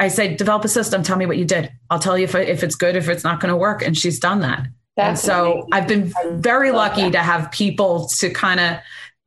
I 0.00 0.08
say 0.08 0.34
develop 0.34 0.64
a 0.64 0.68
system. 0.68 1.02
Tell 1.02 1.16
me 1.16 1.26
what 1.26 1.38
you 1.38 1.44
did. 1.44 1.72
I'll 1.90 1.98
tell 1.98 2.16
you 2.16 2.24
if, 2.24 2.34
if 2.34 2.62
it's 2.62 2.76
good 2.76 2.94
if 2.94 3.08
it's 3.08 3.24
not 3.24 3.40
going 3.40 3.50
to 3.50 3.56
work. 3.56 3.82
And 3.82 3.98
she's 3.98 4.20
done 4.20 4.42
that. 4.42 4.68
That's 4.96 5.22
and 5.22 5.26
so 5.26 5.52
amazing. 5.52 5.68
i've 5.72 5.88
been 5.88 6.40
very 6.40 6.70
lucky 6.70 7.02
that. 7.02 7.12
to 7.12 7.18
have 7.18 7.50
people 7.50 8.08
to 8.18 8.30
kind 8.30 8.60
of 8.60 8.78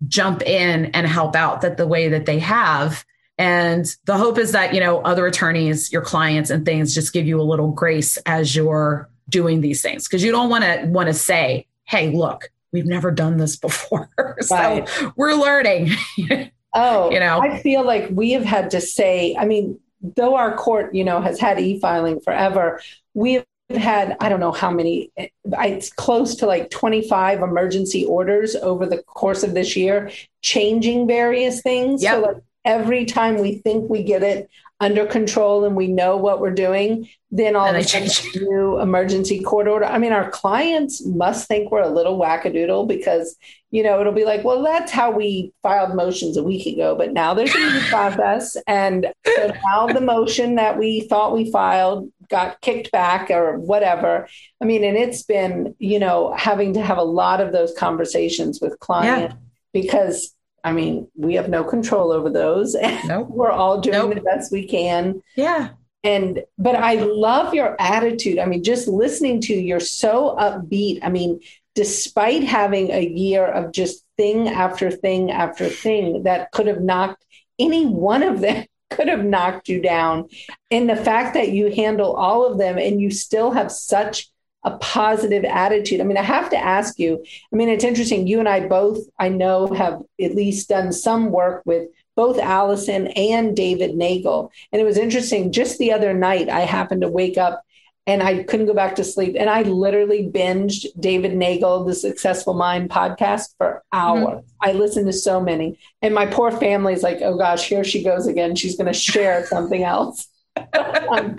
jump 0.07 0.41
in 0.41 0.85
and 0.85 1.07
help 1.07 1.35
out 1.35 1.61
that 1.61 1.77
the 1.77 1.87
way 1.87 2.09
that 2.09 2.25
they 2.25 2.39
have 2.39 3.05
and 3.41 3.95
the 4.05 4.17
hope 4.17 4.37
is 4.37 4.51
that, 4.51 4.75
you 4.75 4.79
know, 4.79 5.01
other 5.01 5.25
attorneys, 5.25 5.91
your 5.91 6.03
clients 6.03 6.51
and 6.51 6.63
things 6.63 6.93
just 6.93 7.11
give 7.11 7.25
you 7.25 7.41
a 7.41 7.43
little 7.43 7.71
grace 7.71 8.17
as 8.27 8.55
you're 8.55 9.09
doing 9.29 9.61
these 9.61 9.81
things. 9.81 10.07
Cause 10.07 10.21
you 10.21 10.31
don't 10.31 10.47
want 10.47 10.63
to 10.63 10.85
want 10.85 11.07
to 11.07 11.13
say, 11.13 11.65
hey, 11.85 12.11
look, 12.11 12.51
we've 12.71 12.85
never 12.85 13.09
done 13.09 13.37
this 13.37 13.55
before. 13.57 14.09
so 14.41 14.85
we're 15.15 15.33
learning. 15.33 15.89
oh, 16.75 17.09
you 17.09 17.19
know, 17.19 17.41
I 17.41 17.57
feel 17.57 17.83
like 17.83 18.09
we 18.11 18.33
have 18.33 18.45
had 18.45 18.69
to 18.71 18.81
say, 18.81 19.35
I 19.35 19.45
mean, 19.45 19.79
though 20.03 20.35
our 20.35 20.55
court, 20.55 20.93
you 20.93 21.03
know, 21.03 21.19
has 21.19 21.39
had 21.39 21.59
e-filing 21.59 22.19
forever, 22.19 22.79
we 23.15 23.33
have 23.33 23.45
had 23.77 24.17
i 24.19 24.27
don't 24.27 24.41
know 24.41 24.51
how 24.51 24.69
many 24.69 25.09
eh, 25.15 25.27
it's 25.45 25.93
close 25.93 26.35
to 26.35 26.45
like 26.45 26.69
25 26.71 27.41
emergency 27.41 28.03
orders 28.03 28.53
over 28.57 28.85
the 28.85 29.01
course 29.03 29.43
of 29.43 29.53
this 29.53 29.77
year 29.77 30.11
changing 30.41 31.07
various 31.07 31.61
things 31.61 32.03
yep. 32.03 32.15
so 32.15 32.19
like 32.19 32.37
every 32.65 33.05
time 33.05 33.39
we 33.39 33.55
think 33.55 33.89
we 33.89 34.03
get 34.03 34.23
it 34.23 34.49
under 34.81 35.05
control 35.05 35.63
and 35.63 35.75
we 35.75 35.87
know 35.87 36.17
what 36.17 36.41
we're 36.41 36.49
doing, 36.49 37.07
then 37.29 37.55
all 37.55 37.67
of 37.67 37.75
a 37.75 37.83
sudden 37.83 38.09
new 38.41 38.79
emergency 38.79 39.39
court 39.39 39.67
order. 39.67 39.85
I 39.85 39.99
mean, 39.99 40.11
our 40.11 40.31
clients 40.31 41.05
must 41.05 41.47
think 41.47 41.71
we're 41.71 41.83
a 41.83 41.89
little 41.89 42.19
wackadoodle 42.19 42.87
because, 42.87 43.37
you 43.69 43.83
know, 43.83 44.01
it'll 44.01 44.11
be 44.11 44.25
like, 44.25 44.43
well, 44.43 44.63
that's 44.63 44.91
how 44.91 45.11
we 45.11 45.53
filed 45.61 45.95
motions 45.95 46.35
a 46.35 46.43
week 46.43 46.65
ago, 46.65 46.95
but 46.95 47.13
now 47.13 47.35
there's 47.35 47.53
a 47.53 47.59
new 47.59 47.79
process. 47.89 48.57
And 48.65 49.13
so 49.23 49.53
now 49.63 49.85
the 49.85 50.01
motion 50.01 50.55
that 50.55 50.79
we 50.79 51.01
thought 51.01 51.33
we 51.35 51.51
filed 51.51 52.11
got 52.27 52.59
kicked 52.61 52.91
back 52.91 53.29
or 53.29 53.59
whatever. 53.59 54.27
I 54.59 54.65
mean, 54.65 54.83
and 54.83 54.97
it's 54.97 55.21
been, 55.21 55.75
you 55.77 55.99
know, 55.99 56.33
having 56.35 56.73
to 56.73 56.81
have 56.81 56.97
a 56.97 57.03
lot 57.03 57.39
of 57.39 57.51
those 57.51 57.71
conversations 57.77 58.59
with 58.59 58.79
clients 58.79 59.35
yeah. 59.35 59.39
because 59.73 60.33
I 60.63 60.71
mean, 60.71 61.07
we 61.15 61.35
have 61.35 61.49
no 61.49 61.63
control 61.63 62.11
over 62.11 62.29
those. 62.29 62.75
Nope. 63.05 63.29
We're 63.29 63.51
all 63.51 63.81
doing 63.81 63.97
nope. 63.97 64.15
the 64.15 64.21
best 64.21 64.51
we 64.51 64.67
can. 64.67 65.21
Yeah. 65.35 65.69
And, 66.03 66.43
but 66.57 66.75
I 66.75 66.95
love 66.95 67.53
your 67.53 67.75
attitude. 67.79 68.39
I 68.39 68.45
mean, 68.45 68.63
just 68.63 68.87
listening 68.87 69.41
to 69.41 69.53
you, 69.53 69.59
you're 69.59 69.79
so 69.79 70.35
upbeat. 70.39 70.99
I 71.03 71.09
mean, 71.09 71.41
despite 71.75 72.43
having 72.43 72.91
a 72.91 73.05
year 73.05 73.45
of 73.45 73.71
just 73.71 74.03
thing 74.17 74.49
after 74.49 74.91
thing 74.91 75.31
after 75.31 75.67
thing 75.67 76.23
that 76.23 76.51
could 76.51 76.67
have 76.67 76.81
knocked 76.81 77.25
any 77.59 77.85
one 77.85 78.23
of 78.23 78.41
them 78.41 78.65
could 78.89 79.07
have 79.07 79.23
knocked 79.23 79.69
you 79.69 79.81
down. 79.81 80.27
And 80.69 80.89
the 80.89 80.95
fact 80.95 81.33
that 81.35 81.51
you 81.51 81.71
handle 81.71 82.13
all 82.13 82.45
of 82.45 82.57
them 82.57 82.77
and 82.77 82.99
you 82.99 83.09
still 83.09 83.51
have 83.51 83.71
such 83.71 84.30
a 84.63 84.77
positive 84.77 85.43
attitude. 85.43 86.01
I 86.01 86.03
mean, 86.03 86.17
I 86.17 86.23
have 86.23 86.49
to 86.51 86.57
ask 86.57 86.99
you. 86.99 87.23
I 87.51 87.55
mean, 87.55 87.69
it's 87.69 87.83
interesting. 87.83 88.27
You 88.27 88.39
and 88.39 88.47
I 88.47 88.67
both, 88.67 88.99
I 89.19 89.29
know, 89.29 89.67
have 89.73 90.01
at 90.19 90.35
least 90.35 90.69
done 90.69 90.93
some 90.93 91.31
work 91.31 91.63
with 91.65 91.89
both 92.15 92.37
Allison 92.37 93.07
and 93.07 93.55
David 93.55 93.95
Neagle. 93.95 94.51
And 94.71 94.81
it 94.81 94.85
was 94.85 94.97
interesting. 94.97 95.51
Just 95.51 95.79
the 95.79 95.91
other 95.91 96.13
night, 96.13 96.49
I 96.49 96.61
happened 96.61 97.01
to 97.01 97.09
wake 97.09 97.37
up 97.37 97.63
and 98.07 98.21
I 98.21 98.43
couldn't 98.43 98.65
go 98.65 98.73
back 98.73 98.95
to 98.95 99.03
sleep. 99.03 99.35
And 99.39 99.49
I 99.49 99.61
literally 99.61 100.29
binged 100.29 100.85
David 100.99 101.33
Neagle, 101.33 101.85
the 101.85 101.95
Successful 101.95 102.53
Mind 102.53 102.89
podcast 102.89 103.55
for 103.57 103.83
hours. 103.93 104.43
Mm-hmm. 104.43 104.69
I 104.69 104.71
listened 104.73 105.07
to 105.07 105.13
so 105.13 105.39
many. 105.39 105.79
And 106.01 106.13
my 106.13 106.25
poor 106.25 106.51
family's 106.51 107.03
like, 107.03 107.19
oh 107.21 107.37
gosh, 107.37 107.67
here 107.67 107.83
she 107.83 108.03
goes 108.03 108.27
again. 108.27 108.55
She's 108.55 108.75
going 108.75 108.91
to 108.91 108.93
share 108.93 109.45
something 109.45 109.83
else. 109.83 110.27
um, 111.09 111.35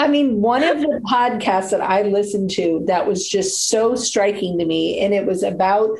I 0.00 0.08
mean, 0.08 0.40
one 0.40 0.64
of 0.64 0.80
the 0.80 0.98
podcasts 1.04 1.72
that 1.72 1.82
I 1.82 2.02
listened 2.02 2.50
to 2.52 2.82
that 2.86 3.06
was 3.06 3.28
just 3.28 3.68
so 3.68 3.94
striking 3.94 4.58
to 4.58 4.64
me, 4.64 4.98
and 4.98 5.12
it 5.12 5.26
was 5.26 5.42
about, 5.42 5.90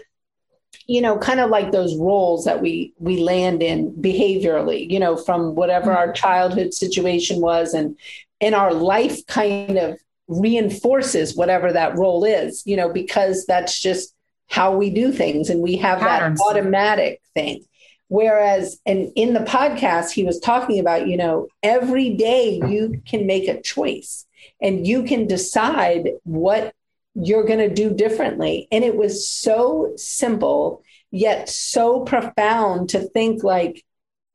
you 0.86 1.02
know, 1.02 1.18
kind 1.18 1.38
of 1.38 1.50
like 1.50 1.70
those 1.70 1.94
roles 1.98 2.46
that 2.46 2.62
we 2.62 2.94
we 2.98 3.20
land 3.20 3.62
in 3.62 3.92
behaviorally, 3.92 4.88
you 4.88 4.98
know, 4.98 5.18
from 5.18 5.54
whatever 5.54 5.92
our 5.92 6.06
mm-hmm. 6.06 6.14
childhood 6.14 6.72
situation 6.72 7.42
was, 7.42 7.74
and 7.74 7.94
and 8.40 8.54
our 8.54 8.72
life 8.72 9.26
kind 9.26 9.76
of 9.76 10.00
reinforces 10.28 11.36
whatever 11.36 11.70
that 11.70 11.98
role 11.98 12.24
is, 12.24 12.62
you 12.64 12.76
know, 12.76 12.90
because 12.90 13.44
that's 13.44 13.78
just 13.78 14.14
how 14.48 14.74
we 14.74 14.88
do 14.88 15.12
things, 15.12 15.50
and 15.50 15.60
we 15.60 15.76
have 15.76 15.98
Patterns. 15.98 16.38
that 16.38 16.46
automatic 16.46 17.20
thing. 17.34 17.66
Whereas, 18.10 18.80
and 18.84 19.12
in 19.14 19.34
the 19.34 19.40
podcast, 19.40 20.10
he 20.10 20.24
was 20.24 20.40
talking 20.40 20.80
about, 20.80 21.06
you 21.06 21.16
know, 21.16 21.46
every 21.62 22.10
day 22.10 22.60
you 22.66 23.00
can 23.06 23.24
make 23.24 23.46
a 23.46 23.62
choice 23.62 24.26
and 24.60 24.84
you 24.84 25.04
can 25.04 25.28
decide 25.28 26.08
what 26.24 26.74
you're 27.14 27.44
going 27.44 27.60
to 27.60 27.72
do 27.72 27.94
differently. 27.94 28.66
And 28.72 28.82
it 28.82 28.96
was 28.96 29.28
so 29.28 29.92
simple, 29.94 30.82
yet 31.12 31.48
so 31.48 32.00
profound 32.00 32.88
to 32.88 32.98
think 32.98 33.44
like, 33.44 33.84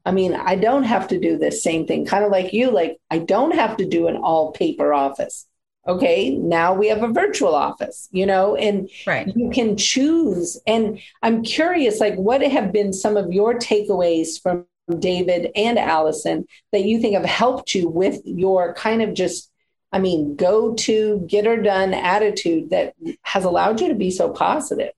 I 0.06 0.12
mean, 0.14 0.36
I 0.36 0.56
don't 0.56 0.84
have 0.84 1.10
to 1.10 1.20
do 1.20 1.38
this 1.38 1.62
same 1.62 1.86
thing, 1.86 2.06
kind 2.06 2.24
of 2.24 2.32
like 2.32 2.54
you, 2.54 2.72
like, 2.72 2.96
I 3.12 3.18
don't 3.18 3.56
have 3.56 3.76
to 3.76 3.86
do 3.86 4.08
an 4.08 4.16
all 4.16 4.54
paper 4.54 4.94
office 4.94 5.48
okay 5.88 6.32
now 6.32 6.74
we 6.74 6.88
have 6.88 7.04
a 7.04 7.08
virtual 7.08 7.54
office 7.54 8.10
you 8.12 8.26
know 8.26 8.56
and 8.56 8.90
right. 9.06 9.32
you 9.36 9.50
can 9.50 9.78
choose. 9.78 10.60
And 10.68 11.00
i'm 11.22 11.44
curious 11.44 12.00
like 12.00 12.16
what 12.16 12.42
have 12.42 12.72
been 12.72 12.94
some 12.94 13.18
of 13.18 13.32
your 13.32 13.56
takeaways 13.56 14.42
from 14.42 14.66
david 15.00 15.52
and 15.56 15.80
allison 15.80 16.46
that 16.72 16.86
you 16.86 17.00
think 17.00 17.16
have 17.16 17.26
helped 17.26 17.74
you 17.74 17.90
with 17.90 18.22
your 18.26 18.74
kind 18.76 19.02
of 19.02 19.14
just 19.14 19.52
i 19.92 20.00
mean 20.00 20.36
go 20.36 20.74
to 20.76 21.26
get 21.28 21.46
her 21.46 21.58
done 21.58 21.94
attitude 21.94 22.70
that 22.70 22.94
has 23.24 23.44
allowed 23.44 23.82
you 23.82 23.88
to 23.88 23.96
be 23.96 24.12
so 24.12 24.30
positive? 24.30 24.92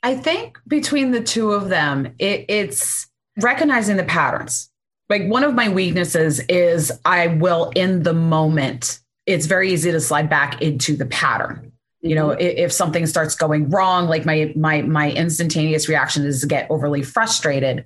I 0.00 0.14
think 0.14 0.58
between 0.68 1.10
the 1.10 1.22
two 1.22 1.52
of 1.52 1.68
them 1.68 2.14
it, 2.18 2.46
it's 2.48 3.08
recognizing 3.40 3.96
the 3.96 4.04
patterns. 4.04 4.70
Like 5.08 5.26
one 5.26 5.42
of 5.42 5.54
my 5.54 5.68
weaknesses 5.68 6.40
is 6.48 6.92
i 7.04 7.26
will 7.26 7.70
in 7.74 8.02
the 8.02 8.14
moment 8.14 9.00
it's 9.28 9.44
very 9.44 9.70
easy 9.70 9.92
to 9.92 10.00
slide 10.00 10.30
back 10.30 10.62
into 10.62 10.96
the 10.96 11.04
pattern. 11.06 11.70
You 12.00 12.14
know 12.14 12.28
mm-hmm. 12.28 12.40
if, 12.40 12.56
if, 12.56 12.72
something 12.72 13.06
starts 13.06 13.34
going 13.34 13.68
wrong 13.70 14.08
like 14.08 14.24
my 14.24 14.52
my 14.56 14.82
my 14.82 15.10
instantaneous 15.10 15.88
reaction 15.88 16.24
is 16.24 16.40
to 16.40 16.46
get 16.46 16.70
overly 16.70 17.02
frustrated. 17.02 17.84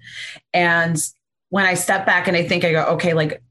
And 0.55 0.97
when 1.49 1.67
i 1.67 1.75
step 1.75 2.07
back 2.07 2.29
and 2.29 2.37
i 2.37 2.47
think 2.47 2.65
i 2.65 2.73
go 2.73 2.85
okay 2.85 3.13
like 3.13 3.43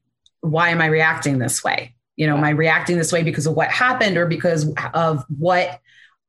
why 0.41 0.69
am 0.69 0.82
i 0.82 0.86
reacting 0.86 1.38
this 1.39 1.63
way? 1.63 1.95
You 2.15 2.27
know 2.27 2.38
am 2.38 2.43
i 2.43 2.51
reacting 2.51 2.97
this 2.97 3.12
way 3.12 3.23
because 3.23 3.47
of 3.47 3.56
what 3.56 3.69
happened 3.69 4.17
or 4.17 4.27
because 4.27 4.71
of 4.93 5.25
what 5.38 5.80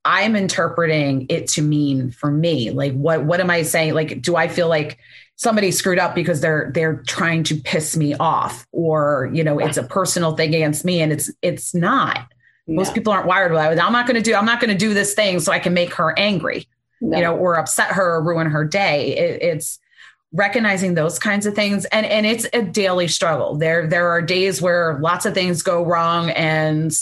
i'm 0.05 0.35
interpreting 0.35 1.27
it 1.29 1.46
to 1.48 1.62
mean 1.62 2.11
for 2.11 2.31
me? 2.31 2.70
Like 2.70 2.94
what 2.94 3.25
what 3.25 3.40
am 3.40 3.51
i 3.51 3.62
saying? 3.62 3.94
Like 3.94 4.22
do 4.22 4.35
i 4.35 4.48
feel 4.48 4.68
like 4.68 4.98
somebody 5.37 5.71
screwed 5.71 5.99
up 5.99 6.14
because 6.14 6.40
they're 6.40 6.71
they're 6.75 7.03
trying 7.07 7.42
to 7.45 7.55
piss 7.57 7.97
me 7.97 8.14
off 8.14 8.66
or 8.73 9.31
you 9.33 9.42
know 9.42 9.59
it's 9.59 9.77
a 9.77 9.83
personal 9.83 10.37
thing 10.37 10.55
against 10.55 10.85
me 10.85 11.01
and 11.01 11.12
it's 11.12 11.31
it's 11.42 11.75
not 11.75 12.27
no. 12.66 12.77
most 12.77 12.95
people 12.95 13.12
aren't 13.12 13.27
wired 13.27 13.53
with 13.53 13.61
that 13.61 13.85
i'm 13.85 13.92
not 13.92 14.07
going 14.07 14.16
to 14.16 14.23
do 14.23 14.35
i'm 14.35 14.45
not 14.45 14.61
going 14.61 14.71
to 14.71 14.79
do 14.79 14.95
this 14.95 15.14
thing 15.14 15.40
so 15.40 15.51
i 15.51 15.59
can 15.59 15.75
make 15.75 15.92
her 15.95 16.16
angry 16.18 16.68
no. 17.01 17.16
you 17.16 17.23
know 17.23 17.37
or 17.37 17.57
upset 17.59 17.88
her 17.88 18.16
or 18.16 18.23
ruin 18.23 18.47
her 18.47 18.64
day 18.64 19.16
it, 19.16 19.42
it's 19.42 19.79
recognizing 20.33 20.95
those 20.95 21.18
kinds 21.18 21.45
of 21.45 21.55
things 21.55 21.85
and 21.87 22.07
and 22.07 22.25
it's 22.25 22.47
a 22.55 22.62
daily 22.62 23.07
struggle 23.07 23.57
there 23.57 23.87
there 23.87 24.09
are 24.09 24.23
days 24.23 24.62
where 24.62 24.99
lots 25.01 25.27
of 25.27 25.35
things 25.35 25.62
go 25.62 25.85
wrong 25.85 26.31
and 26.31 26.97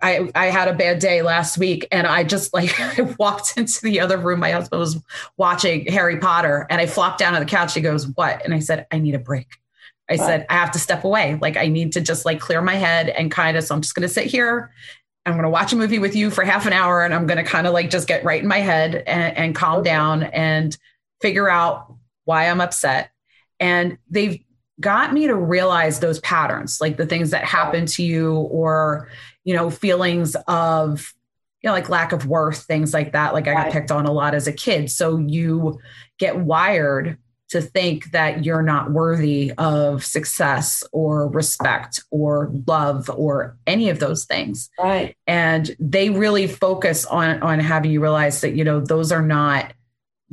I, 0.00 0.30
I 0.34 0.46
had 0.46 0.68
a 0.68 0.72
bad 0.72 0.98
day 0.98 1.20
last 1.20 1.58
week 1.58 1.86
and 1.92 2.06
I 2.06 2.24
just 2.24 2.54
like 2.54 2.80
I 2.98 3.02
walked 3.18 3.58
into 3.58 3.82
the 3.82 4.00
other 4.00 4.16
room. 4.16 4.40
My 4.40 4.50
husband 4.50 4.80
was 4.80 4.98
watching 5.36 5.84
Harry 5.86 6.18
Potter 6.18 6.66
and 6.70 6.80
I 6.80 6.86
flopped 6.86 7.18
down 7.18 7.34
on 7.34 7.40
the 7.40 7.46
couch. 7.46 7.74
He 7.74 7.82
goes, 7.82 8.06
What? 8.08 8.42
And 8.46 8.54
I 8.54 8.60
said, 8.60 8.86
I 8.90 8.98
need 8.98 9.14
a 9.14 9.18
break. 9.18 9.46
I 10.08 10.16
said, 10.16 10.46
I 10.48 10.54
have 10.54 10.70
to 10.70 10.78
step 10.78 11.04
away. 11.04 11.38
Like 11.40 11.58
I 11.58 11.68
need 11.68 11.92
to 11.92 12.00
just 12.00 12.24
like 12.24 12.40
clear 12.40 12.62
my 12.62 12.76
head 12.76 13.10
and 13.10 13.30
kind 13.30 13.56
of 13.58 13.64
so 13.64 13.74
I'm 13.74 13.82
just 13.82 13.94
gonna 13.94 14.08
sit 14.08 14.26
here. 14.26 14.70
I'm 15.26 15.32
going 15.32 15.44
to 15.44 15.50
watch 15.50 15.72
a 15.72 15.76
movie 15.76 15.98
with 15.98 16.14
you 16.14 16.30
for 16.30 16.44
half 16.44 16.66
an 16.66 16.74
hour 16.74 17.02
and 17.02 17.14
I'm 17.14 17.26
going 17.26 17.42
to 17.42 17.50
kind 17.50 17.66
of 17.66 17.72
like 17.72 17.88
just 17.88 18.06
get 18.06 18.24
right 18.24 18.42
in 18.42 18.46
my 18.46 18.58
head 18.58 18.94
and, 19.06 19.36
and 19.36 19.54
calm 19.54 19.80
okay. 19.80 19.88
down 19.88 20.24
and 20.24 20.76
figure 21.22 21.48
out 21.48 21.94
why 22.24 22.48
I'm 22.48 22.60
upset. 22.60 23.10
And 23.60 23.98
they've 24.10 24.42
got 24.80 25.12
me 25.12 25.26
to 25.26 25.34
realize 25.34 26.00
those 26.00 26.20
patterns, 26.20 26.80
like 26.80 26.96
the 26.96 27.06
things 27.06 27.30
that 27.30 27.44
happen 27.44 27.86
to 27.86 28.02
you 28.02 28.34
or, 28.34 29.08
you 29.44 29.54
know, 29.54 29.70
feelings 29.70 30.36
of, 30.48 31.14
you 31.62 31.68
know, 31.68 31.74
like 31.74 31.88
lack 31.88 32.12
of 32.12 32.26
worth, 32.26 32.64
things 32.64 32.92
like 32.92 33.12
that. 33.12 33.32
Like 33.32 33.46
I 33.46 33.54
got 33.54 33.72
picked 33.72 33.90
on 33.90 34.06
a 34.06 34.12
lot 34.12 34.34
as 34.34 34.46
a 34.46 34.52
kid. 34.52 34.90
So 34.90 35.18
you 35.18 35.78
get 36.18 36.38
wired 36.38 37.18
to 37.50 37.60
think 37.60 38.10
that 38.10 38.44
you're 38.44 38.62
not 38.62 38.90
worthy 38.90 39.52
of 39.58 40.04
success 40.04 40.82
or 40.92 41.28
respect 41.28 42.02
or 42.10 42.50
love 42.66 43.08
or 43.10 43.56
any 43.66 43.90
of 43.90 44.00
those 44.00 44.24
things. 44.24 44.70
Right. 44.78 45.16
And 45.26 45.74
they 45.78 46.10
really 46.10 46.48
focus 46.48 47.06
on 47.06 47.42
on 47.42 47.60
having 47.60 47.92
you 47.92 48.00
realize 48.00 48.40
that 48.40 48.56
you 48.56 48.64
know 48.64 48.80
those 48.80 49.12
are 49.12 49.22
not 49.22 49.72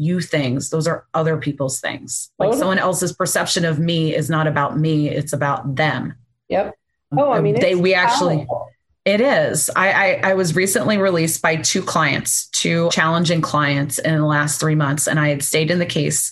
you 0.01 0.19
things 0.19 0.69
those 0.71 0.87
are 0.87 1.05
other 1.13 1.37
people's 1.37 1.79
things 1.79 2.31
like 2.39 2.49
oh. 2.49 2.57
someone 2.57 2.79
else's 2.79 3.13
perception 3.13 3.63
of 3.63 3.77
me 3.77 4.15
is 4.15 4.29
not 4.29 4.47
about 4.47 4.77
me 4.77 5.09
it's 5.09 5.31
about 5.31 5.75
them 5.75 6.15
yep 6.49 6.73
oh 7.17 7.29
i 7.29 7.37
um, 7.37 7.43
mean 7.43 7.59
they 7.59 7.75
we 7.75 7.93
actually 7.93 8.37
powerful. 8.37 8.67
It 9.03 9.19
is. 9.19 9.67
I, 9.75 9.91
I, 9.91 10.21
I 10.29 10.33
was 10.35 10.55
recently 10.55 10.99
released 10.99 11.41
by 11.41 11.55
two 11.55 11.81
clients, 11.81 12.47
two 12.49 12.87
challenging 12.91 13.41
clients 13.41 13.97
in 13.97 14.13
the 14.13 14.27
last 14.27 14.59
three 14.59 14.75
months, 14.75 15.07
and 15.07 15.19
I 15.19 15.29
had 15.29 15.41
stayed 15.41 15.71
in 15.71 15.79
the 15.79 15.87
case 15.87 16.31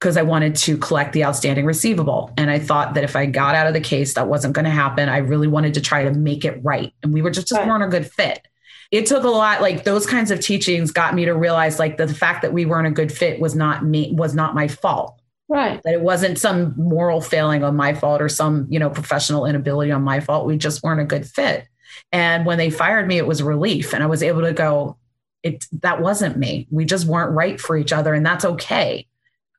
because 0.00 0.16
I 0.16 0.22
wanted 0.22 0.56
to 0.56 0.78
collect 0.78 1.12
the 1.12 1.26
outstanding 1.26 1.66
receivable. 1.66 2.32
And 2.38 2.50
I 2.50 2.58
thought 2.58 2.94
that 2.94 3.04
if 3.04 3.16
I 3.16 3.26
got 3.26 3.54
out 3.54 3.66
of 3.66 3.74
the 3.74 3.82
case, 3.82 4.14
that 4.14 4.28
wasn't 4.28 4.54
going 4.54 4.64
to 4.64 4.70
happen. 4.70 5.10
I 5.10 5.18
really 5.18 5.46
wanted 5.46 5.74
to 5.74 5.82
try 5.82 6.04
to 6.04 6.10
make 6.10 6.46
it 6.46 6.58
right, 6.62 6.90
and 7.02 7.12
we 7.12 7.20
were 7.20 7.30
just 7.30 7.48
just 7.48 7.60
right. 7.60 7.68
weren't 7.68 7.84
a 7.84 7.88
good 7.88 8.10
fit 8.10 8.48
it 8.90 9.06
took 9.06 9.24
a 9.24 9.28
lot 9.28 9.60
like 9.60 9.84
those 9.84 10.06
kinds 10.06 10.30
of 10.30 10.40
teachings 10.40 10.90
got 10.90 11.14
me 11.14 11.24
to 11.24 11.32
realize 11.32 11.78
like 11.78 11.96
the 11.96 12.08
fact 12.08 12.42
that 12.42 12.52
we 12.52 12.66
weren't 12.66 12.86
a 12.86 12.90
good 12.90 13.12
fit 13.12 13.40
was 13.40 13.54
not 13.54 13.84
me 13.84 14.12
was 14.12 14.34
not 14.34 14.54
my 14.54 14.68
fault. 14.68 15.20
Right. 15.48 15.80
That 15.84 15.94
it 15.94 16.00
wasn't 16.00 16.38
some 16.38 16.74
moral 16.76 17.20
failing 17.20 17.62
on 17.62 17.76
my 17.76 17.94
fault 17.94 18.20
or 18.20 18.28
some 18.28 18.66
you 18.70 18.78
know 18.78 18.90
professional 18.90 19.46
inability 19.46 19.90
on 19.90 20.02
my 20.02 20.20
fault. 20.20 20.46
We 20.46 20.56
just 20.56 20.82
weren't 20.82 21.00
a 21.00 21.04
good 21.04 21.26
fit. 21.26 21.66
And 22.12 22.46
when 22.46 22.58
they 22.58 22.70
fired 22.70 23.06
me 23.06 23.18
it 23.18 23.26
was 23.26 23.42
relief. 23.42 23.92
And 23.92 24.02
i 24.02 24.06
was 24.06 24.22
able 24.22 24.42
to 24.42 24.52
go 24.52 24.96
it 25.42 25.64
that 25.82 26.00
wasn't 26.00 26.36
me. 26.36 26.66
We 26.70 26.84
just 26.84 27.06
weren't 27.06 27.32
right 27.32 27.60
for 27.60 27.76
each 27.76 27.92
other 27.92 28.14
and 28.14 28.24
that's 28.24 28.44
okay. 28.44 29.06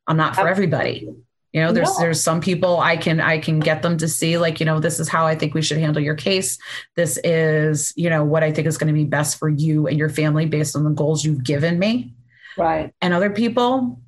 I'm 0.08 0.18
not 0.18 0.36
for 0.36 0.48
everybody 0.48 1.10
you 1.58 1.64
know 1.64 1.72
there's 1.72 1.90
no. 1.90 2.00
there's 2.02 2.22
some 2.22 2.40
people 2.40 2.80
i 2.80 2.96
can 2.96 3.20
i 3.20 3.40
can 3.40 3.60
get 3.60 3.82
them 3.82 3.98
to 3.98 4.08
see 4.08 4.38
like 4.38 4.60
you 4.60 4.66
know 4.66 4.80
this 4.80 5.00
is 5.00 5.10
how 5.10 5.26
i 5.26 5.34
think 5.34 5.56
we 5.56 5.62
should 5.64 5.80
handle 5.80 6.04
your 6.04 6.14
case. 6.14 6.60
This 6.96 7.18
is 7.24 7.94
you 7.96 8.12
know 8.12 8.24
what 8.24 8.44
i 8.44 8.52
think 8.52 8.68
is 8.68 8.78
going 8.78 8.94
to 8.94 8.94
be 8.94 9.06
best 9.06 9.40
for 9.40 9.50
you 9.50 9.88
and 9.88 9.98
your 9.98 10.10
family 10.10 10.46
based 10.46 10.76
on 10.76 10.84
the 10.84 10.92
goals 10.92 11.26
you've 11.26 11.44
given 11.44 11.80
me. 11.80 12.14
Right. 12.60 12.94
And 13.02 13.12
other 13.12 13.32
people 13.32 14.00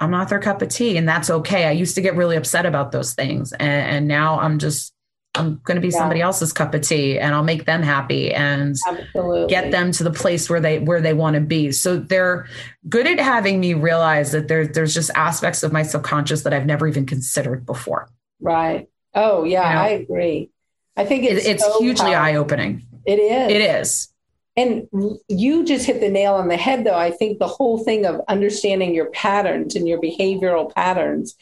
i'm 0.00 0.10
not 0.10 0.30
their 0.30 0.40
cup 0.40 0.62
of 0.62 0.68
tea 0.68 0.96
and 0.96 1.08
that's 1.08 1.30
okay. 1.30 1.66
I 1.66 1.70
used 1.70 1.94
to 1.94 2.00
get 2.00 2.16
really 2.16 2.34
upset 2.34 2.66
about 2.66 2.90
those 2.90 3.14
things 3.14 3.52
and, 3.52 3.70
and 3.94 4.08
now 4.08 4.40
i'm 4.40 4.58
just 4.58 4.92
I'm 5.34 5.60
going 5.64 5.76
to 5.76 5.80
be 5.80 5.88
yeah. 5.88 5.98
somebody 5.98 6.20
else's 6.20 6.52
cup 6.52 6.74
of 6.74 6.82
tea 6.82 7.18
and 7.18 7.34
I'll 7.34 7.44
make 7.44 7.64
them 7.64 7.82
happy 7.82 8.34
and 8.34 8.76
Absolutely. 8.86 9.46
get 9.46 9.70
them 9.70 9.92
to 9.92 10.04
the 10.04 10.10
place 10.10 10.50
where 10.50 10.60
they 10.60 10.80
where 10.80 11.00
they 11.00 11.14
want 11.14 11.34
to 11.34 11.40
be. 11.40 11.70
So 11.70 11.98
they're 11.98 12.46
good 12.88 13.06
at 13.06 13.20
having 13.20 13.60
me 13.60 13.74
realize 13.74 14.32
that 14.32 14.48
there, 14.48 14.66
there's 14.66 14.92
just 14.92 15.10
aspects 15.14 15.62
of 15.62 15.72
my 15.72 15.84
subconscious 15.84 16.42
that 16.42 16.52
I've 16.52 16.66
never 16.66 16.88
even 16.88 17.06
considered 17.06 17.64
before. 17.64 18.08
Right. 18.40 18.88
Oh 19.14 19.44
yeah, 19.44 19.68
you 19.68 19.74
know? 19.74 19.80
I 19.82 19.88
agree. 19.88 20.50
I 20.96 21.04
think 21.04 21.24
it's, 21.24 21.46
it, 21.46 21.50
it's 21.52 21.64
so 21.64 21.78
hugely 21.78 22.14
eye 22.14 22.34
opening. 22.34 22.84
It 23.06 23.18
is. 23.18 23.52
It 23.52 23.60
is. 23.60 24.08
And 24.56 24.88
you 25.28 25.64
just 25.64 25.86
hit 25.86 26.00
the 26.00 26.10
nail 26.10 26.34
on 26.34 26.48
the 26.48 26.56
head, 26.56 26.84
though. 26.84 26.96
I 26.96 27.12
think 27.12 27.38
the 27.38 27.46
whole 27.46 27.82
thing 27.82 28.04
of 28.04 28.20
understanding 28.28 28.94
your 28.94 29.10
patterns 29.10 29.76
and 29.76 29.88
your 29.88 30.00
behavioral 30.00 30.74
patterns 30.74 31.34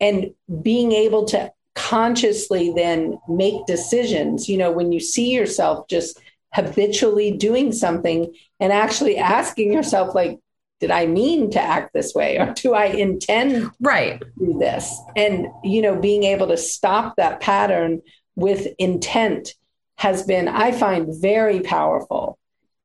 and 0.00 0.34
being 0.62 0.92
able 0.92 1.26
to 1.26 1.52
consciously 1.74 2.72
then 2.74 3.18
make 3.28 3.66
decisions 3.66 4.48
you 4.48 4.56
know 4.56 4.70
when 4.70 4.92
you 4.92 5.00
see 5.00 5.32
yourself 5.32 5.88
just 5.88 6.20
habitually 6.52 7.32
doing 7.36 7.72
something 7.72 8.32
and 8.60 8.72
actually 8.72 9.18
asking 9.18 9.72
yourself 9.72 10.14
like 10.14 10.38
did 10.80 10.90
i 10.90 11.06
mean 11.06 11.50
to 11.50 11.60
act 11.60 11.92
this 11.92 12.14
way 12.14 12.38
or 12.38 12.52
do 12.54 12.74
i 12.74 12.86
intend 12.86 13.70
right. 13.80 14.20
to 14.20 14.26
do 14.38 14.58
this? 14.58 15.00
And 15.16 15.48
you 15.64 15.82
know 15.82 15.96
being 15.96 16.24
able 16.24 16.48
to 16.48 16.56
stop 16.56 17.16
that 17.16 17.40
pattern 17.40 18.02
with 18.36 18.68
intent 18.78 19.54
has 19.96 20.24
been 20.24 20.46
i 20.46 20.72
find 20.72 21.20
very 21.20 21.60
powerful 21.60 22.38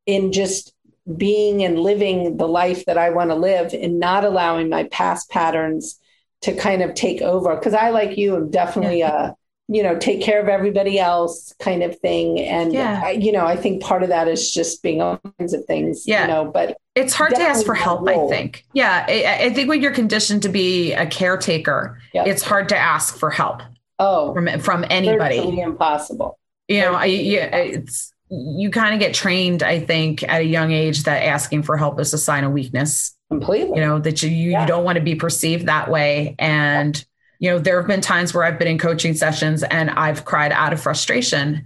in 0.06 0.32
just 0.32 0.74
being 1.18 1.64
and 1.64 1.80
living 1.80 2.38
the 2.38 2.48
life 2.48 2.86
that 2.86 2.98
i 2.98 3.10
want 3.10 3.32
to 3.32 3.36
live 3.36 3.74
and 3.74 4.00
not 4.00 4.24
allowing 4.24 4.70
my 4.70 4.84
past 4.86 5.30
patterns 5.30 6.00
to 6.42 6.56
kind 6.56 6.82
of 6.82 6.94
take 6.94 7.22
over 7.22 7.56
because 7.56 7.74
I 7.74 7.90
like 7.90 8.18
you 8.18 8.36
am 8.36 8.50
definitely 8.50 9.00
yeah. 9.00 9.30
a 9.30 9.34
you 9.70 9.84
know 9.84 9.98
take 9.98 10.22
care 10.22 10.42
of 10.42 10.50
everybody 10.50 11.00
else 11.00 11.54
kind 11.60 11.84
of 11.84 11.98
thing 12.00 12.40
and 12.40 12.74
yeah. 12.74 13.02
I, 13.06 13.12
you 13.12 13.32
know 13.32 13.46
I 13.46 13.56
think 13.56 13.84
part 13.84 14.04
of 14.04 14.10
that 14.10 14.28
is 14.28 14.52
just 14.52 14.82
being 14.82 15.02
all 15.02 15.22
kinds 15.38 15.54
of 15.54 15.64
things 15.66 16.08
yeah. 16.08 16.24
you 16.24 16.28
know 16.28 16.46
but 16.46 16.78
it's 16.96 17.14
hard 17.14 17.36
to 17.36 17.42
ask 17.42 17.66
for 17.66 17.76
help 17.76 18.08
I 18.10 18.28
think 18.28 18.66
yeah 18.74 19.06
I, 19.08 19.46
I, 19.46 19.54
think 19.54 19.70
when 19.70 19.82
you're 19.82 19.94
conditioned 19.94 20.42
to 20.44 20.50
be 20.50 20.94
a 20.94 21.06
caretaker 21.06 22.02
yep. 22.14 22.28
it's 22.28 22.42
hard 22.42 22.68
to 22.70 22.78
ask 22.78 23.16
for 23.16 23.30
help 23.30 23.62
oh 24.00 24.34
from 24.34 24.60
from 24.60 24.86
anybody 24.90 25.60
impossible 25.62 26.40
you 26.68 26.82
know 26.82 26.96
I, 26.96 27.06
yeah, 27.06 27.56
it's 27.56 28.12
you 28.32 28.72
kind 28.72 28.96
of 28.96 29.00
get 29.00 29.14
trained 29.14 29.62
I 29.62 29.80
think 29.80 30.24
at 30.24 30.42
a 30.42 30.46
young 30.46 30.72
age 30.72 31.04
that 31.04 31.24
asking 31.24 31.64
for 31.64 31.78
help 31.78 32.00
is 32.00 32.14
a 32.14 32.18
sign 32.18 32.44
of 32.44 32.52
weakness 32.52 33.16
completely. 33.30 33.80
You 33.80 33.86
know 33.86 34.00
that 34.00 34.24
you 34.24 34.30
you, 34.30 34.52
yeah. 34.52 34.62
you 34.62 34.68
don't 34.68 34.84
want 34.84 34.98
to 34.98 35.04
be 35.04 35.16
perceived 35.16 35.68
that 35.68 35.90
way. 35.90 36.36
And 36.40 37.04
you 37.40 37.50
know 37.50 37.58
there 37.58 37.78
have 37.78 37.88
been 37.88 38.02
times 38.02 38.34
where 38.34 38.44
i've 38.44 38.60
been 38.60 38.68
in 38.68 38.78
coaching 38.78 39.14
sessions 39.14 39.64
and 39.64 39.90
i've 39.92 40.26
cried 40.26 40.52
out 40.52 40.74
of 40.74 40.82
frustration 40.82 41.64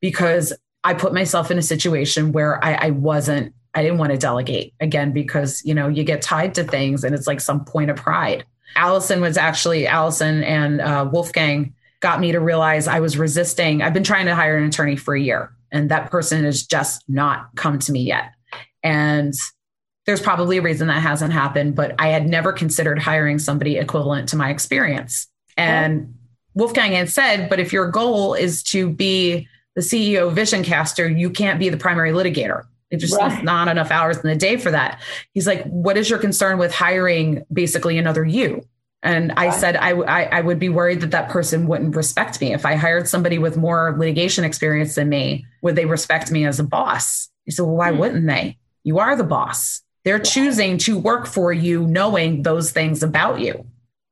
because 0.00 0.52
i 0.84 0.94
put 0.94 1.12
myself 1.12 1.50
in 1.50 1.58
a 1.58 1.62
situation 1.62 2.32
where 2.32 2.64
i, 2.64 2.74
I 2.74 2.90
wasn't 2.90 3.52
i 3.74 3.82
didn't 3.82 3.98
want 3.98 4.12
to 4.12 4.18
delegate 4.18 4.72
again 4.80 5.12
because 5.12 5.62
you 5.64 5.74
know 5.74 5.88
you 5.88 6.04
get 6.04 6.22
tied 6.22 6.54
to 6.54 6.64
things 6.64 7.04
and 7.04 7.14
it's 7.14 7.26
like 7.26 7.40
some 7.40 7.64
point 7.64 7.90
of 7.90 7.96
pride. 7.96 8.44
Allison 8.74 9.20
was 9.20 9.36
actually 9.36 9.86
allison 9.86 10.42
and 10.44 10.80
uh, 10.80 11.08
wolfgang 11.10 11.74
got 12.00 12.20
me 12.20 12.32
to 12.32 12.40
realize 12.40 12.86
i 12.86 13.00
was 13.00 13.18
resisting. 13.18 13.82
I've 13.82 13.94
been 13.94 14.04
trying 14.04 14.26
to 14.26 14.34
hire 14.34 14.56
an 14.56 14.64
attorney 14.64 14.96
for 14.96 15.14
a 15.14 15.20
year 15.20 15.52
and 15.72 15.90
that 15.90 16.10
person 16.10 16.44
has 16.44 16.64
just 16.64 17.02
not 17.08 17.48
come 17.56 17.78
to 17.80 17.92
me 17.92 18.02
yet. 18.02 18.32
And 18.82 19.34
there's 20.06 20.20
probably 20.20 20.58
a 20.58 20.62
reason 20.62 20.86
that 20.88 21.02
hasn't 21.02 21.32
happened, 21.32 21.74
but 21.74 21.94
I 21.98 22.08
had 22.08 22.28
never 22.28 22.52
considered 22.52 22.98
hiring 22.98 23.38
somebody 23.38 23.76
equivalent 23.76 24.28
to 24.30 24.36
my 24.36 24.50
experience. 24.50 25.26
And 25.56 26.14
Wolfgang 26.54 26.92
had 26.92 27.10
said, 27.10 27.48
but 27.48 27.58
if 27.58 27.72
your 27.72 27.90
goal 27.90 28.34
is 28.34 28.62
to 28.64 28.88
be 28.88 29.48
the 29.74 29.80
CEO 29.80 30.32
vision 30.32 30.62
caster, 30.62 31.08
you 31.08 31.30
can't 31.30 31.58
be 31.58 31.68
the 31.68 31.76
primary 31.76 32.12
litigator. 32.12 32.64
It 32.90 32.98
just 32.98 33.16
right. 33.16 33.42
not 33.42 33.68
enough 33.68 33.90
hours 33.90 34.16
in 34.18 34.28
the 34.28 34.36
day 34.36 34.56
for 34.56 34.70
that. 34.70 35.02
He's 35.32 35.46
like, 35.46 35.64
what 35.64 35.96
is 35.96 36.08
your 36.08 36.20
concern 36.20 36.58
with 36.58 36.72
hiring 36.72 37.44
basically 37.52 37.98
another 37.98 38.24
you? 38.24 38.62
And 39.02 39.32
I 39.32 39.50
said, 39.50 39.76
I, 39.76 39.90
I, 39.90 40.22
I, 40.38 40.40
would 40.40 40.58
be 40.58 40.68
worried 40.68 41.00
that 41.02 41.12
that 41.12 41.28
person 41.28 41.68
wouldn't 41.68 41.94
respect 41.94 42.40
me. 42.40 42.52
If 42.52 42.66
I 42.66 42.74
hired 42.74 43.06
somebody 43.06 43.38
with 43.38 43.56
more 43.56 43.94
litigation 43.96 44.42
experience 44.42 44.96
than 44.96 45.08
me, 45.08 45.46
would 45.62 45.76
they 45.76 45.84
respect 45.84 46.32
me 46.32 46.44
as 46.44 46.58
a 46.58 46.64
boss? 46.64 47.28
He 47.44 47.52
said, 47.52 47.66
well, 47.66 47.76
why 47.76 47.92
hmm. 47.92 47.98
wouldn't 47.98 48.26
they? 48.26 48.58
You 48.82 48.98
are 48.98 49.14
the 49.14 49.22
boss. 49.22 49.82
They're 50.06 50.20
choosing 50.20 50.78
to 50.78 50.96
work 50.96 51.26
for 51.26 51.52
you 51.52 51.84
knowing 51.84 52.44
those 52.44 52.70
things 52.70 53.02
about 53.02 53.40
you. 53.40 53.66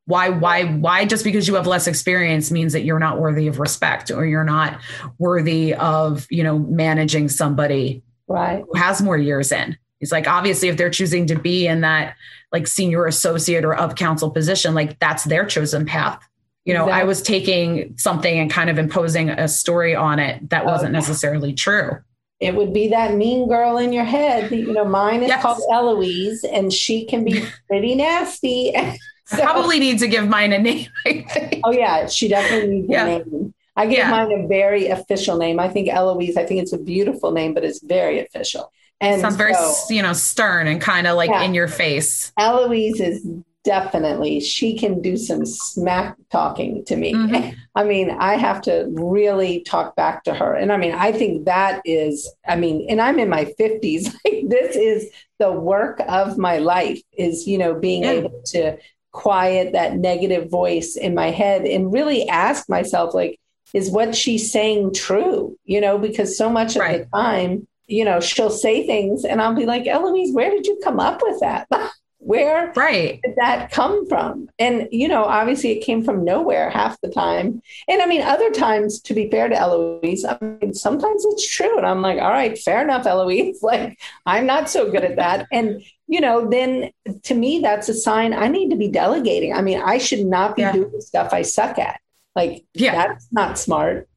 Why, 0.07 0.29
why, 0.29 0.65
why 0.65 1.05
just 1.05 1.23
because 1.23 1.47
you 1.47 1.55
have 1.55 1.69
less 1.69 1.87
experience 1.87 2.51
means 2.51 2.73
that 2.73 2.83
you're 2.83 2.99
not 2.99 3.21
worthy 3.21 3.47
of 3.47 3.61
respect 3.61 4.11
or 4.11 4.27
you're 4.27 4.43
not 4.43 4.81
worthy 5.19 5.73
of, 5.73 6.27
you 6.31 6.43
know, 6.43 6.59
managing 6.59 7.29
somebody 7.29 8.03
right. 8.27 8.65
who 8.69 8.77
has 8.77 9.01
more 9.01 9.17
years 9.17 9.53
in. 9.53 9.79
He's 10.01 10.11
like, 10.11 10.27
obviously, 10.27 10.69
if 10.69 10.77
they're 10.77 10.91
choosing 10.91 11.29
to 11.29 11.39
be 11.39 11.69
in 11.69 11.83
that 11.83 12.17
like 12.51 12.67
senior 12.67 13.07
associate 13.07 13.65
or 13.65 13.77
of 13.77 13.95
counsel 13.95 14.33
position, 14.33 14.75
like 14.75 14.99
that's 14.99 15.23
their 15.23 15.47
chosen 15.47 15.87
path. 15.87 16.29
You 16.65 16.75
know, 16.75 16.87
exactly. 16.87 17.03
I 17.03 17.05
was 17.05 17.23
taking 17.23 17.97
something 17.99 18.37
and 18.37 18.51
kind 18.51 18.69
of 18.69 18.81
imposing 18.81 19.31
a 19.31 19.47
story 19.47 19.95
on 19.95 20.19
it 20.19 20.51
that 20.51 20.67
wasn't 20.67 20.91
okay. 20.91 20.99
necessarily 20.99 21.55
true 21.55 22.01
it 22.45 22.55
would 22.55 22.75
be 22.75 22.89
that 22.89 23.15
mean 23.15 23.49
girl 23.49 23.79
in 23.79 23.93
your 23.93 24.05
head. 24.05 24.51
You 24.51 24.73
know, 24.73 24.85
mine 24.85 25.23
is 25.23 25.29
yes. 25.29 25.43
called 25.43 25.63
Eloise, 25.73 26.45
and 26.45 26.73
she 26.73 27.07
can 27.07 27.25
be 27.25 27.43
pretty 27.69 27.95
nasty. 27.95 28.73
so, 29.25 29.39
Probably 29.39 29.79
need 29.79 29.99
to 30.01 30.09
give 30.09 30.29
mine 30.29 30.53
a 30.53 30.59
name. 30.59 30.89
oh 31.65 31.73
yeah, 31.73 32.07
she 32.07 32.29
definitely 32.29 32.81
needs 32.81 32.89
yeah. 32.91 33.07
a 33.07 33.19
name. 33.25 33.55
I 33.77 33.87
give 33.87 33.99
yeah. 33.99 34.11
mine 34.11 34.31
a 34.31 34.47
very 34.47 34.89
official 34.89 35.37
name. 35.39 35.59
I 35.59 35.69
think 35.69 35.89
Eloise. 35.89 36.37
I 36.37 36.45
think 36.45 36.61
it's 36.61 36.73
a 36.73 36.79
beautiful 36.79 37.33
name, 37.33 37.55
but 37.55 37.65
it's 37.65 37.83
very 37.83 38.21
official. 38.21 38.71
And 39.01 39.21
sounds 39.21 39.35
so, 39.35 39.39
very, 39.39 39.55
you 39.91 40.03
know, 40.03 40.13
stern 40.13 40.67
and 40.67 40.81
kind 40.81 41.07
of 41.07 41.17
like 41.17 41.31
yeah. 41.31 41.43
in 41.43 41.55
your 41.55 41.67
face. 41.67 42.33
Eloise 42.39 43.01
is 43.01 43.27
definitely 43.65 44.41
she 44.41 44.77
can 44.77 45.01
do 45.01 45.17
some 45.17 45.45
smack 45.47 46.17
talking 46.31 46.85
to 46.85 46.97
me 46.97 47.15
mm-hmm. 47.15 47.59
i 47.75 47.83
mean 47.83 48.11
i 48.11 48.37
have 48.37 48.61
to 48.61 48.87
really 48.91 49.63
talk 49.63 49.97
back 49.97 50.23
to 50.23 50.35
her 50.35 50.55
and 50.55 50.71
i 50.71 50.77
mean 50.77 50.93
i 50.93 51.11
think 51.11 51.47
that 51.47 51.81
is 51.85 52.31
i 52.47 52.55
mean 52.55 52.87
and 52.91 53.01
i'm 53.01 53.19
in 53.19 53.29
my 53.29 53.47
50s 53.59 54.05
like 54.25 54.45
this 54.49 54.77
is 54.77 55.11
the 55.39 55.51
work 55.51 56.01
of 56.09 56.37
my 56.39 56.59
life 56.59 57.01
is 57.17 57.47
you 57.49 57.59
know 57.59 57.75
being 57.75 58.05
yeah. 58.05 58.11
able 58.11 58.43
to 58.45 58.77
quiet 59.13 59.73
that 59.73 59.97
negative 59.97 60.51
voice 60.51 60.97
in 60.97 61.15
my 61.15 61.31
head 61.31 61.65
and 61.65 61.93
really 61.93 62.29
ask 62.29 62.69
myself 62.69 63.15
like 63.15 63.41
is 63.73 63.91
what 63.91 64.15
she's 64.15 64.53
saying 64.53 64.93
true 64.93 65.57
you 65.65 65.81
know 65.81 65.99
because 65.99 66.37
so 66.37 66.51
much 66.51 66.77
right. 66.77 67.01
of 67.01 67.11
the 67.11 67.17
time 67.17 67.67
you 67.87 68.05
know 68.05 68.21
she'll 68.21 68.51
say 68.51 68.87
things 68.87 69.25
and 69.25 69.41
i'll 69.41 69.55
be 69.55 69.67
like 69.67 69.87
eloise 69.87 70.33
where 70.33 70.51
did 70.51 70.67
you 70.67 70.79
come 70.83 71.01
up 71.01 71.21
with 71.23 71.41
that 71.41 71.67
Where 72.25 72.73
right. 72.75 73.21
did 73.23 73.35
that 73.37 73.71
come 73.71 74.09
from? 74.09 74.49
And, 74.59 74.89
you 74.91 75.09
know, 75.09 75.25
obviously 75.25 75.73
it 75.73 75.85
came 75.85 76.03
from 76.03 76.25
nowhere 76.25 76.71
half 76.71 76.99
the 77.03 77.11
time. 77.11 77.61
And 77.87 78.01
I 78.01 78.07
mean, 78.07 78.23
other 78.23 78.51
times, 78.51 78.99
to 79.03 79.13
be 79.13 79.31
fair 79.31 79.51
to 79.51 79.55
Eloise, 79.55 80.25
I 80.25 80.39
mean, 80.41 80.73
sometimes 80.73 81.23
it's 81.27 81.47
true. 81.47 81.77
And 81.77 81.87
I'm 81.87 82.01
like, 82.01 82.19
all 82.19 82.31
right, 82.31 82.59
fair 82.59 82.83
enough, 82.83 83.07
Eloise. 83.07 83.59
Like, 83.63 83.99
I'm 84.25 84.47
not 84.47 84.71
so 84.71 84.91
good 84.91 85.05
at 85.05 85.17
that. 85.17 85.47
And, 85.53 85.83
you 86.07 86.21
know, 86.21 86.49
then 86.49 86.91
to 87.25 87.35
me, 87.35 87.61
that's 87.61 87.89
a 87.89 87.95
sign 87.95 88.33
I 88.33 88.49
need 88.49 88.71
to 88.71 88.77
be 88.77 88.89
delegating. 88.89 89.53
I 89.53 89.63
mean, 89.63 89.83
I 89.83 89.99
should 89.99 90.25
not 90.25 90.57
be 90.57 90.63
yeah. 90.63 90.73
doing 90.73 91.01
stuff 91.01 91.33
I 91.33 91.43
suck 91.43 91.79
at. 91.79 92.01
Like, 92.35 92.65
yeah. 92.73 92.95
that's 92.95 93.29
not 93.33 93.59
smart. 93.59 94.09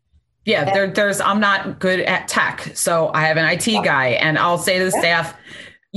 Yeah, 0.45 0.63
there, 0.63 0.89
there's 0.89 1.19
I'm 1.19 1.41
not 1.41 1.79
good 1.79 1.99
at 1.99 2.29
tech, 2.29 2.71
so 2.73 3.11
I 3.13 3.23
have 3.23 3.35
an 3.35 3.43
IT 3.45 3.83
guy, 3.83 4.11
and 4.11 4.37
I'll 4.37 4.57
say 4.57 4.79
to 4.79 4.85
the 4.85 4.91
staff, 4.91 5.35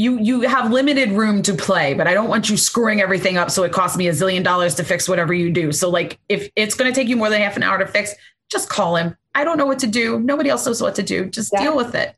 you 0.01 0.19
you 0.19 0.41
have 0.43 0.73
limited 0.73 1.13
room 1.13 1.43
to 1.43 1.55
play, 1.55 1.93
but 1.95 2.07
I 2.07 2.15
don't 2.15 2.29
want 2.29 2.49
you 2.49 2.57
screwing 2.57 3.01
everything 3.01 3.37
up 3.37 3.51
so 3.51 3.63
it 3.65 3.73
costs 3.73 3.99
me 3.99 4.09
a 4.09 4.13
zillion 4.13 4.43
dollars 4.43 4.75
to 4.77 4.85
fix 4.85 5.09
whatever 5.09 5.35
you 5.35 5.51
do. 5.51 5.73
So 5.73 5.91
like 5.91 6.19
if 6.29 6.49
it's 6.57 6.75
going 6.75 6.91
to 6.91 6.95
take 6.99 7.09
you 7.09 7.17
more 7.17 7.29
than 7.29 7.41
half 7.41 7.57
an 7.57 7.63
hour 7.63 7.79
to 7.79 7.87
fix, 7.87 8.15
just 8.51 8.71
call 8.71 8.97
him. 8.97 9.17
I 9.35 9.45
don't 9.45 9.59
know 9.59 9.67
what 9.67 9.79
to 9.81 9.87
do. 9.87 10.19
Nobody 10.19 10.49
else 10.49 10.65
knows 10.65 10.81
what 10.81 10.95
to 10.95 11.03
do. 11.03 11.27
Just 11.27 11.53
yeah. 11.53 11.63
deal 11.63 11.77
with 11.77 11.95
it. 11.95 12.17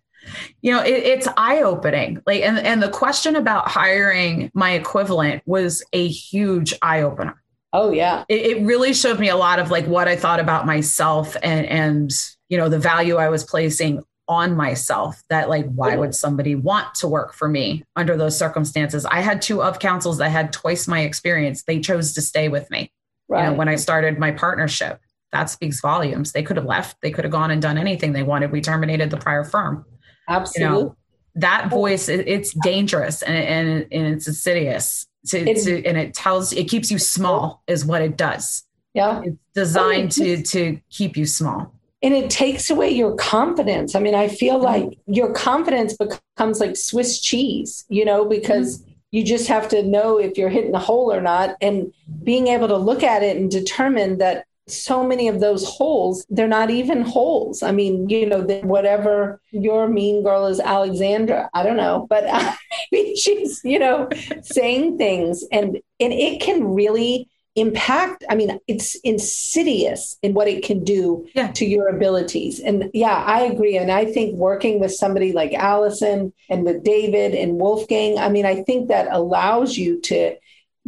You 0.61 0.73
know, 0.73 0.83
it, 0.83 0.91
it's 0.91 1.29
eye 1.37 1.63
opening. 1.63 2.23
Like 2.25 2.43
and 2.43 2.59
and 2.59 2.83
the 2.83 2.89
question 2.89 3.35
about 3.35 3.69
hiring 3.69 4.51
my 4.55 4.73
equivalent 4.73 5.43
was 5.45 5.85
a 5.93 6.07
huge 6.07 6.75
eye 6.83 7.03
opener 7.03 7.43
Oh 7.73 7.91
yeah. 7.91 8.25
It, 8.29 8.59
it, 8.59 8.63
really 8.63 8.93
showed 8.93 9.19
me 9.19 9.31
a 9.31 9.37
lot 9.37 9.59
of 9.59 9.71
like 9.71 9.87
what 9.87 10.07
I 10.07 10.17
thought 10.17 10.41
about 10.41 10.67
myself 10.67 11.37
and 11.43 11.67
and 11.67 12.11
you 12.49 12.59
know 12.59 12.69
the 12.69 12.79
value 12.79 13.17
I 13.17 13.31
was 13.31 13.45
placing 13.45 14.03
on 14.29 14.57
myself 14.57 15.23
that 15.29 15.49
like 15.49 15.67
why 15.67 15.97
would 15.97 16.15
somebody 16.15 16.55
want 16.55 16.95
to 16.95 17.09
work 17.09 17.35
for 17.35 17.49
me 17.49 17.85
under 17.97 18.17
those 18.17 18.39
circumstances? 18.39 19.05
I 19.05 19.21
had 19.21 19.43
two 19.43 19.63
of 19.63 19.79
counsels 19.79 20.19
that 20.19 20.31
had 20.31 20.53
twice 20.53 20.87
my 20.87 21.01
experience. 21.01 21.65
They 21.65 21.81
chose 21.81 22.15
to 22.15 22.23
stay 22.23 22.49
with 22.49 22.71
me. 22.71 22.93
Right. 23.29 23.45
you 23.45 23.51
know 23.51 23.57
when 23.57 23.69
i 23.69 23.77
started 23.77 24.19
my 24.19 24.33
partnership 24.33 25.01
that 25.33 25.49
speaks 25.49 25.81
volumes. 25.81 26.33
They 26.33 26.43
could 26.43 26.57
have 26.57 26.67
left. 26.67 27.01
They 27.01 27.11
could 27.11 27.25
have 27.25 27.33
gone 27.33 27.51
and 27.51 27.61
done 27.61 27.79
anything 27.79 28.13
they 28.13 28.23
wanted. 28.23 28.53
We 28.53 28.61
terminated 28.61 29.11
the 29.11 29.17
prior 29.17 29.45
firm. 29.45 29.85
Absolutely 30.29 30.63
you 30.63 30.85
know, 30.85 30.97
that 31.35 31.71
voice 31.71 32.09
it's 32.11 32.53
dangerous 32.63 33.23
and, 33.23 33.37
and, 33.37 33.87
and 33.91 34.15
it's 34.15 34.29
insidious 34.29 35.07
to, 35.29 35.55
to, 35.55 35.85
and 35.87 35.97
it 35.97 36.13
tells 36.13 36.53
it 36.53 36.69
keeps 36.69 36.91
you 36.91 36.99
small 36.99 37.63
is 37.67 37.85
what 37.85 38.03
it 38.03 38.19
does. 38.19 38.65
Yeah. 38.93 39.23
It's 39.25 39.39
designed 39.55 40.13
to 40.13 40.43
to 40.43 40.79
keep 40.91 41.17
you 41.17 41.25
small 41.25 41.75
and 42.03 42.15
it 42.15 42.31
takes 42.31 42.71
away 42.71 42.91
your 42.91 43.15
confidence 43.17 43.95
i 43.95 44.01
mean 44.01 44.15
i 44.15 44.29
feel 44.29 44.57
mm-hmm. 44.57 44.89
like 44.89 44.99
your 45.07 45.33
confidence 45.33 45.97
becomes 45.97 46.61
like 46.61 46.77
swiss 46.77 47.21
cheese 47.21 47.85
you 47.89 48.05
know 48.05 48.25
because 48.25 48.81
mm-hmm. 48.81 48.93
you 49.13 49.25
just 49.25 49.49
have 49.49 49.69
to 49.69 49.83
know 49.83 50.19
if 50.19 50.37
you're 50.37 50.49
hitting 50.49 50.75
a 50.75 50.79
hole 50.79 51.13
or 51.13 51.21
not 51.21 51.57
and 51.61 51.93
being 52.23 52.49
able 52.49 52.69
to 52.69 52.77
look 52.77 53.03
at 53.03 53.23
it 53.23 53.37
and 53.37 53.51
determine 53.51 54.19
that 54.19 54.47
so 54.69 55.05
many 55.05 55.27
of 55.27 55.41
those 55.41 55.69
holes 55.69 56.25
they're 56.31 56.47
not 56.47 56.71
even 56.71 57.03
holes 57.03 57.63
i 57.63 57.73
mean 57.73 58.09
you 58.09 58.25
know 58.25 58.43
whatever 58.63 59.41
your 59.51 59.89
mean 59.89 60.23
girl 60.23 60.47
is 60.47 60.61
alexandra 60.61 61.51
i 61.53 61.63
don't 61.65 61.77
know 61.77 62.07
but 62.09 62.25
I 62.33 62.57
mean, 62.93 63.17
she's 63.17 63.61
you 63.65 63.79
know 63.79 64.09
saying 64.43 64.99
things 64.99 65.45
and 65.51 65.79
and 65.99 66.13
it 66.13 66.41
can 66.41 66.75
really 66.75 67.29
impact 67.55 68.25
i 68.31 68.35
mean 68.35 68.59
it's 68.67 68.95
insidious 69.05 70.17
in 70.23 70.33
what 70.33 70.49
it 70.49 70.65
can 70.65 70.83
do 70.83 71.27
yeah. 71.35 71.53
to 71.53 71.67
your 71.67 71.89
abilities 71.89 72.61
and 72.61 72.91
yeah 72.95 73.23
i 73.27 73.43
agree 73.43 73.77
and 73.77 73.93
i 73.93 74.07
think 74.07 74.35
working 74.37 74.81
with 74.81 74.91
somebody 74.91 75.33
like 75.33 75.53
allison 75.53 76.33
and 76.49 76.65
with 76.65 76.83
david 76.83 77.35
and 77.35 77.61
wolfgang 77.61 78.19
i 78.19 78.29
mean 78.29 78.47
i 78.47 78.63
think 78.63 78.89
that 78.89 79.07
allows 79.11 79.77
you 79.77 80.01
to 80.01 80.35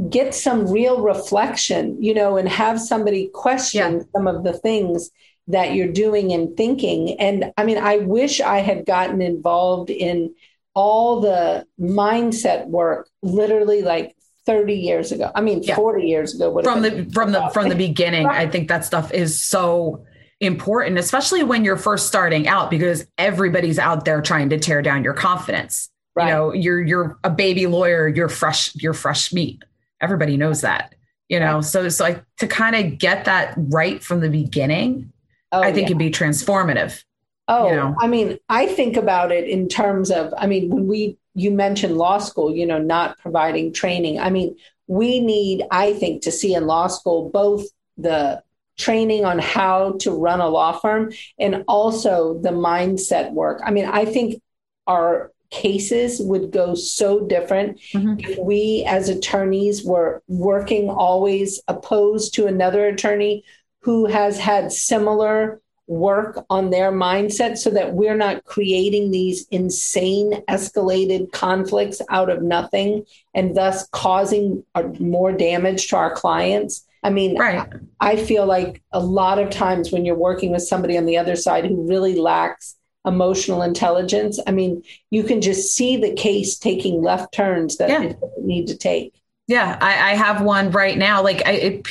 get 0.08 0.34
some 0.34 0.70
real 0.70 1.00
reflection, 1.00 2.02
you 2.02 2.14
know, 2.14 2.36
and 2.36 2.48
have 2.48 2.80
somebody 2.80 3.28
question 3.28 3.98
yeah. 3.98 4.04
some 4.14 4.26
of 4.26 4.42
the 4.42 4.52
things 4.52 5.10
that 5.46 5.74
you're 5.74 5.92
doing 5.92 6.32
and 6.32 6.56
thinking. 6.56 7.18
And 7.20 7.52
I 7.56 7.64
mean, 7.64 7.78
I 7.78 7.98
wish 7.98 8.40
I 8.40 8.58
had 8.58 8.86
gotten 8.86 9.22
involved 9.22 9.90
in 9.90 10.34
all 10.74 11.20
the 11.20 11.66
mindset 11.78 12.66
work 12.66 13.08
literally 13.22 13.82
like 13.82 14.16
30 14.46 14.74
years 14.74 15.12
ago. 15.12 15.30
I 15.34 15.40
mean, 15.40 15.62
yeah. 15.62 15.76
40 15.76 16.06
years 16.06 16.34
ago. 16.34 16.62
From 16.62 16.82
the 16.82 17.04
from 17.12 17.32
the 17.32 17.48
from 17.50 17.68
the 17.68 17.74
beginning, 17.74 18.26
I 18.26 18.46
think 18.46 18.68
that 18.68 18.84
stuff 18.84 19.12
is 19.12 19.40
so 19.40 20.04
important, 20.40 20.98
especially 20.98 21.42
when 21.42 21.64
you're 21.64 21.76
first 21.76 22.06
starting 22.06 22.46
out, 22.48 22.70
because 22.70 23.06
everybody's 23.18 23.78
out 23.78 24.04
there 24.04 24.20
trying 24.20 24.50
to 24.50 24.58
tear 24.58 24.82
down 24.82 25.04
your 25.04 25.14
confidence. 25.14 25.90
Right. 26.14 26.28
You 26.28 26.32
know, 26.32 26.52
you're 26.52 26.82
you're 26.82 27.18
a 27.24 27.30
baby 27.30 27.66
lawyer, 27.66 28.08
you're 28.08 28.28
fresh, 28.28 28.74
you're 28.76 28.94
fresh 28.94 29.32
meat 29.32 29.62
everybody 30.04 30.36
knows 30.36 30.60
that 30.60 30.94
you 31.28 31.40
know 31.40 31.60
so 31.60 31.88
so 31.88 32.04
like 32.04 32.22
to 32.36 32.46
kind 32.46 32.76
of 32.76 32.98
get 32.98 33.24
that 33.24 33.54
right 33.56 34.04
from 34.04 34.20
the 34.20 34.28
beginning 34.28 35.10
oh, 35.50 35.60
i 35.60 35.72
think 35.72 35.88
yeah. 35.88 35.96
it'd 35.96 35.98
be 35.98 36.10
transformative 36.10 37.02
oh 37.48 37.70
you 37.70 37.74
know? 37.74 37.94
i 38.00 38.06
mean 38.06 38.38
i 38.48 38.66
think 38.66 38.96
about 38.96 39.32
it 39.32 39.48
in 39.48 39.66
terms 39.66 40.10
of 40.10 40.32
i 40.36 40.46
mean 40.46 40.68
when 40.68 40.86
we 40.86 41.16
you 41.34 41.50
mentioned 41.50 41.96
law 41.96 42.18
school 42.18 42.54
you 42.54 42.66
know 42.66 42.78
not 42.78 43.18
providing 43.18 43.72
training 43.72 44.18
i 44.18 44.30
mean 44.30 44.56
we 44.86 45.20
need 45.20 45.62
i 45.70 45.92
think 45.92 46.22
to 46.22 46.30
see 46.30 46.54
in 46.54 46.66
law 46.66 46.86
school 46.86 47.30
both 47.30 47.64
the 47.96 48.42
training 48.76 49.24
on 49.24 49.38
how 49.38 49.92
to 50.00 50.10
run 50.10 50.40
a 50.40 50.48
law 50.48 50.72
firm 50.72 51.12
and 51.38 51.64
also 51.68 52.38
the 52.40 52.50
mindset 52.50 53.32
work 53.32 53.60
i 53.64 53.70
mean 53.70 53.84
i 53.86 54.04
think 54.04 54.40
our 54.86 55.30
cases 55.50 56.20
would 56.20 56.50
go 56.50 56.74
so 56.74 57.26
different 57.26 57.80
mm-hmm. 57.92 58.18
if 58.18 58.38
we 58.38 58.84
as 58.88 59.08
attorneys 59.08 59.84
were 59.84 60.20
working 60.26 60.90
always 60.90 61.62
opposed 61.68 62.34
to 62.34 62.46
another 62.46 62.86
attorney 62.86 63.44
who 63.80 64.06
has 64.06 64.38
had 64.38 64.72
similar 64.72 65.60
work 65.86 66.44
on 66.48 66.70
their 66.70 66.90
mindset 66.90 67.58
so 67.58 67.70
that 67.70 67.92
we're 67.92 68.16
not 68.16 68.44
creating 68.44 69.10
these 69.10 69.46
insane 69.50 70.42
escalated 70.48 71.30
conflicts 71.32 72.00
out 72.08 72.30
of 72.30 72.42
nothing 72.42 73.04
and 73.34 73.54
thus 73.54 73.86
causing 73.88 74.64
more 74.98 75.32
damage 75.32 75.88
to 75.88 75.96
our 75.96 76.14
clients 76.14 76.86
I 77.04 77.10
mean, 77.10 77.36
right. 77.38 77.68
I 78.00 78.16
feel 78.16 78.46
like 78.46 78.82
a 78.90 78.98
lot 78.98 79.38
of 79.38 79.50
times 79.50 79.92
when 79.92 80.06
you're 80.06 80.16
working 80.16 80.50
with 80.50 80.62
somebody 80.62 80.96
on 80.96 81.04
the 81.04 81.18
other 81.18 81.36
side 81.36 81.66
who 81.66 81.86
really 81.86 82.16
lacks 82.16 82.76
emotional 83.04 83.60
intelligence. 83.60 84.40
I 84.46 84.52
mean, 84.52 84.82
you 85.10 85.22
can 85.22 85.42
just 85.42 85.74
see 85.74 85.98
the 85.98 86.14
case 86.14 86.58
taking 86.58 87.02
left 87.02 87.34
turns 87.34 87.76
that 87.76 87.90
yeah. 87.90 88.02
it 88.04 88.20
doesn't 88.20 88.46
need 88.46 88.66
to 88.68 88.76
take. 88.76 89.14
Yeah, 89.46 89.76
I, 89.82 90.12
I 90.12 90.14
have 90.14 90.40
one 90.40 90.70
right 90.70 90.96
now. 90.96 91.22
Like, 91.22 91.46
I, 91.46 91.52
it, 91.52 91.88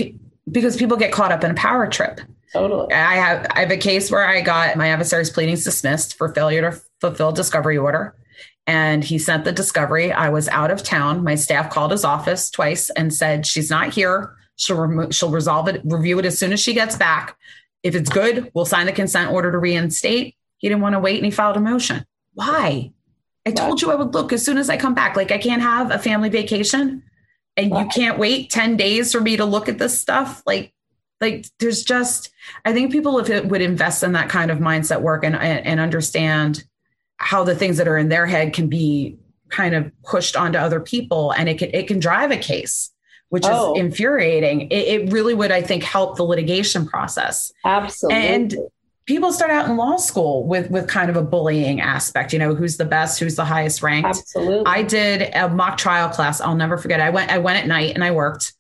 because 0.52 0.76
people 0.76 0.98
get 0.98 1.12
caught 1.12 1.32
up 1.32 1.44
in 1.44 1.52
a 1.52 1.56
power 1.56 1.86
trip. 1.88 2.20
Totally. 2.54 2.94
I 2.94 3.16
have 3.16 3.48
I 3.52 3.62
have 3.62 3.72
a 3.72 3.78
case 3.78 4.12
where 4.12 4.26
I 4.26 4.42
got 4.42 4.78
my 4.78 4.90
adversary's 4.90 5.32
pleadings 5.32 5.64
dismissed 5.64 6.18
for 6.18 6.34
failure 6.34 6.70
to 6.70 6.80
fulfill 7.02 7.32
discovery 7.32 7.78
order. 7.78 8.16
And 8.66 9.04
he 9.04 9.18
sent 9.18 9.44
the 9.44 9.52
discovery. 9.52 10.12
I 10.14 10.30
was 10.30 10.48
out 10.48 10.72
of 10.72 10.84
town. 10.84 11.24
My 11.24 11.36
staff 11.36 11.70
called 11.70 11.92
his 11.92 12.06
office 12.06 12.50
twice 12.50 12.90
and 12.92 13.14
said, 13.14 13.46
She's 13.46 13.70
not 13.70 13.94
here. 13.94 14.36
She'll, 14.56 14.78
remo- 14.78 15.10
she'll 15.10 15.32
resolve 15.32 15.68
it, 15.68 15.82
review 15.84 16.20
it 16.20 16.26
as 16.26 16.38
soon 16.38 16.54
as 16.54 16.62
she 16.62 16.74
gets 16.74 16.96
back. 16.96 17.36
If 17.82 17.96
it's 17.96 18.10
good, 18.10 18.52
we'll 18.54 18.66
sign 18.66 18.86
the 18.86 18.92
consent 18.94 19.32
order 19.32 19.52
to 19.52 19.58
reinstate. 19.58 20.36
He 20.60 20.70
didn't 20.70 20.82
want 20.82 20.94
to 20.94 21.00
wait 21.00 21.18
and 21.18 21.26
he 21.26 21.32
filed 21.32 21.58
a 21.58 21.60
motion. 21.60 22.06
Why? 22.36 22.92
I 23.46 23.52
told 23.52 23.82
you 23.82 23.92
I 23.92 23.96
would 23.96 24.14
look 24.14 24.32
as 24.32 24.46
soon 24.46 24.58
as 24.58 24.70
I 24.70 24.78
come 24.78 24.94
back. 24.94 25.18
Like 25.18 25.32
I 25.32 25.38
can't 25.40 25.62
have 25.62 25.92
a 25.92 26.00
family 26.00 26.30
vacation 26.30 27.04
and 27.58 27.72
you 27.72 27.88
can't 27.94 28.18
wait 28.18 28.50
10 28.50 28.78
days 28.78 29.12
for 29.12 29.20
me 29.20 29.38
to 29.38 29.46
look 29.46 29.68
at 29.68 29.78
this 29.78 30.00
stuff. 30.00 30.42
Like, 30.46 30.74
like 31.24 31.48
there's 31.60 31.84
just, 31.84 32.30
I 32.66 32.74
think 32.74 32.92
people 32.92 33.18
if 33.20 33.30
it 33.30 33.48
would 33.48 33.62
invest 33.62 34.04
in 34.04 34.12
that 34.12 34.30
kind 34.30 34.52
of 34.52 34.60
mindset 34.60 35.02
work 35.02 35.24
and, 35.24 35.36
and 35.36 35.80
understand 35.80 36.64
how 37.18 37.44
the 37.44 37.56
things 37.56 37.78
that 37.78 37.88
are 37.88 37.98
in 37.98 38.10
their 38.10 38.26
head 38.26 38.54
can 38.54 38.68
be 38.68 39.18
kind 39.50 39.74
of 39.74 39.92
pushed 40.04 40.36
onto 40.36 40.60
other 40.60 40.80
people 40.80 41.32
and 41.32 41.48
it 41.48 41.58
can, 41.60 41.70
it 41.74 41.88
can 41.88 42.00
drive 42.00 42.32
a 42.32 42.38
case 42.38 42.90
which 43.30 43.46
oh. 43.48 43.74
is 43.74 43.80
infuriating. 43.80 44.70
It, 44.70 44.76
it, 44.76 45.12
really 45.12 45.34
would, 45.34 45.52
I 45.52 45.64
think, 45.64 45.82
help 45.82 46.18
the 46.18 46.24
litigation 46.24 46.86
process. 46.86 47.52
Absolutely. 47.66 48.28
And 48.28 48.56
people 49.06 49.34
start 49.34 49.50
out 49.50 49.68
in 49.68 49.76
law 49.76 49.98
school 49.98 50.46
with 50.46 50.70
with 50.70 50.88
kind 50.88 51.10
of 51.10 51.16
a 51.16 51.22
bullying 51.22 51.82
aspect 51.82 52.32
you 52.32 52.40
know 52.40 52.56
who's 52.56 52.78
the 52.78 52.86
best 52.86 53.20
who's 53.20 53.36
the 53.36 53.44
highest 53.44 53.84
ranked 53.84 54.08
absolutely 54.08 54.64
i 54.66 54.82
did 54.82 55.30
a 55.36 55.50
mock 55.50 55.78
trial 55.78 56.08
class 56.08 56.40
i'll 56.40 56.56
never 56.56 56.78
forget 56.78 57.02
i 57.02 57.10
went 57.10 57.30
i 57.30 57.38
went 57.38 57.60
at 57.60 57.68
night 57.68 57.94
and 57.96 58.04
i 58.04 58.12
worked 58.12 58.54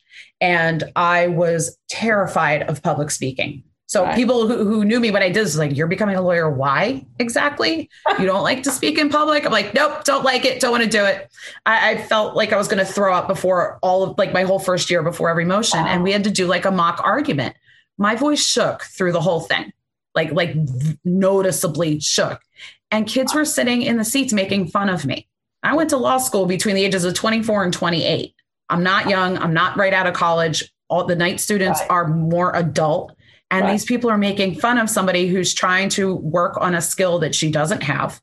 and 0.43 0.83
i 0.95 1.27
was 1.27 1.77
terrified 1.89 2.63
of 2.63 2.81
public 2.83 3.09
speaking 3.09 3.63
so 3.85 4.03
right. 4.03 4.15
people 4.15 4.47
who, 4.47 4.63
who 4.63 4.85
knew 4.85 4.99
me 4.99 5.11
when 5.11 5.23
i 5.23 5.27
did 5.27 5.45
this 5.45 5.57
like 5.57 5.75
you're 5.75 5.87
becoming 5.87 6.15
a 6.15 6.21
lawyer 6.21 6.49
why 6.49 7.03
exactly 7.19 7.89
you 8.19 8.25
don't 8.25 8.43
like 8.43 8.63
to 8.63 8.71
speak 8.71 8.97
in 8.97 9.09
public 9.09 9.45
i'm 9.45 9.51
like 9.51 9.73
nope 9.73 10.03
don't 10.03 10.23
like 10.23 10.45
it 10.45 10.59
don't 10.59 10.71
want 10.71 10.83
to 10.83 10.89
do 10.89 11.03
it 11.03 11.31
i, 11.65 11.91
I 11.91 11.97
felt 12.03 12.35
like 12.35 12.53
i 12.53 12.57
was 12.57 12.67
going 12.67 12.85
to 12.85 12.91
throw 12.91 13.13
up 13.13 13.27
before 13.27 13.79
all 13.81 14.03
of 14.03 14.17
like 14.17 14.33
my 14.33 14.43
whole 14.43 14.59
first 14.59 14.89
year 14.89 15.01
before 15.01 15.29
every 15.29 15.45
motion 15.45 15.79
wow. 15.79 15.87
and 15.87 16.03
we 16.03 16.11
had 16.11 16.23
to 16.25 16.31
do 16.31 16.47
like 16.47 16.65
a 16.65 16.71
mock 16.71 16.99
argument 17.03 17.55
my 17.97 18.15
voice 18.15 18.45
shook 18.45 18.83
through 18.83 19.11
the 19.11 19.21
whole 19.21 19.41
thing 19.41 19.71
like 20.15 20.31
like 20.31 20.55
noticeably 21.03 21.99
shook. 21.99 22.41
And 22.91 23.07
kids 23.07 23.33
were 23.33 23.45
sitting 23.45 23.81
in 23.81 23.97
the 23.97 24.05
seats 24.05 24.33
making 24.33 24.67
fun 24.67 24.89
of 24.89 25.05
me. 25.05 25.27
I 25.63 25.75
went 25.75 25.89
to 25.91 25.97
law 25.97 26.17
school 26.17 26.45
between 26.45 26.75
the 26.75 26.83
ages 26.83 27.05
of 27.05 27.13
24 27.13 27.63
and 27.63 27.73
28. 27.73 28.32
I'm 28.70 28.84
not 28.84 29.09
young. 29.09 29.38
I'm 29.38 29.53
not 29.53 29.78
right 29.78 29.93
out 29.93 30.07
of 30.07 30.14
college. 30.14 30.72
All 30.89 31.05
the 31.05 31.16
night 31.16 31.39
students 31.39 31.80
right. 31.82 31.89
are 31.89 32.07
more 32.07 32.55
adult. 32.55 33.16
And 33.51 33.66
right. 33.66 33.72
these 33.72 33.86
people 33.86 34.09
are 34.09 34.18
making 34.18 34.55
fun 34.55 34.78
of 34.78 34.89
somebody 34.89 35.28
who's 35.28 35.53
trying 35.53 35.89
to 35.89 36.16
work 36.16 36.57
on 36.59 36.74
a 36.74 36.82
skill 36.82 37.20
that 37.20 37.36
she 37.36 37.51
doesn't 37.51 37.84
have. 37.84 38.22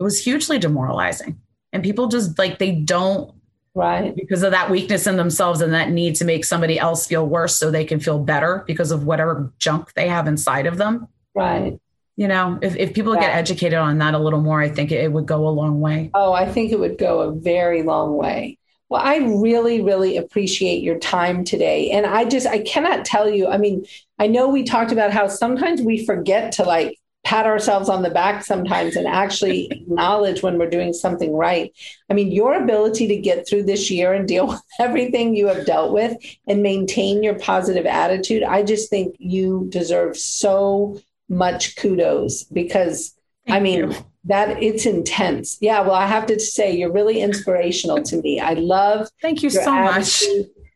It 0.00 0.02
was 0.02 0.22
hugely 0.22 0.58
demoralizing. 0.58 1.40
And 1.72 1.82
people 1.82 2.08
just 2.08 2.38
like, 2.38 2.58
they 2.58 2.72
don't, 2.72 3.34
right? 3.74 4.14
Because 4.14 4.42
of 4.42 4.52
that 4.52 4.70
weakness 4.70 5.06
in 5.06 5.16
themselves 5.16 5.60
and 5.60 5.72
that 5.74 5.90
need 5.90 6.16
to 6.16 6.24
make 6.24 6.44
somebody 6.44 6.78
else 6.78 7.06
feel 7.06 7.26
worse 7.26 7.56
so 7.56 7.70
they 7.70 7.84
can 7.84 8.00
feel 8.00 8.18
better 8.18 8.64
because 8.66 8.90
of 8.90 9.04
whatever 9.04 9.52
junk 9.58 9.92
they 9.94 10.08
have 10.08 10.26
inside 10.26 10.66
of 10.66 10.76
them. 10.78 11.08
Right. 11.34 11.78
You 12.16 12.28
know, 12.28 12.58
if, 12.60 12.76
if 12.76 12.92
people 12.92 13.14
get 13.14 13.34
educated 13.34 13.78
on 13.78 13.98
that 13.98 14.12
a 14.14 14.18
little 14.18 14.40
more, 14.40 14.60
I 14.60 14.68
think 14.68 14.92
it, 14.92 15.02
it 15.02 15.12
would 15.12 15.26
go 15.26 15.48
a 15.48 15.50
long 15.50 15.80
way. 15.80 16.10
Oh, 16.12 16.32
I 16.32 16.50
think 16.50 16.72
it 16.72 16.78
would 16.78 16.98
go 16.98 17.20
a 17.20 17.32
very 17.32 17.82
long 17.82 18.16
way. 18.16 18.58
Well, 18.92 19.00
I 19.02 19.16
really, 19.16 19.80
really 19.80 20.18
appreciate 20.18 20.82
your 20.82 20.98
time 20.98 21.44
today. 21.44 21.92
And 21.92 22.04
I 22.04 22.26
just, 22.26 22.46
I 22.46 22.58
cannot 22.58 23.06
tell 23.06 23.26
you, 23.26 23.48
I 23.48 23.56
mean, 23.56 23.86
I 24.18 24.26
know 24.26 24.50
we 24.50 24.64
talked 24.64 24.92
about 24.92 25.14
how 25.14 25.28
sometimes 25.28 25.80
we 25.80 26.04
forget 26.04 26.52
to 26.52 26.64
like 26.64 26.98
pat 27.24 27.46
ourselves 27.46 27.88
on 27.88 28.02
the 28.02 28.10
back 28.10 28.44
sometimes 28.44 28.94
and 28.96 29.06
actually 29.06 29.68
acknowledge 29.70 30.42
when 30.42 30.58
we're 30.58 30.68
doing 30.68 30.92
something 30.92 31.32
right. 31.32 31.72
I 32.10 32.12
mean, 32.12 32.32
your 32.32 32.52
ability 32.52 33.06
to 33.08 33.16
get 33.16 33.48
through 33.48 33.62
this 33.62 33.90
year 33.90 34.12
and 34.12 34.28
deal 34.28 34.46
with 34.48 34.60
everything 34.78 35.34
you 35.34 35.46
have 35.46 35.64
dealt 35.64 35.94
with 35.94 36.14
and 36.46 36.62
maintain 36.62 37.22
your 37.22 37.38
positive 37.38 37.86
attitude, 37.86 38.42
I 38.42 38.62
just 38.62 38.90
think 38.90 39.16
you 39.18 39.68
deserve 39.70 40.18
so 40.18 41.00
much 41.30 41.76
kudos 41.76 42.44
because 42.44 43.14
Thank 43.46 43.56
I 43.56 43.60
mean, 43.60 43.78
you. 43.78 44.06
That 44.24 44.62
it's 44.62 44.86
intense. 44.86 45.58
Yeah, 45.60 45.80
well, 45.80 45.94
I 45.94 46.06
have 46.06 46.26
to 46.26 46.38
say 46.38 46.76
you're 46.76 46.92
really 46.92 47.20
inspirational 47.20 48.02
to 48.02 48.22
me. 48.22 48.40
I 48.40 48.54
love 48.54 49.08
Thank 49.20 49.42
you 49.42 49.50
so 49.50 49.72
much. 49.72 50.24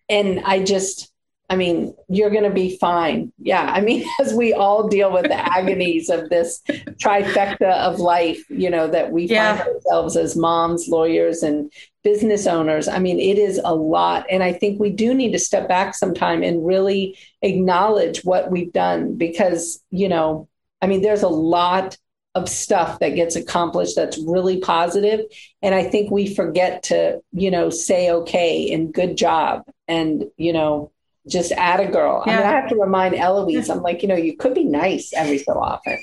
And 0.09 0.41
I 0.45 0.63
just 0.63 1.13
I 1.49 1.55
mean, 1.55 1.95
you're 2.09 2.31
going 2.31 2.45
to 2.45 2.51
be 2.51 2.77
fine. 2.77 3.33
Yeah. 3.39 3.71
I 3.73 3.81
mean, 3.81 4.05
as 4.21 4.35
we 4.35 4.53
all 4.53 4.89
deal 4.89 5.13
with 5.13 5.25
the 5.25 5.37
agonies 5.57 6.09
of 6.09 6.29
this 6.29 6.61
trifecta 7.01 7.73
of 7.79 8.01
life, 8.01 8.45
you 8.51 8.69
know, 8.69 8.89
that 8.89 9.13
we 9.13 9.27
yeah. 9.27 9.59
find 9.59 9.69
ourselves 9.69 10.17
as 10.17 10.37
moms, 10.37 10.89
lawyers, 10.89 11.43
and 11.43 11.73
business 12.03 12.47
owners. 12.47 12.89
I 12.89 12.99
mean, 12.99 13.19
it 13.19 13.39
is 13.39 13.61
a 13.65 13.75
lot. 13.75 14.27
And 14.31 14.43
I 14.43 14.53
think 14.53 14.81
we 14.81 14.91
do 14.91 15.15
need 15.15 15.33
to 15.33 15.39
step 15.39 15.69
back 15.69 15.95
sometime 15.95 16.43
and 16.43 16.67
really 16.67 17.19
acknowledge 17.43 18.25
what 18.25 18.51
we've 18.51 18.73
done 18.73 19.17
because, 19.17 19.83
you 19.91 20.09
know, 20.09 20.49
I 20.83 20.87
mean, 20.87 21.03
there's 21.03 21.23
a 21.23 21.29
lot 21.29 21.97
of 22.37 22.49
stuff 22.49 22.99
that 22.99 23.15
gets 23.15 23.37
accomplished 23.37 23.97
that's 23.97 24.19
really 24.19 24.59
positive 24.59 25.21
and 25.63 25.75
i 25.75 25.83
think 25.83 26.11
we 26.11 26.33
forget 26.33 26.83
to 26.83 27.21
you 27.33 27.51
know 27.51 27.71
say 27.71 28.11
okay 28.11 28.73
and 28.73 28.93
good 28.93 29.17
job 29.17 29.63
and 29.89 30.25
you 30.37 30.53
know 30.53 30.91
just 31.29 31.53
add 31.53 31.81
a 31.81 31.91
girl. 31.91 32.23
Yeah. 32.27 32.35
I 32.35 32.37
mean, 32.37 32.47
I 32.47 32.51
have 32.53 32.69
to 32.69 32.77
remind 32.77 33.15
Eloise, 33.15 33.69
I'm 33.69 33.83
like, 33.83 34.03
you 34.03 34.09
know, 34.09 34.17
you 34.17 34.37
could 34.37 34.55
be 34.55 34.65
nice 34.65 35.13
every 35.13 35.39
so 35.39 35.55
often. 35.55 35.99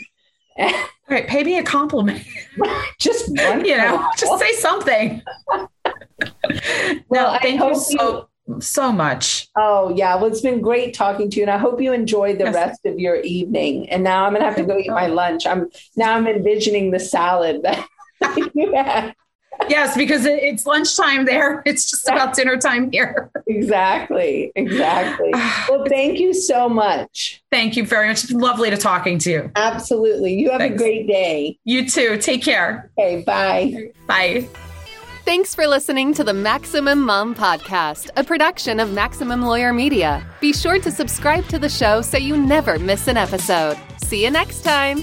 right, 1.09 1.27
pay 1.27 1.43
me 1.43 1.57
a 1.57 1.63
compliment. 1.63 2.23
just 2.99 3.27
you 3.37 3.77
know, 3.77 4.05
just 4.17 4.39
say 4.39 4.51
something. 4.53 5.21
well, 7.07 7.33
no, 7.33 7.37
thank 7.41 7.59
you 7.61 7.75
so 7.75 7.89
you, 7.89 8.27
so 8.59 8.91
much. 8.91 9.47
Oh 9.57 9.93
yeah, 9.95 10.15
well, 10.15 10.25
it's 10.25 10.41
been 10.41 10.61
great 10.61 10.93
talking 10.93 11.29
to 11.29 11.37
you, 11.37 11.43
and 11.43 11.51
I 11.51 11.57
hope 11.57 11.81
you 11.81 11.93
enjoyed 11.93 12.37
the 12.37 12.45
yes. 12.45 12.55
rest 12.55 12.85
of 12.85 12.99
your 12.99 13.17
evening. 13.21 13.89
And 13.89 14.03
now 14.03 14.25
I'm 14.25 14.33
gonna 14.33 14.45
have 14.45 14.55
to 14.57 14.63
go 14.63 14.77
eat 14.77 14.89
my 14.89 15.07
lunch. 15.07 15.45
I'm 15.45 15.69
now 15.95 16.15
I'm 16.15 16.27
envisioning 16.27 16.91
the 16.91 16.99
salad 16.99 17.61
that 17.63 17.87
you 18.53 18.73
had 18.73 19.15
yes, 19.69 19.95
because 19.95 20.25
it's 20.25 20.65
lunchtime 20.65 21.25
there. 21.25 21.61
It's 21.73 21.89
just 21.89 22.07
about 22.07 22.35
dinner 22.35 22.57
time 22.57 22.91
here. 22.91 23.31
Exactly. 23.47 24.51
Exactly. 24.55 25.31
well, 25.69 25.85
thank 25.87 26.19
you 26.19 26.33
so 26.33 26.67
much. 26.67 27.41
Thank 27.51 27.77
you 27.77 27.85
very 27.85 28.07
much. 28.07 28.23
It's 28.23 28.33
lovely 28.33 28.69
to 28.69 28.77
talking 28.77 29.17
to 29.19 29.31
you. 29.31 29.51
Absolutely. 29.55 30.33
You 30.33 30.51
have 30.51 30.59
Thanks. 30.59 30.75
a 30.75 30.77
great 30.77 31.07
day. 31.07 31.57
You 31.63 31.89
too. 31.89 32.17
Take 32.17 32.43
care. 32.43 32.91
Okay. 32.97 33.23
Bye. 33.23 33.91
Bye. 34.07 34.47
Thanks 35.25 35.55
for 35.55 35.67
listening 35.67 36.13
to 36.15 36.23
the 36.25 36.33
Maximum 36.33 37.01
Mom 37.01 37.33
Podcast, 37.33 38.09
a 38.17 38.25
production 38.25 38.81
of 38.81 38.91
Maximum 38.91 39.41
Lawyer 39.41 39.71
Media. 39.71 40.21
Be 40.41 40.51
sure 40.51 40.79
to 40.79 40.91
subscribe 40.91 41.47
to 41.47 41.57
the 41.57 41.69
show 41.69 42.01
so 42.01 42.17
you 42.17 42.35
never 42.35 42.77
miss 42.77 43.07
an 43.07 43.15
episode. 43.15 43.77
See 43.99 44.25
you 44.25 44.31
next 44.31 44.65
time. 44.65 45.01